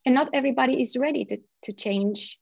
And 0.05 0.13
not 0.13 0.29
everybody 0.33 0.79
is 0.79 0.95
ready 0.95 1.25
to, 1.25 1.37
to 1.63 1.73
change 1.73 2.39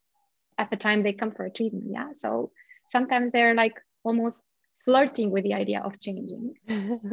at 0.58 0.70
the 0.70 0.76
time 0.76 1.02
they 1.02 1.14
come 1.14 1.32
for 1.32 1.46
a 1.46 1.52
treatment 1.52 1.86
yeah? 1.90 2.10
So 2.12 2.52
sometimes 2.90 3.32
they're 3.32 3.56
like 3.56 3.80
almost 4.04 4.44
flirting 4.84 5.32
with 5.32 5.44
the 5.46 5.54
idea 5.54 5.82
of 5.82 6.00
changing. 6.00 6.56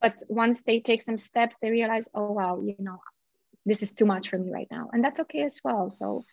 But 0.00 0.22
once 0.28 0.62
they 0.62 0.78
take 0.78 1.02
some 1.02 1.18
steps 1.18 1.58
they 1.58 1.70
realize 1.70 2.08
oh 2.14 2.30
wow 2.30 2.62
you 2.62 2.76
know 2.78 3.00
this 3.66 3.82
is 3.82 3.92
too 3.92 4.06
much 4.06 4.30
for 4.30 4.38
me 4.38 4.50
right 4.50 4.68
now. 4.70 4.88
And 4.92 5.04
that's 5.04 5.20
okay 5.20 5.42
as 5.42 5.60
well. 5.64 5.90
So 5.90 6.24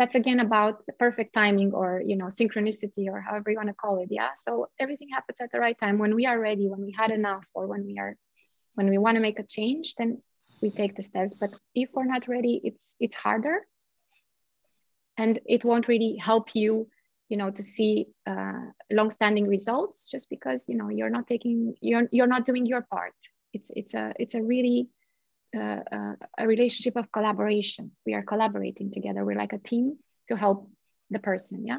that's 0.00 0.14
again 0.14 0.40
about 0.40 0.82
perfect 0.98 1.34
timing 1.34 1.72
or 1.74 2.02
you 2.10 2.16
know 2.16 2.28
synchronicity 2.38 3.06
or 3.12 3.20
however 3.20 3.50
you 3.50 3.58
want 3.58 3.68
to 3.68 3.74
call 3.74 4.02
it 4.02 4.08
yeah? 4.10 4.30
So 4.34 4.70
everything 4.80 5.10
happens 5.12 5.42
at 5.42 5.52
the 5.52 5.60
right 5.60 5.78
time. 5.78 5.98
When 5.98 6.14
we 6.14 6.24
are 6.24 6.40
ready 6.40 6.68
when 6.68 6.80
we 6.80 6.92
had 7.00 7.10
enough 7.10 7.44
or 7.52 7.66
when 7.66 7.84
we 7.84 7.98
are 7.98 8.16
when 8.76 8.88
we 8.88 8.96
want 8.96 9.16
to 9.16 9.20
make 9.20 9.38
a 9.38 9.42
change 9.56 9.96
then 9.98 10.22
we 10.62 10.70
take 10.70 10.96
the 10.96 11.02
steps. 11.02 11.34
But 11.34 11.50
if 11.74 11.90
we're 11.92 12.12
not 12.14 12.28
ready 12.28 12.62
it's 12.64 12.96
it's 12.98 13.14
harder. 13.14 13.56
And 15.18 15.38
it 15.44 15.66
won't 15.66 15.86
really 15.86 16.16
help 16.16 16.54
you 16.54 16.88
you 17.28 17.36
know 17.36 17.50
to 17.50 17.62
see 17.62 18.06
uh, 18.26 18.64
long-standing 18.90 19.46
results 19.56 20.08
just 20.10 20.30
because 20.30 20.66
you 20.70 20.76
know 20.78 20.88
you're 20.88 21.14
not 21.16 21.26
taking 21.26 21.74
you're 21.82 22.08
you're 22.10 22.32
not 22.34 22.46
doing 22.46 22.64
your 22.64 22.82
part. 22.94 23.18
It's 23.52 23.70
it's 23.76 23.92
a 23.92 24.14
it's 24.18 24.34
a 24.34 24.42
really 24.42 24.88
uh, 25.56 25.80
uh, 25.92 26.14
a 26.38 26.46
relationship 26.46 26.96
of 26.96 27.10
collaboration. 27.10 27.92
We 28.06 28.14
are 28.14 28.22
collaborating 28.22 28.90
together. 28.92 29.24
We're 29.24 29.36
like 29.36 29.52
a 29.52 29.58
team 29.58 29.94
to 30.28 30.36
help 30.36 30.70
the 31.10 31.18
person 31.18 31.66
yeah? 31.66 31.78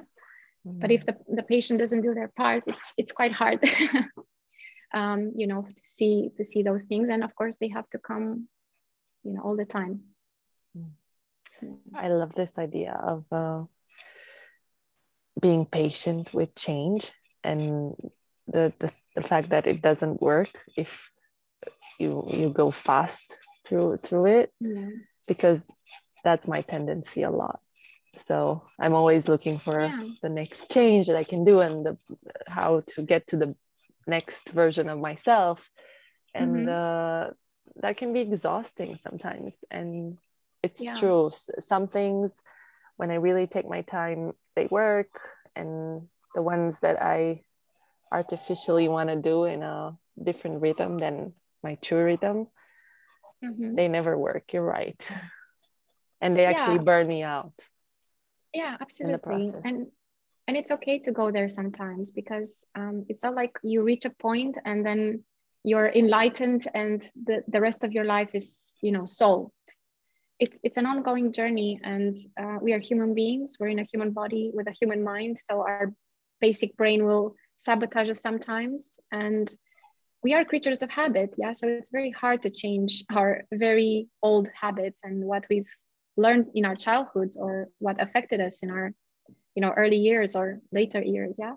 Mm-hmm. 0.68 0.80
but 0.80 0.92
if 0.92 1.06
the, 1.06 1.16
the 1.28 1.44
patient 1.44 1.80
doesn't 1.80 2.02
do 2.02 2.14
their 2.14 2.28
part 2.28 2.64
it's 2.68 2.94
it's 2.98 3.12
quite 3.14 3.32
hard 3.32 3.64
um, 4.94 5.32
you 5.36 5.48
know 5.48 5.62
to 5.64 5.84
see 5.84 6.30
to 6.38 6.46
see 6.46 6.62
those 6.64 6.86
things. 6.86 7.10
And 7.10 7.24
of 7.24 7.34
course 7.36 7.58
they 7.58 7.70
have 7.70 7.90
to 7.90 7.98
come 7.98 8.48
you 9.24 9.34
know 9.34 9.42
all 9.42 9.56
the 9.56 9.66
time. 9.66 10.02
I 11.96 12.08
love 12.08 12.34
this 12.34 12.58
idea 12.58 12.94
of 12.94 13.26
uh, 13.32 13.66
being 15.40 15.66
patient 15.66 16.34
with 16.34 16.56
change 16.56 17.12
and 17.44 17.94
the, 18.48 18.74
the, 18.80 18.92
the 19.16 19.22
fact 19.22 19.50
that 19.50 19.68
it 19.68 19.82
doesn't 19.82 20.22
work 20.22 20.50
if 20.76 21.12
you 22.00 22.24
you 22.28 22.50
go 22.50 22.72
fast 22.72 23.38
through 23.66 23.98
through 23.98 24.26
it 24.26 24.54
yeah. 24.60 24.90
because 25.28 25.64
that's 26.24 26.48
my 26.48 26.62
tendency 26.62 27.24
a 27.24 27.32
lot 27.32 27.60
so 28.28 28.64
i'm 28.80 28.94
always 28.94 29.28
looking 29.28 29.56
for 29.56 29.82
yeah. 29.82 30.00
the 30.22 30.30
next 30.30 30.72
change 30.72 31.08
that 31.08 31.16
i 31.16 31.24
can 31.24 31.44
do 31.44 31.60
and 31.60 31.86
the, 31.86 31.98
how 32.48 32.82
to 32.88 33.04
get 33.04 33.28
to 33.28 33.38
the 33.38 33.56
next 34.08 34.50
version 34.50 34.90
of 34.90 35.00
myself 35.00 35.70
and 36.34 36.68
mm-hmm. 36.68 36.70
uh, 36.70 37.32
that 37.78 37.98
can 37.98 38.14
be 38.14 38.20
exhausting 38.20 38.98
sometimes 38.98 39.60
and 39.70 40.18
it's 40.64 40.84
yeah. 40.84 40.98
true 40.98 41.30
some 41.60 41.88
things 41.88 42.34
when 42.98 43.12
i 43.12 43.16
really 43.16 43.48
take 43.48 43.68
my 43.68 43.82
time 43.82 44.34
they 44.56 44.68
work 44.68 45.20
and 45.56 46.08
the 46.36 46.42
ones 46.42 46.80
that 46.80 47.02
i 47.02 47.42
artificially 48.12 48.88
want 48.88 49.10
to 49.10 49.16
do 49.16 49.46
in 49.46 49.64
a 49.64 49.98
different 50.22 50.62
rhythm 50.62 50.98
than 51.00 51.34
my 51.64 51.76
true 51.76 52.04
rhythm 52.04 52.48
mm-hmm. 53.44 53.76
they 53.76 53.88
never 53.88 54.18
work. 54.18 54.54
You're 54.54 54.64
right. 54.64 55.00
And 56.24 56.38
they 56.38 56.46
actually 56.46 56.76
yeah. 56.76 56.84
burn 56.84 57.08
me 57.08 57.24
out 57.24 57.52
yeah 58.54 58.78
absolutely. 58.82 59.54
and 59.64 59.88
and 60.48 60.58
it's 60.58 60.72
okay 60.72 61.00
to 61.00 61.12
go 61.12 61.32
there 61.32 61.48
sometimes 61.48 62.12
because 62.12 62.66
um, 62.76 63.06
it's 63.08 63.24
not 63.24 63.36
like 63.36 63.58
you 63.64 63.84
reach 63.84 64.06
a 64.06 64.10
point 64.10 64.58
and 64.66 64.86
then 64.86 65.24
you're 65.64 65.88
enlightened 65.88 66.68
and 66.74 67.10
the, 67.24 67.44
the 67.48 67.62
rest 67.62 67.84
of 67.84 67.92
your 67.92 68.04
life 68.04 68.30
is 68.34 68.76
you 68.82 68.92
know 68.92 69.06
solved 69.06 69.52
it's, 70.40 70.58
it's 70.64 70.78
an 70.78 70.88
ongoing 70.88 71.32
journey 71.32 71.80
and 71.84 72.18
uh, 72.36 72.58
we 72.60 72.74
are 72.74 72.80
human 72.80 73.14
beings. 73.14 73.58
We're 73.60 73.68
in 73.68 73.78
a 73.78 73.84
human 73.84 74.10
body 74.10 74.50
with 74.56 74.68
a 74.68 74.72
human 74.72 75.04
mind. 75.04 75.38
So 75.38 75.60
our 75.60 75.94
basic 76.40 76.76
brain 76.76 77.06
will 77.06 77.36
sabotage 77.58 78.10
us 78.10 78.24
sometimes. 78.24 79.00
And 79.12 79.56
we 80.24 80.34
are 80.34 80.46
creatures 80.46 80.82
of 80.84 80.90
habit 80.90 81.34
yeah 81.38 81.52
so 81.52 81.68
it's 81.68 81.92
very 81.92 82.12
hard 82.12 82.42
to 82.42 82.50
change 82.50 83.04
our 83.14 83.44
very 83.52 84.08
old 84.22 84.48
habits 84.60 85.02
and 85.04 85.24
what 85.24 85.46
we've 85.50 85.72
learned 86.18 86.48
in 86.54 86.66
our 86.66 86.76
childhoods 86.76 87.38
or 87.38 87.70
what 87.80 88.02
affected 88.02 88.42
us 88.42 88.60
in 88.64 88.70
our 88.70 88.94
you 89.56 89.62
know 89.62 89.72
early 89.72 89.98
years 89.98 90.36
or 90.36 90.62
later 90.72 91.02
years 91.02 91.36
yeah. 91.40 91.56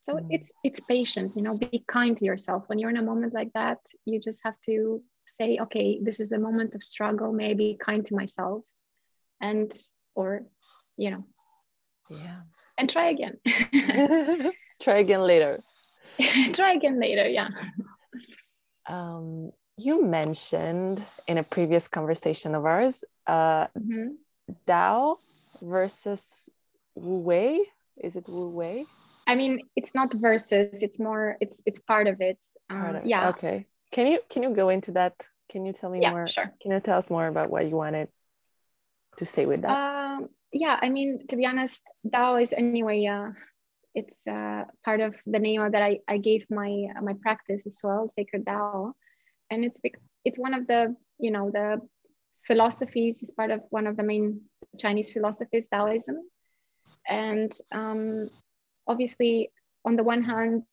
So 0.00 0.16
mm. 0.16 0.26
it's 0.30 0.52
it's 0.62 0.80
patience 0.80 1.34
you 1.36 1.42
know 1.42 1.56
be 1.56 1.84
kind 1.86 2.16
to 2.18 2.24
yourself. 2.24 2.64
When 2.66 2.78
you're 2.78 2.90
in 2.90 2.96
a 2.96 3.02
moment 3.02 3.34
like 3.34 3.52
that 3.54 3.78
you 4.04 4.20
just 4.20 4.40
have 4.44 4.54
to 4.66 5.02
say 5.26 5.58
okay 5.58 5.98
this 6.02 6.20
is 6.20 6.32
a 6.32 6.38
moment 6.38 6.74
of 6.74 6.82
struggle 6.82 7.32
maybe 7.32 7.76
kind 7.80 8.04
to 8.06 8.14
myself 8.14 8.62
and 9.40 9.72
or 10.14 10.44
you 10.96 11.10
know. 11.10 11.24
Yeah. 12.10 12.40
And 12.76 12.90
try 12.90 13.08
again. 13.08 13.38
Try 14.82 14.98
again 14.98 15.22
later. 15.22 15.62
Try 16.52 16.72
again 16.74 17.00
later 17.00 17.26
yeah 17.26 17.48
um, 18.86 19.52
you 19.76 20.04
mentioned 20.04 21.02
in 21.26 21.38
a 21.38 21.42
previous 21.42 21.88
conversation 21.88 22.54
of 22.54 22.64
ours 22.64 23.04
uh, 23.26 23.66
mm-hmm. 23.68 24.14
Dao 24.66 25.16
versus 25.60 26.48
Wu 26.94 27.18
Wei. 27.18 27.60
Is 27.96 28.16
it 28.16 28.28
Wu 28.28 28.48
Wei? 28.48 28.86
I 29.26 29.34
mean, 29.34 29.60
it's 29.74 29.94
not 29.94 30.12
versus. 30.12 30.82
It's 30.82 30.98
more. 30.98 31.36
It's 31.40 31.62
it's 31.66 31.80
part 31.80 32.06
of 32.06 32.20
it. 32.20 32.38
Um, 32.68 32.80
part 32.80 32.96
of, 32.96 33.06
yeah. 33.06 33.28
Okay. 33.30 33.66
Can 33.90 34.06
you 34.06 34.20
can 34.28 34.42
you 34.42 34.50
go 34.50 34.68
into 34.68 34.92
that? 34.92 35.14
Can 35.48 35.64
you 35.66 35.72
tell 35.72 35.90
me 35.90 36.00
yeah, 36.00 36.10
more? 36.10 36.26
Sure. 36.26 36.52
Can 36.60 36.72
you 36.72 36.80
tell 36.80 36.98
us 36.98 37.10
more 37.10 37.26
about 37.26 37.50
what 37.50 37.66
you 37.68 37.76
wanted 37.76 38.08
to 39.16 39.24
say 39.24 39.46
with 39.46 39.62
that? 39.62 39.70
Um, 39.70 40.28
yeah, 40.52 40.78
I 40.80 40.88
mean, 40.88 41.26
to 41.28 41.36
be 41.36 41.46
honest, 41.46 41.82
Dao 42.06 42.40
is 42.42 42.52
anyway. 42.52 43.04
Uh, 43.06 43.30
it's 43.94 44.26
uh, 44.26 44.64
part 44.84 45.00
of 45.00 45.14
the 45.26 45.38
name 45.38 45.60
that 45.70 45.82
I, 45.82 46.00
I 46.08 46.18
gave 46.18 46.46
my 46.50 46.86
my 47.02 47.14
practice 47.20 47.62
as 47.66 47.80
well, 47.82 48.08
Sacred 48.08 48.44
Dao, 48.44 48.92
and 49.50 49.64
it's 49.64 49.80
it's 50.24 50.38
one 50.38 50.54
of 50.54 50.66
the 50.66 50.96
you 51.18 51.30
know 51.30 51.50
the 51.50 51.80
philosophies. 52.46 53.22
is 53.22 53.32
part 53.32 53.50
of 53.50 53.60
one 53.70 53.86
of 53.86 53.96
the 53.96 54.02
main 54.02 54.42
Chinese 54.78 55.10
philosophies, 55.12 55.68
Taoism, 55.68 56.16
and 57.08 57.52
um, 57.72 58.28
obviously, 58.86 59.50
on 59.84 59.96
the 59.96 60.02
one 60.02 60.22
hand, 60.22 60.64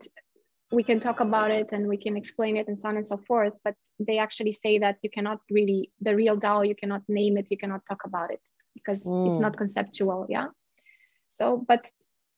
we 0.71 0.83
can 0.83 0.99
talk 0.99 1.19
about 1.19 1.51
it 1.51 1.69
and 1.71 1.87
we 1.87 1.97
can 1.97 2.17
explain 2.17 2.57
it 2.57 2.67
and 2.67 2.77
so 2.77 2.89
on 2.89 2.95
and 2.95 3.05
so 3.05 3.17
forth, 3.17 3.53
but 3.63 3.75
they 3.99 4.17
actually 4.17 4.51
say 4.51 4.79
that 4.79 4.97
you 5.03 5.09
cannot 5.09 5.39
really 5.49 5.91
the 5.99 6.15
real 6.15 6.37
Dao, 6.37 6.67
you 6.67 6.75
cannot 6.75 7.03
name 7.07 7.37
it, 7.37 7.47
you 7.49 7.57
cannot 7.57 7.85
talk 7.85 8.01
about 8.05 8.31
it 8.31 8.41
because 8.73 9.05
mm. 9.05 9.29
it's 9.29 9.39
not 9.39 9.57
conceptual, 9.57 10.25
yeah. 10.29 10.47
So, 11.27 11.63
but 11.67 11.85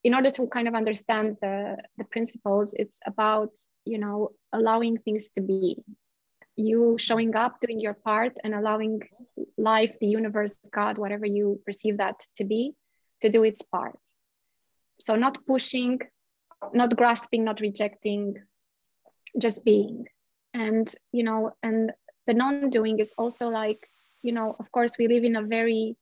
in 0.04 0.14
order 0.14 0.32
to 0.32 0.48
kind 0.48 0.68
of 0.68 0.76
understand 0.76 1.38
the, 1.42 1.78
the 1.98 2.04
principles, 2.06 2.74
it's 2.78 3.00
about, 3.06 3.52
you 3.86 3.98
know, 3.98 4.32
allowing 4.52 4.98
things 4.98 5.30
to 5.32 5.42
be. 5.42 5.84
You 6.56 6.98
showing 7.00 7.36
up, 7.36 7.60
doing 7.62 7.80
your 7.80 7.96
part, 7.96 8.38
and 8.44 8.54
allowing 8.54 9.02
life, 9.58 9.96
the 10.00 10.08
universe, 10.08 10.56
God, 10.72 10.98
whatever 10.98 11.26
you 11.26 11.60
perceive 11.66 11.98
that 11.98 12.22
to 12.38 12.44
be, 12.44 12.76
to 13.22 13.30
do 13.30 13.44
its 13.44 13.64
part. 13.64 13.98
So, 15.00 15.16
not 15.16 15.46
pushing, 15.48 16.00
not 16.74 16.96
grasping, 16.96 17.44
not 17.44 17.60
rejecting, 17.60 18.36
just 19.40 19.66
being. 19.66 20.06
And, 20.54 20.94
you 21.12 21.24
know, 21.24 21.56
and 21.64 21.92
the 22.28 22.36
non 22.36 22.70
doing 22.70 23.00
is 23.00 23.14
also 23.18 23.50
like, 23.50 23.88
you 24.22 24.32
know, 24.32 24.56
of 24.60 24.72
course, 24.72 24.98
we 25.00 25.08
live 25.08 25.24
in 25.24 25.36
a 25.36 25.42
very 25.42 25.98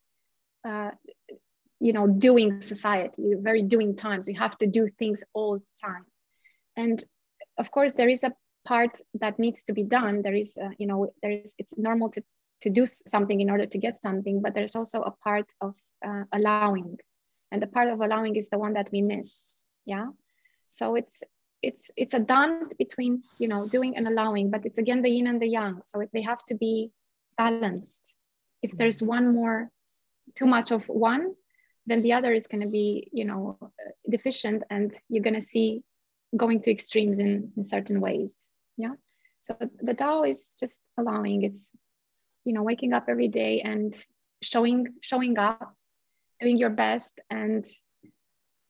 uh, 0.64 0.90
you 1.82 1.92
know 1.92 2.06
doing 2.06 2.62
society 2.62 3.34
very 3.48 3.62
doing 3.62 3.96
times 3.96 4.28
we 4.28 4.34
have 4.34 4.56
to 4.58 4.66
do 4.66 4.88
things 4.98 5.24
all 5.34 5.58
the 5.58 5.74
time. 5.88 6.04
And 6.76 7.02
of 7.58 7.70
course 7.70 7.92
there 7.94 8.08
is 8.08 8.22
a 8.22 8.32
part 8.64 8.96
that 9.14 9.38
needs 9.38 9.64
to 9.64 9.72
be 9.72 9.82
done. 9.82 10.22
There 10.22 10.34
is 10.34 10.56
uh, 10.56 10.70
you 10.78 10.86
know 10.86 11.12
there 11.22 11.32
is 11.32 11.54
it's 11.58 11.76
normal 11.76 12.08
to 12.10 12.22
to 12.60 12.70
do 12.70 12.86
something 12.86 13.40
in 13.40 13.50
order 13.50 13.66
to 13.66 13.78
get 13.78 14.00
something 14.00 14.40
but 14.40 14.54
there's 14.54 14.76
also 14.76 15.02
a 15.02 15.10
part 15.24 15.48
of 15.60 15.74
uh, 16.06 16.24
allowing. 16.32 16.98
And 17.50 17.60
the 17.60 17.66
part 17.66 17.88
of 17.88 18.00
allowing 18.00 18.36
is 18.36 18.48
the 18.48 18.58
one 18.58 18.74
that 18.74 18.88
we 18.92 19.02
miss. 19.02 19.60
Yeah? 19.84 20.06
So 20.68 20.94
it's 20.94 21.24
it's 21.62 21.90
it's 21.96 22.14
a 22.14 22.20
dance 22.20 22.74
between 22.74 23.22
you 23.38 23.48
know 23.48 23.66
doing 23.66 23.96
and 23.96 24.06
allowing 24.06 24.50
but 24.50 24.64
it's 24.66 24.78
again 24.78 25.02
the 25.02 25.10
yin 25.10 25.26
and 25.26 25.42
the 25.42 25.48
yang. 25.48 25.82
So 25.82 26.06
they 26.12 26.22
have 26.22 26.44
to 26.46 26.54
be 26.54 26.92
balanced. 27.36 28.14
If 28.62 28.70
there's 28.70 29.02
one 29.02 29.34
more 29.34 29.68
too 30.36 30.46
much 30.46 30.70
of 30.70 30.84
one 30.86 31.34
then 31.86 32.02
the 32.02 32.12
other 32.12 32.32
is 32.32 32.46
going 32.46 32.60
to 32.62 32.68
be 32.68 33.08
you 33.12 33.24
know 33.24 33.58
deficient 34.08 34.62
and 34.70 34.94
you're 35.08 35.22
going 35.22 35.34
to 35.34 35.40
see 35.40 35.82
going 36.36 36.62
to 36.62 36.70
extremes 36.70 37.20
in, 37.20 37.52
in 37.56 37.64
certain 37.64 38.00
ways. 38.00 38.50
Yeah. 38.76 38.94
So 39.40 39.56
the 39.80 39.94
dao 39.94 40.28
is 40.28 40.56
just 40.58 40.82
allowing 40.96 41.42
it's 41.42 41.72
you 42.44 42.52
know 42.52 42.62
waking 42.62 42.92
up 42.92 43.06
every 43.08 43.28
day 43.28 43.60
and 43.60 43.94
showing 44.40 44.94
showing 45.00 45.38
up 45.38 45.74
doing 46.40 46.58
your 46.58 46.70
best 46.70 47.20
and 47.30 47.64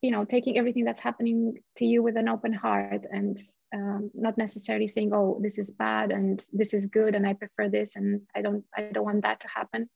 you 0.03 0.11
know 0.11 0.25
taking 0.25 0.59
everything 0.59 0.85
that's 0.85 1.01
happening 1.01 1.59
to 1.77 1.87
you 1.87 2.03
with 2.03 2.17
an 2.17 2.29
open 2.29 2.53
heart 2.53 3.03
and 3.11 3.41
um, 3.75 4.11
not 4.15 4.37
necessarily 4.37 4.89
saying 4.89 5.13
oh 5.15 5.39
this 5.43 5.59
is 5.59 5.71
bad 5.71 6.13
and 6.13 6.47
this 6.53 6.75
is 6.75 6.87
good 6.89 7.15
and 7.15 7.27
i 7.27 7.33
prefer 7.33 7.69
this 7.69 7.97
and 7.97 8.21
i 8.35 8.43
don't 8.43 8.65
i 8.77 8.83
don't 8.83 9.05
want 9.05 9.23
that 9.23 9.41
to 9.41 9.49
happen 9.49 9.89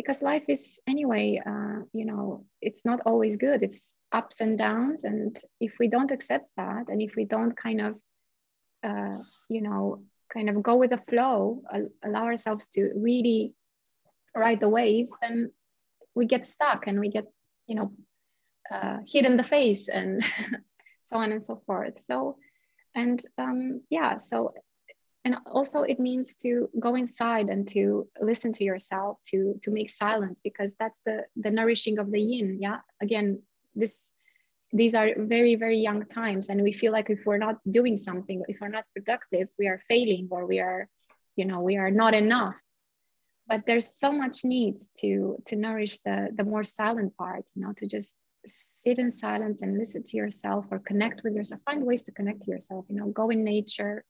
because 0.00 0.22
life 0.22 0.44
is 0.48 0.80
anyway 0.86 1.40
uh, 1.44 1.80
you 1.92 2.04
know 2.04 2.44
it's 2.60 2.84
not 2.84 3.00
always 3.06 3.36
good 3.36 3.62
it's 3.62 3.94
ups 4.12 4.40
and 4.40 4.58
downs 4.58 5.04
and 5.04 5.38
if 5.60 5.72
we 5.78 5.88
don't 5.88 6.10
accept 6.10 6.48
that 6.56 6.84
and 6.88 7.00
if 7.02 7.14
we 7.16 7.24
don't 7.24 7.56
kind 7.56 7.80
of 7.80 7.94
uh, 8.82 9.18
you 9.48 9.60
know 9.60 10.02
kind 10.32 10.48
of 10.48 10.62
go 10.62 10.76
with 10.76 10.90
the 10.90 11.02
flow, 11.08 11.62
allow 12.04 12.24
ourselves 12.24 12.68
to 12.68 12.92
really 12.96 13.52
ride 14.34 14.60
the 14.60 14.68
wave, 14.68 15.08
then 15.20 15.50
we 16.14 16.26
get 16.26 16.46
stuck 16.46 16.86
and 16.86 17.00
we 17.00 17.10
get, 17.10 17.26
you 17.66 17.74
know, 17.74 17.92
uh, 18.72 18.98
hit 19.06 19.26
in 19.26 19.36
the 19.36 19.44
face 19.44 19.88
and 19.88 20.22
so 21.02 21.16
on 21.16 21.32
and 21.32 21.42
so 21.42 21.60
forth. 21.66 22.00
So, 22.00 22.36
and 22.94 23.20
um, 23.38 23.82
yeah, 23.90 24.16
so, 24.18 24.54
and 25.24 25.36
also 25.46 25.82
it 25.82 26.00
means 26.00 26.36
to 26.36 26.68
go 26.78 26.94
inside 26.94 27.48
and 27.48 27.68
to 27.68 28.08
listen 28.20 28.52
to 28.54 28.64
yourself, 28.64 29.18
to 29.30 29.58
to 29.62 29.70
make 29.70 29.90
silence 29.90 30.40
because 30.42 30.76
that's 30.78 31.00
the 31.04 31.24
the 31.36 31.50
nourishing 31.50 31.98
of 31.98 32.10
the 32.10 32.20
yin. 32.20 32.58
Yeah, 32.60 32.78
again, 33.02 33.42
this 33.74 34.08
these 34.72 34.94
are 34.94 35.10
very 35.16 35.56
very 35.56 35.78
yang 35.78 36.04
times 36.06 36.48
and 36.48 36.62
we 36.62 36.72
feel 36.72 36.92
like 36.92 37.10
if 37.10 37.20
we're 37.26 37.38
not 37.38 37.56
doing 37.70 37.96
something 37.96 38.42
if 38.48 38.58
we're 38.60 38.68
not 38.68 38.84
productive 38.94 39.48
we 39.58 39.66
are 39.66 39.82
failing 39.88 40.28
or 40.30 40.46
we 40.46 40.60
are 40.60 40.88
you 41.36 41.44
know 41.44 41.60
we 41.60 41.76
are 41.76 41.90
not 41.90 42.14
enough 42.14 42.54
but 43.48 43.66
there's 43.66 43.98
so 43.98 44.12
much 44.12 44.44
need 44.44 44.76
to 44.96 45.36
to 45.46 45.56
nourish 45.56 45.98
the 46.04 46.28
the 46.36 46.44
more 46.44 46.64
silent 46.64 47.16
part 47.16 47.44
you 47.54 47.62
know 47.62 47.72
to 47.76 47.86
just 47.86 48.14
sit 48.46 48.98
in 48.98 49.10
silence 49.10 49.60
and 49.60 49.76
listen 49.76 50.02
to 50.02 50.16
yourself 50.16 50.64
or 50.70 50.78
connect 50.78 51.22
with 51.24 51.34
yourself 51.34 51.60
find 51.64 51.84
ways 51.84 52.02
to 52.02 52.12
connect 52.12 52.42
to 52.42 52.50
yourself 52.50 52.84
you 52.88 52.96
know 52.96 53.08
go 53.08 53.28
in 53.30 53.42
nature 53.44 54.04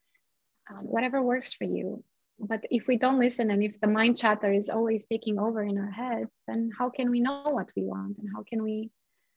um, 0.71 0.85
whatever 0.85 1.23
works 1.23 1.55
for 1.55 1.64
you. 1.64 2.03
But 2.39 2.64
if 2.71 2.87
we 2.87 2.97
don't 2.97 3.21
listen 3.21 3.51
and 3.51 3.62
if 3.62 3.79
the 3.81 3.87
mind 3.87 4.16
chatter 4.16 4.51
is 4.51 4.71
always 4.71 5.07
taking 5.07 5.39
over 5.39 5.62
in 5.62 5.77
our 5.77 5.91
heads 5.91 6.41
then 6.49 6.71
how 6.79 6.89
can 6.89 7.11
we 7.11 7.21
know 7.21 7.51
what 7.51 7.71
we 7.77 7.85
want? 7.85 8.16
And 8.18 8.29
how 8.35 8.45
can 8.49 8.62
we 8.62 8.91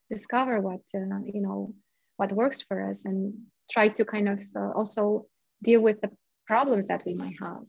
discover 0.10 0.62
what 0.62 0.82
uh, 0.96 1.20
you 1.26 1.42
know 1.42 1.74
what 2.18 2.32
works 2.32 2.62
for 2.62 2.90
us 2.90 3.06
and 3.06 3.34
try 3.72 3.90
to 3.90 4.06
kind 4.06 4.30
of 4.30 4.40
uh, 4.56 4.72
also 4.72 5.26
deal 5.62 5.82
with 5.82 6.00
the 6.02 6.12
problems 6.48 6.86
that 6.88 7.04
we 7.06 7.14
might 7.14 7.36
have? 7.42 7.64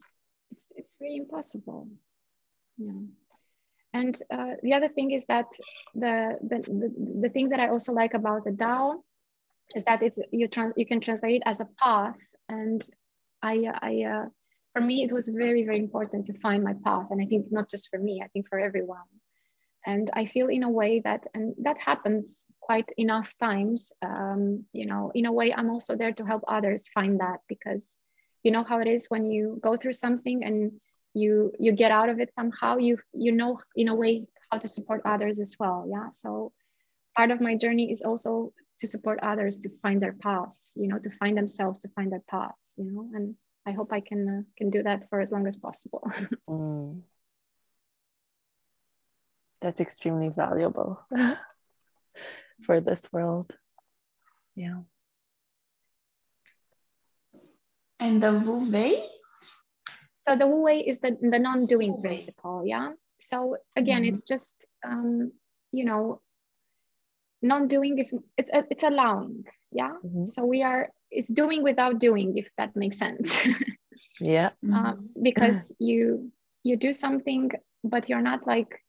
It's, 0.51 0.67
it's 0.75 0.97
really 1.01 1.17
impossible. 1.17 1.89
Yeah. 2.77 3.01
And 3.93 4.15
uh, 4.31 4.55
the 4.61 4.73
other 4.73 4.89
thing 4.89 5.11
is 5.11 5.25
that 5.27 5.47
the, 5.93 6.37
the, 6.41 6.57
the 6.59 7.19
the 7.23 7.29
thing 7.29 7.49
that 7.49 7.61
i 7.61 7.69
also 7.69 7.93
like 7.93 8.13
about 8.13 8.43
the 8.43 8.51
dao 8.51 9.01
is 9.73 9.83
that 9.85 10.03
it's 10.03 10.19
you 10.31 10.47
trans 10.47 10.73
you 10.75 10.85
can 10.85 10.99
translate 10.99 11.37
it 11.37 11.43
as 11.45 11.61
a 11.61 11.67
path. 11.81 12.19
And 12.49 12.83
i 13.51 13.55
i 13.89 13.93
uh, 14.13 14.25
for 14.73 14.81
me 14.81 14.95
it 15.05 15.11
was 15.17 15.27
very 15.43 15.63
very 15.69 15.79
important 15.79 16.25
to 16.25 16.39
find 16.45 16.63
my 16.63 16.75
path. 16.85 17.07
And 17.11 17.21
i 17.21 17.25
think 17.25 17.51
not 17.57 17.69
just 17.73 17.89
for 17.89 17.99
me 18.07 18.21
i 18.25 18.27
think 18.29 18.47
for 18.49 18.59
everyone. 18.59 19.09
And 19.93 20.09
i 20.19 20.23
feel 20.33 20.47
in 20.57 20.63
a 20.63 20.75
way 20.81 20.91
that 21.07 21.21
and 21.35 21.45
that 21.65 21.77
happens 21.89 22.45
quite 22.67 22.89
enough 23.05 23.29
times 23.47 23.79
um, 24.09 24.41
you 24.79 24.85
know 24.89 25.03
in 25.19 25.25
a 25.31 25.35
way 25.39 25.47
i'm 25.53 25.69
also 25.75 25.93
there 25.95 26.15
to 26.15 26.25
help 26.31 26.43
others 26.47 26.89
find 26.97 27.13
that 27.19 27.39
because 27.53 27.83
you 28.45 28.51
know 28.53 28.63
how 28.69 28.77
it 28.83 28.89
is 28.95 29.11
when 29.13 29.29
you 29.35 29.43
go 29.67 29.77
through 29.77 29.97
something 30.05 30.43
and 30.47 30.57
you 31.21 31.33
you 31.65 31.71
get 31.83 31.91
out 31.99 32.09
of 32.09 32.19
it 32.23 32.33
somehow 32.39 32.71
you 32.87 32.97
you 33.25 33.31
know 33.39 33.51
in 33.75 33.87
a 33.93 33.97
way 34.03 34.13
how 34.51 34.57
to 34.59 34.67
support 34.67 35.01
others 35.05 35.39
as 35.39 35.55
well. 35.59 35.85
Yeah. 35.89 36.09
So 36.11 36.51
part 37.15 37.31
of 37.31 37.41
my 37.41 37.55
journey 37.55 37.91
is 37.91 38.01
also 38.01 38.53
to 38.79 38.87
support 38.87 39.19
others 39.21 39.59
to 39.59 39.69
find 39.81 40.01
their 40.01 40.13
paths 40.13 40.71
you 40.75 40.87
know 40.87 40.99
to 40.99 41.09
find 41.11 41.37
themselves 41.37 41.79
to 41.79 41.89
find 41.89 42.11
their 42.11 42.23
paths 42.29 42.73
you 42.77 42.85
know 42.91 43.09
and 43.13 43.35
i 43.65 43.71
hope 43.71 43.91
i 43.91 43.99
can 43.99 44.27
uh, 44.27 44.41
can 44.57 44.69
do 44.69 44.83
that 44.83 45.09
for 45.09 45.21
as 45.21 45.31
long 45.31 45.47
as 45.47 45.55
possible 45.57 46.03
mm 46.49 47.01
that's 49.61 49.81
extremely 49.81 50.29
valuable 50.29 51.01
for 52.61 52.81
this 52.81 53.11
world. 53.11 53.51
Yeah. 54.55 54.81
And 57.99 58.21
the 58.21 58.33
Wu 58.33 58.69
Wei? 58.71 59.09
So 60.17 60.35
the 60.35 60.47
Wu 60.47 60.61
Wei 60.61 60.79
is 60.81 60.99
the, 60.99 61.17
the 61.19 61.39
non-doing 61.39 62.01
principle, 62.01 62.63
yeah? 62.65 62.91
So 63.19 63.57
again, 63.75 64.03
mm-hmm. 64.03 64.09
it's 64.09 64.23
just, 64.23 64.67
um, 64.85 65.31
you 65.71 65.85
know, 65.85 66.21
non-doing 67.41 67.99
is, 67.99 68.13
it's, 68.37 68.49
it's 68.53 68.83
allowing, 68.83 69.43
yeah? 69.71 69.93
Mm-hmm. 70.05 70.25
So 70.25 70.45
we 70.45 70.63
are, 70.63 70.89
it's 71.11 71.27
doing 71.27 71.63
without 71.63 71.99
doing, 71.99 72.37
if 72.37 72.49
that 72.57 72.75
makes 72.75 72.97
sense. 72.97 73.47
yeah. 74.19 74.51
Uh, 74.73 74.93
because 75.21 75.73
you, 75.79 76.31
you 76.63 76.77
do 76.77 76.93
something, 76.93 77.51
but 77.83 78.09
you're 78.09 78.21
not 78.21 78.47
like 78.47 78.81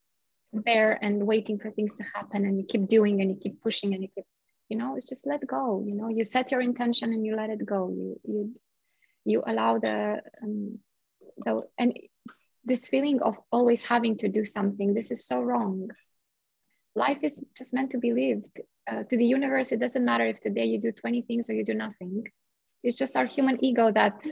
there 0.53 0.99
and 1.03 1.27
waiting 1.27 1.59
for 1.59 1.71
things 1.71 1.95
to 1.97 2.05
happen 2.15 2.45
and 2.45 2.59
you 2.59 2.65
keep 2.65 2.87
doing 2.87 3.21
and 3.21 3.31
you 3.31 3.37
keep 3.37 3.61
pushing 3.63 3.95
and 3.95 4.03
you 4.03 4.09
keep 4.15 4.25
you 4.69 4.77
know 4.77 4.97
it's 4.97 5.07
just 5.07 5.27
let 5.27 5.47
go 5.47 5.83
you 5.87 5.95
know 5.95 6.09
you 6.09 6.25
set 6.25 6.51
your 6.51 6.61
intention 6.61 7.13
and 7.13 7.25
you 7.25 7.37
let 7.37 7.51
it 7.51 7.65
go 7.65 7.89
you 7.91 8.21
you 8.25 8.55
you 9.25 9.43
allow 9.47 9.79
the 9.79 10.21
um, 10.43 10.79
the 11.45 11.61
and 11.79 11.99
this 12.65 12.89
feeling 12.89 13.21
of 13.23 13.37
always 13.51 13.85
having 13.85 14.17
to 14.19 14.29
do 14.29 14.45
something 14.45 14.95
this 14.95 15.11
is 15.11 15.27
so 15.27 15.41
wrong 15.41 15.91
life 16.97 17.19
is 17.23 17.45
just 17.57 17.75
meant 17.75 17.91
to 17.93 17.99
be 17.99 18.13
lived 18.13 18.61
uh, 18.91 19.03
to 19.05 19.17
the 19.17 19.25
universe 19.25 19.71
it 19.73 19.81
doesn't 19.81 20.05
matter 20.05 20.27
if 20.27 20.41
today 20.41 20.65
you 20.65 20.81
do 20.81 20.91
20 20.91 21.23
things 21.23 21.49
or 21.49 21.55
you 21.55 21.65
do 21.65 21.75
nothing 21.75 22.25
it's 22.83 22.99
just 22.99 23.17
our 23.17 23.25
human 23.25 23.65
ego 23.65 23.91
that 23.93 24.27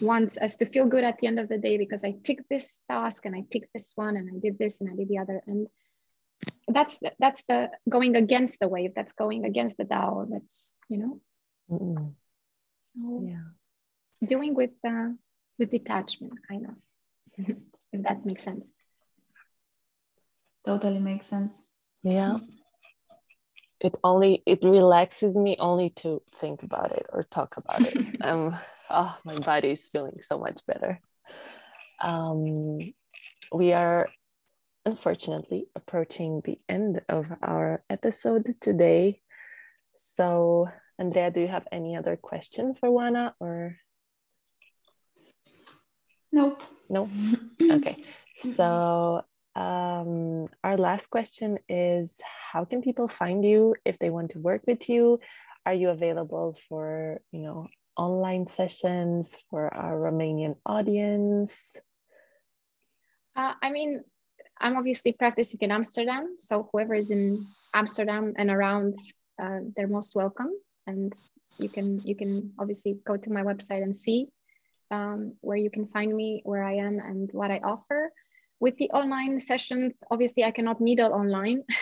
wants 0.00 0.38
us 0.38 0.56
to 0.56 0.66
feel 0.66 0.86
good 0.86 1.04
at 1.04 1.18
the 1.18 1.26
end 1.26 1.38
of 1.38 1.48
the 1.48 1.58
day 1.58 1.76
because 1.76 2.04
I 2.04 2.14
tick 2.24 2.40
this 2.48 2.80
task 2.90 3.24
and 3.24 3.34
I 3.34 3.44
tick 3.50 3.68
this 3.74 3.92
one 3.94 4.16
and 4.16 4.28
I 4.30 4.38
did 4.38 4.58
this 4.58 4.80
and 4.80 4.90
I 4.90 4.94
did 4.94 5.08
the 5.08 5.18
other. 5.18 5.42
And 5.46 5.66
that's 6.68 6.98
the, 6.98 7.12
that's 7.18 7.42
the 7.48 7.70
going 7.88 8.16
against 8.16 8.60
the 8.60 8.68
wave. 8.68 8.92
That's 8.94 9.12
going 9.12 9.44
against 9.44 9.76
the 9.76 9.84
Tao. 9.84 10.26
That's 10.28 10.74
you 10.88 10.98
know. 10.98 11.20
Mm-mm. 11.70 12.14
So 12.80 13.22
yeah, 13.26 14.26
doing 14.26 14.54
with 14.54 14.70
uh, 14.86 15.10
with 15.58 15.70
detachment, 15.70 16.34
kind 16.48 16.66
of, 16.66 16.74
if 17.92 18.02
that 18.02 18.24
makes 18.24 18.42
sense. 18.42 18.72
Totally 20.64 21.00
makes 21.00 21.26
sense. 21.26 21.67
Yeah. 22.02 22.38
It 23.80 23.94
only 24.02 24.42
it 24.44 24.60
relaxes 24.62 25.36
me 25.36 25.56
only 25.58 25.90
to 26.02 26.22
think 26.36 26.62
about 26.62 26.92
it 26.92 27.06
or 27.12 27.22
talk 27.22 27.56
about 27.56 27.82
it. 27.82 27.96
Um 28.22 28.56
oh 28.90 29.16
my 29.24 29.38
body 29.38 29.70
is 29.70 29.88
feeling 29.88 30.18
so 30.20 30.38
much 30.38 30.66
better. 30.66 31.00
Um 32.00 32.78
we 33.52 33.72
are 33.72 34.08
unfortunately 34.84 35.66
approaching 35.76 36.42
the 36.44 36.58
end 36.68 37.02
of 37.08 37.26
our 37.42 37.84
episode 37.88 38.54
today. 38.60 39.20
So 39.94 40.68
andrea 40.98 41.30
do 41.30 41.40
you 41.40 41.48
have 41.48 41.68
any 41.70 41.96
other 41.96 42.16
question 42.16 42.74
for 42.74 42.88
Oana 42.88 43.34
or? 43.38 43.76
Nope. 46.32 46.62
No 46.88 47.08
okay. 47.62 48.04
So 48.56 49.22
um, 49.58 50.48
our 50.62 50.76
last 50.76 51.10
question 51.10 51.58
is 51.68 52.10
how 52.52 52.64
can 52.64 52.80
people 52.80 53.08
find 53.08 53.44
you 53.44 53.74
if 53.84 53.98
they 53.98 54.08
want 54.08 54.30
to 54.30 54.38
work 54.38 54.62
with 54.68 54.88
you? 54.88 55.18
Are 55.66 55.74
you 55.74 55.88
available 55.88 56.56
for, 56.68 57.20
you 57.32 57.40
know, 57.40 57.66
online 57.96 58.46
sessions 58.46 59.34
for 59.50 59.74
our 59.74 59.98
Romanian 59.98 60.56
audience? 60.64 61.58
Uh, 63.34 63.54
I 63.60 63.70
mean, 63.70 64.04
I'm 64.60 64.76
obviously 64.76 65.12
practicing 65.12 65.58
in 65.60 65.72
Amsterdam. 65.72 66.36
So 66.38 66.68
whoever 66.70 66.94
is 66.94 67.10
in 67.10 67.44
Amsterdam 67.74 68.34
and 68.36 68.50
around, 68.50 68.94
uh, 69.42 69.58
they're 69.74 69.88
most 69.88 70.14
welcome. 70.14 70.52
And 70.86 71.12
you 71.58 71.68
can 71.68 72.00
you 72.04 72.14
can 72.14 72.52
obviously 72.60 73.00
go 73.04 73.16
to 73.16 73.30
my 73.32 73.42
website 73.42 73.82
and 73.82 73.96
see 73.96 74.28
um, 74.92 75.34
where 75.40 75.56
you 75.56 75.68
can 75.68 75.88
find 75.88 76.14
me, 76.14 76.42
where 76.44 76.62
I 76.62 76.74
am, 76.74 77.00
and 77.00 77.28
what 77.32 77.50
I 77.50 77.58
offer 77.58 78.12
with 78.60 78.76
the 78.76 78.90
online 78.90 79.40
sessions, 79.40 79.94
obviously 80.10 80.44
I 80.44 80.50
cannot 80.50 80.80
needle 80.80 81.12
online. 81.12 81.64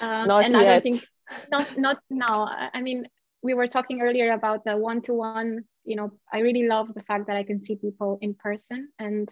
uh, 0.00 0.24
not 0.26 0.44
and 0.44 0.52
yet. 0.52 0.60
I 0.60 0.64
don't 0.64 0.82
think 0.82 1.04
not 1.50 1.78
not 1.78 1.98
now. 2.10 2.48
I 2.72 2.80
mean, 2.80 3.06
we 3.42 3.54
were 3.54 3.66
talking 3.66 4.00
earlier 4.00 4.32
about 4.32 4.64
the 4.64 4.76
one-to-one. 4.76 5.64
You 5.84 5.96
know, 5.96 6.12
I 6.32 6.40
really 6.40 6.66
love 6.66 6.94
the 6.94 7.02
fact 7.02 7.26
that 7.28 7.36
I 7.36 7.42
can 7.42 7.58
see 7.58 7.76
people 7.76 8.18
in 8.20 8.34
person, 8.34 8.88
and 8.98 9.28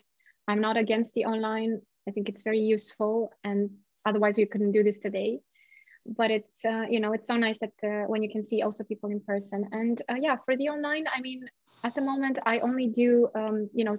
I'm 0.48 0.60
not 0.60 0.76
against 0.76 1.14
the 1.14 1.24
online. 1.24 1.80
I 2.08 2.10
think 2.10 2.28
it's 2.28 2.42
very 2.42 2.60
useful, 2.60 3.32
and 3.42 3.70
otherwise 4.04 4.36
we 4.36 4.46
couldn't 4.46 4.72
do 4.72 4.82
this 4.82 4.98
today. 4.98 5.40
But 6.06 6.30
it's 6.30 6.64
uh, 6.64 6.84
you 6.88 7.00
know 7.00 7.12
it's 7.12 7.26
so 7.26 7.36
nice 7.36 7.58
that 7.58 7.72
uh, 7.82 8.06
when 8.06 8.22
you 8.22 8.30
can 8.30 8.44
see 8.44 8.62
also 8.62 8.84
people 8.84 9.10
in 9.10 9.20
person. 9.20 9.68
And 9.72 10.00
uh, 10.10 10.16
yeah, 10.20 10.36
for 10.44 10.56
the 10.56 10.68
online, 10.68 11.06
I 11.12 11.20
mean, 11.20 11.48
at 11.82 11.94
the 11.94 12.02
moment 12.02 12.38
I 12.44 12.58
only 12.58 12.88
do 12.88 13.28
um, 13.34 13.70
you 13.72 13.84
know 13.84 13.94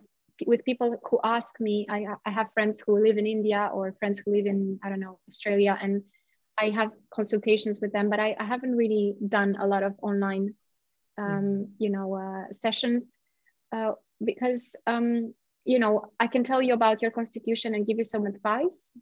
with 0.46 0.66
people 0.66 1.00
who 1.10 1.20
ask 1.24 1.60
me, 1.60 1.88
I, 1.90 2.06
I 2.26 2.32
have 2.32 2.52
friends 2.54 2.84
who 2.86 3.02
live 3.02 3.18
in 3.18 3.26
India 3.26 3.70
or 3.74 3.94
friends 4.00 4.20
who 4.20 4.32
live 4.32 4.46
in, 4.46 4.80
I 4.84 4.90
don't 4.90 5.00
know, 5.00 5.20
Australia, 5.28 5.78
and 5.82 6.04
I 6.58 6.70
have 6.70 6.92
consultations 7.14 7.80
with 7.82 7.92
them, 7.94 8.10
but 8.10 8.20
I, 8.20 8.36
I 8.40 8.44
haven't 8.44 8.76
really 8.76 9.16
done 9.28 9.58
a 9.60 9.68
lot 9.68 9.84
of 9.84 9.94
online, 10.02 10.56
um, 11.18 11.26
mm. 11.26 11.68
you 11.80 11.90
know, 11.90 12.16
uh, 12.16 12.52
sessions 12.52 13.18
uh, 13.72 13.94
because, 14.24 14.76
um, 14.88 15.34
you 15.66 15.80
know, 15.80 16.12
I 16.20 16.28
can 16.28 16.44
tell 16.44 16.62
you 16.62 16.74
about 16.74 17.02
your 17.02 17.12
constitution 17.12 17.74
and 17.74 17.86
give 17.86 17.98
you 17.98 18.04
some 18.04 18.26
advice. 18.26 18.94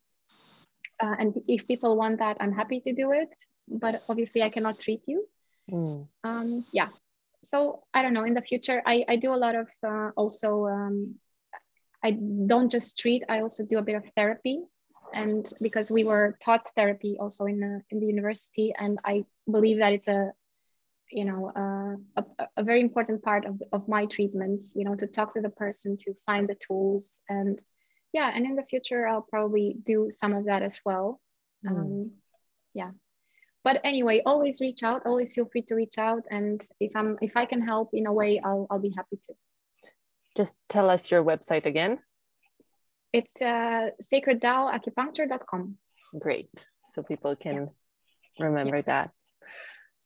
Uh, 1.02 1.16
and 1.20 1.42
if 1.48 1.68
people 1.68 1.98
want 1.98 2.20
that, 2.20 2.38
I'm 2.40 2.54
happy 2.54 2.80
to 2.82 2.94
do 2.94 3.12
it, 3.12 3.36
but 3.68 4.04
obviously 4.08 4.44
I 4.44 4.50
cannot 4.50 4.80
treat 4.80 5.02
you. 5.08 5.28
Mm. 5.70 6.08
Um, 6.24 6.66
yeah, 6.72 6.90
so 7.44 7.84
I 7.94 8.02
don't 8.02 8.14
know. 8.14 8.24
In 8.24 8.34
the 8.34 8.42
future, 8.42 8.82
I 8.86 9.06
I 9.08 9.16
do 9.16 9.32
a 9.32 9.40
lot 9.40 9.56
of 9.56 9.68
uh, 9.86 10.12
also. 10.16 10.66
I 12.04 12.12
don't 12.12 12.72
just 12.72 13.00
treat. 13.00 13.24
I 13.30 13.40
also 13.40 13.66
do 13.66 13.78
a 13.78 13.82
bit 13.82 13.96
of 13.96 14.10
therapy, 14.16 14.60
and 15.14 15.50
because 15.62 15.90
we 15.90 16.04
were 16.04 16.38
taught 16.44 16.70
therapy 16.76 17.18
also 17.20 17.46
in 17.46 17.60
the 17.60 17.82
in 17.90 18.00
the 18.00 18.08
university, 18.08 18.74
and 18.78 19.00
I 19.06 19.26
believe 19.50 19.80
that 19.80 19.94
it's 19.94 20.08
a 20.08 20.34
you 21.10 21.26
know 21.26 21.52
uh, 21.56 22.22
a, 22.22 22.48
a 22.58 22.64
very 22.64 22.82
important 22.82 23.24
part 23.24 23.46
of, 23.46 23.62
of 23.72 23.88
my 23.88 24.06
treatments 24.06 24.74
you 24.76 24.84
know 24.84 24.96
to 24.96 25.08
talk 25.08 25.34
to 25.34 25.42
the 25.42 25.50
person 25.50 25.96
to 25.98 26.14
find 26.26 26.50
the 26.50 26.56
tools. 26.56 27.22
And 27.30 27.62
yeah 28.14 28.32
and 28.34 28.46
in 28.46 28.56
the 28.56 28.64
future 28.64 29.08
i'll 29.08 29.28
probably 29.30 29.76
do 29.84 30.10
some 30.10 30.34
of 30.34 30.46
that 30.46 30.62
as 30.62 30.82
well. 30.86 31.22
Mm. 31.66 31.72
um, 31.72 32.12
yeah. 32.74 32.92
But 33.64 33.80
anyway 33.86 34.22
always 34.26 34.60
reach 34.60 34.84
out. 34.84 35.06
Always 35.06 35.34
feel 35.34 35.46
free 35.46 35.62
to 35.64 35.76
reach 35.76 35.98
out. 35.98 36.24
And 36.30 36.66
if 36.80 36.92
i'm 36.96 37.18
if 37.22 37.38
i 37.38 37.46
can 37.46 37.62
help 37.62 37.90
in 37.94 38.08
a 38.08 38.14
way 38.14 38.42
i'll, 38.44 38.68
I'll 38.70 38.80
be 38.80 38.94
happy 38.96 39.18
to 39.28 39.34
just 40.36 40.56
tell 40.70 40.90
us 40.90 41.12
your 41.12 41.24
website 41.24 41.66
again. 41.66 42.00
It's 43.12 43.42
uh, 43.42 43.90
sacreddaoacupuncture.com 44.12 45.78
great. 46.20 46.50
So 46.96 47.04
people 47.04 47.36
can 47.36 47.70
yeah. 48.40 48.46
remember 48.46 48.78
yeah. 48.78 48.82
that. 48.88 49.12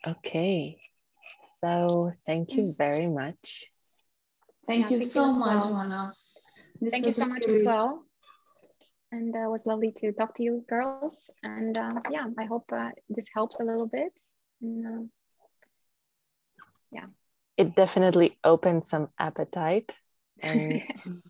Okay. 0.05 0.80
So 1.63 2.13
thank 2.25 2.53
you 2.53 2.75
very 2.78 3.07
much. 3.07 3.65
Thank 4.67 4.91
yeah, 4.91 4.97
you 4.97 5.03
so 5.03 5.28
you 5.28 5.39
much. 5.39 5.71
Well. 5.71 6.13
thank 6.89 7.05
you 7.05 7.11
so 7.11 7.25
much 7.25 7.47
as 7.47 7.63
well. 7.65 8.03
And 9.11 9.34
uh, 9.36 9.47
it 9.47 9.49
was 9.49 9.65
lovely 9.65 9.93
to 9.97 10.11
talk 10.11 10.36
to 10.36 10.43
you 10.43 10.65
girls. 10.69 11.30
And 11.41 11.78
uh, 11.78 12.01
yeah 12.11 12.25
i 12.38 12.45
hope 12.45 12.65
uh, 12.73 12.91
this 13.09 13.28
helps 13.34 13.59
a 13.59 13.63
little 13.63 13.88
bit. 13.88 14.11
And, 14.61 14.86
uh, 14.86 15.03
yeah. 16.91 17.05
It 17.55 17.75
definitely 17.75 18.38
opened 18.43 18.86
some 18.86 19.09
appetite 19.17 19.91
and 20.41 20.81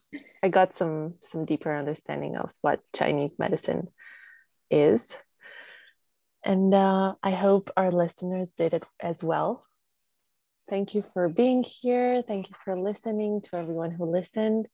i 0.44 0.48
got 0.48 0.76
some 0.76 1.16
some 1.22 1.46
deeper 1.46 1.76
understanding 1.76 2.36
of 2.36 2.54
what 2.62 2.80
chinese 2.96 3.36
medicine 3.40 3.88
is. 4.70 5.08
And 6.44 6.74
uh, 6.74 7.16
i 7.24 7.32
hope 7.32 7.72
our 7.76 7.92
listeners 7.92 8.52
did 8.58 8.74
it 8.74 8.84
as 9.00 9.24
well. 9.24 9.64
Thank 10.70 10.94
you 10.94 11.04
for 11.14 11.30
being 11.30 11.64
here. 11.64 12.22
Thank 12.22 12.50
you 12.50 12.56
for 12.66 12.76
listening 12.76 13.42
to 13.44 13.56
everyone 13.56 13.92
who 13.92 14.06
listened. 14.06 14.68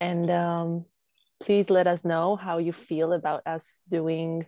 And 0.00 0.30
um, 0.30 0.84
please 1.40 1.68
let 1.68 1.86
us 1.88 2.04
know 2.04 2.36
how 2.36 2.58
you 2.58 2.72
feel 2.72 3.12
about 3.12 3.42
us 3.44 3.82
doing 3.88 4.46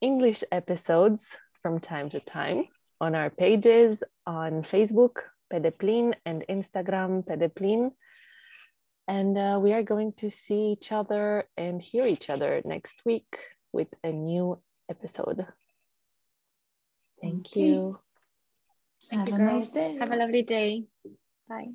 English 0.00 0.44
episodes 0.52 1.26
from 1.62 1.80
time 1.80 2.10
to 2.10 2.20
time 2.20 2.66
on 3.00 3.14
our 3.14 3.30
pages 3.30 4.02
on 4.26 4.62
Facebook, 4.62 5.16
Pedeplin, 5.52 6.14
and 6.24 6.44
Instagram, 6.48 7.24
Pedeplin. 7.24 7.90
And 9.06 9.36
uh, 9.36 9.58
we 9.62 9.72
are 9.72 9.82
going 9.82 10.12
to 10.18 10.30
see 10.30 10.72
each 10.72 10.90
other 10.90 11.44
and 11.56 11.82
hear 11.82 12.06
each 12.06 12.30
other 12.30 12.62
next 12.64 12.94
week 13.04 13.36
with 13.72 13.88
a 14.02 14.12
new 14.12 14.58
episode. 14.88 15.46
Thank 17.20 17.46
okay. 17.48 17.60
you. 17.60 17.98
Thank 19.10 19.28
Have 19.28 19.28
you, 19.28 19.36
girls. 19.36 19.64
Nice 19.64 19.70
day. 19.72 19.96
Have 19.98 20.12
a 20.12 20.16
lovely 20.16 20.42
day. 20.42 20.84
Bye. 21.48 21.72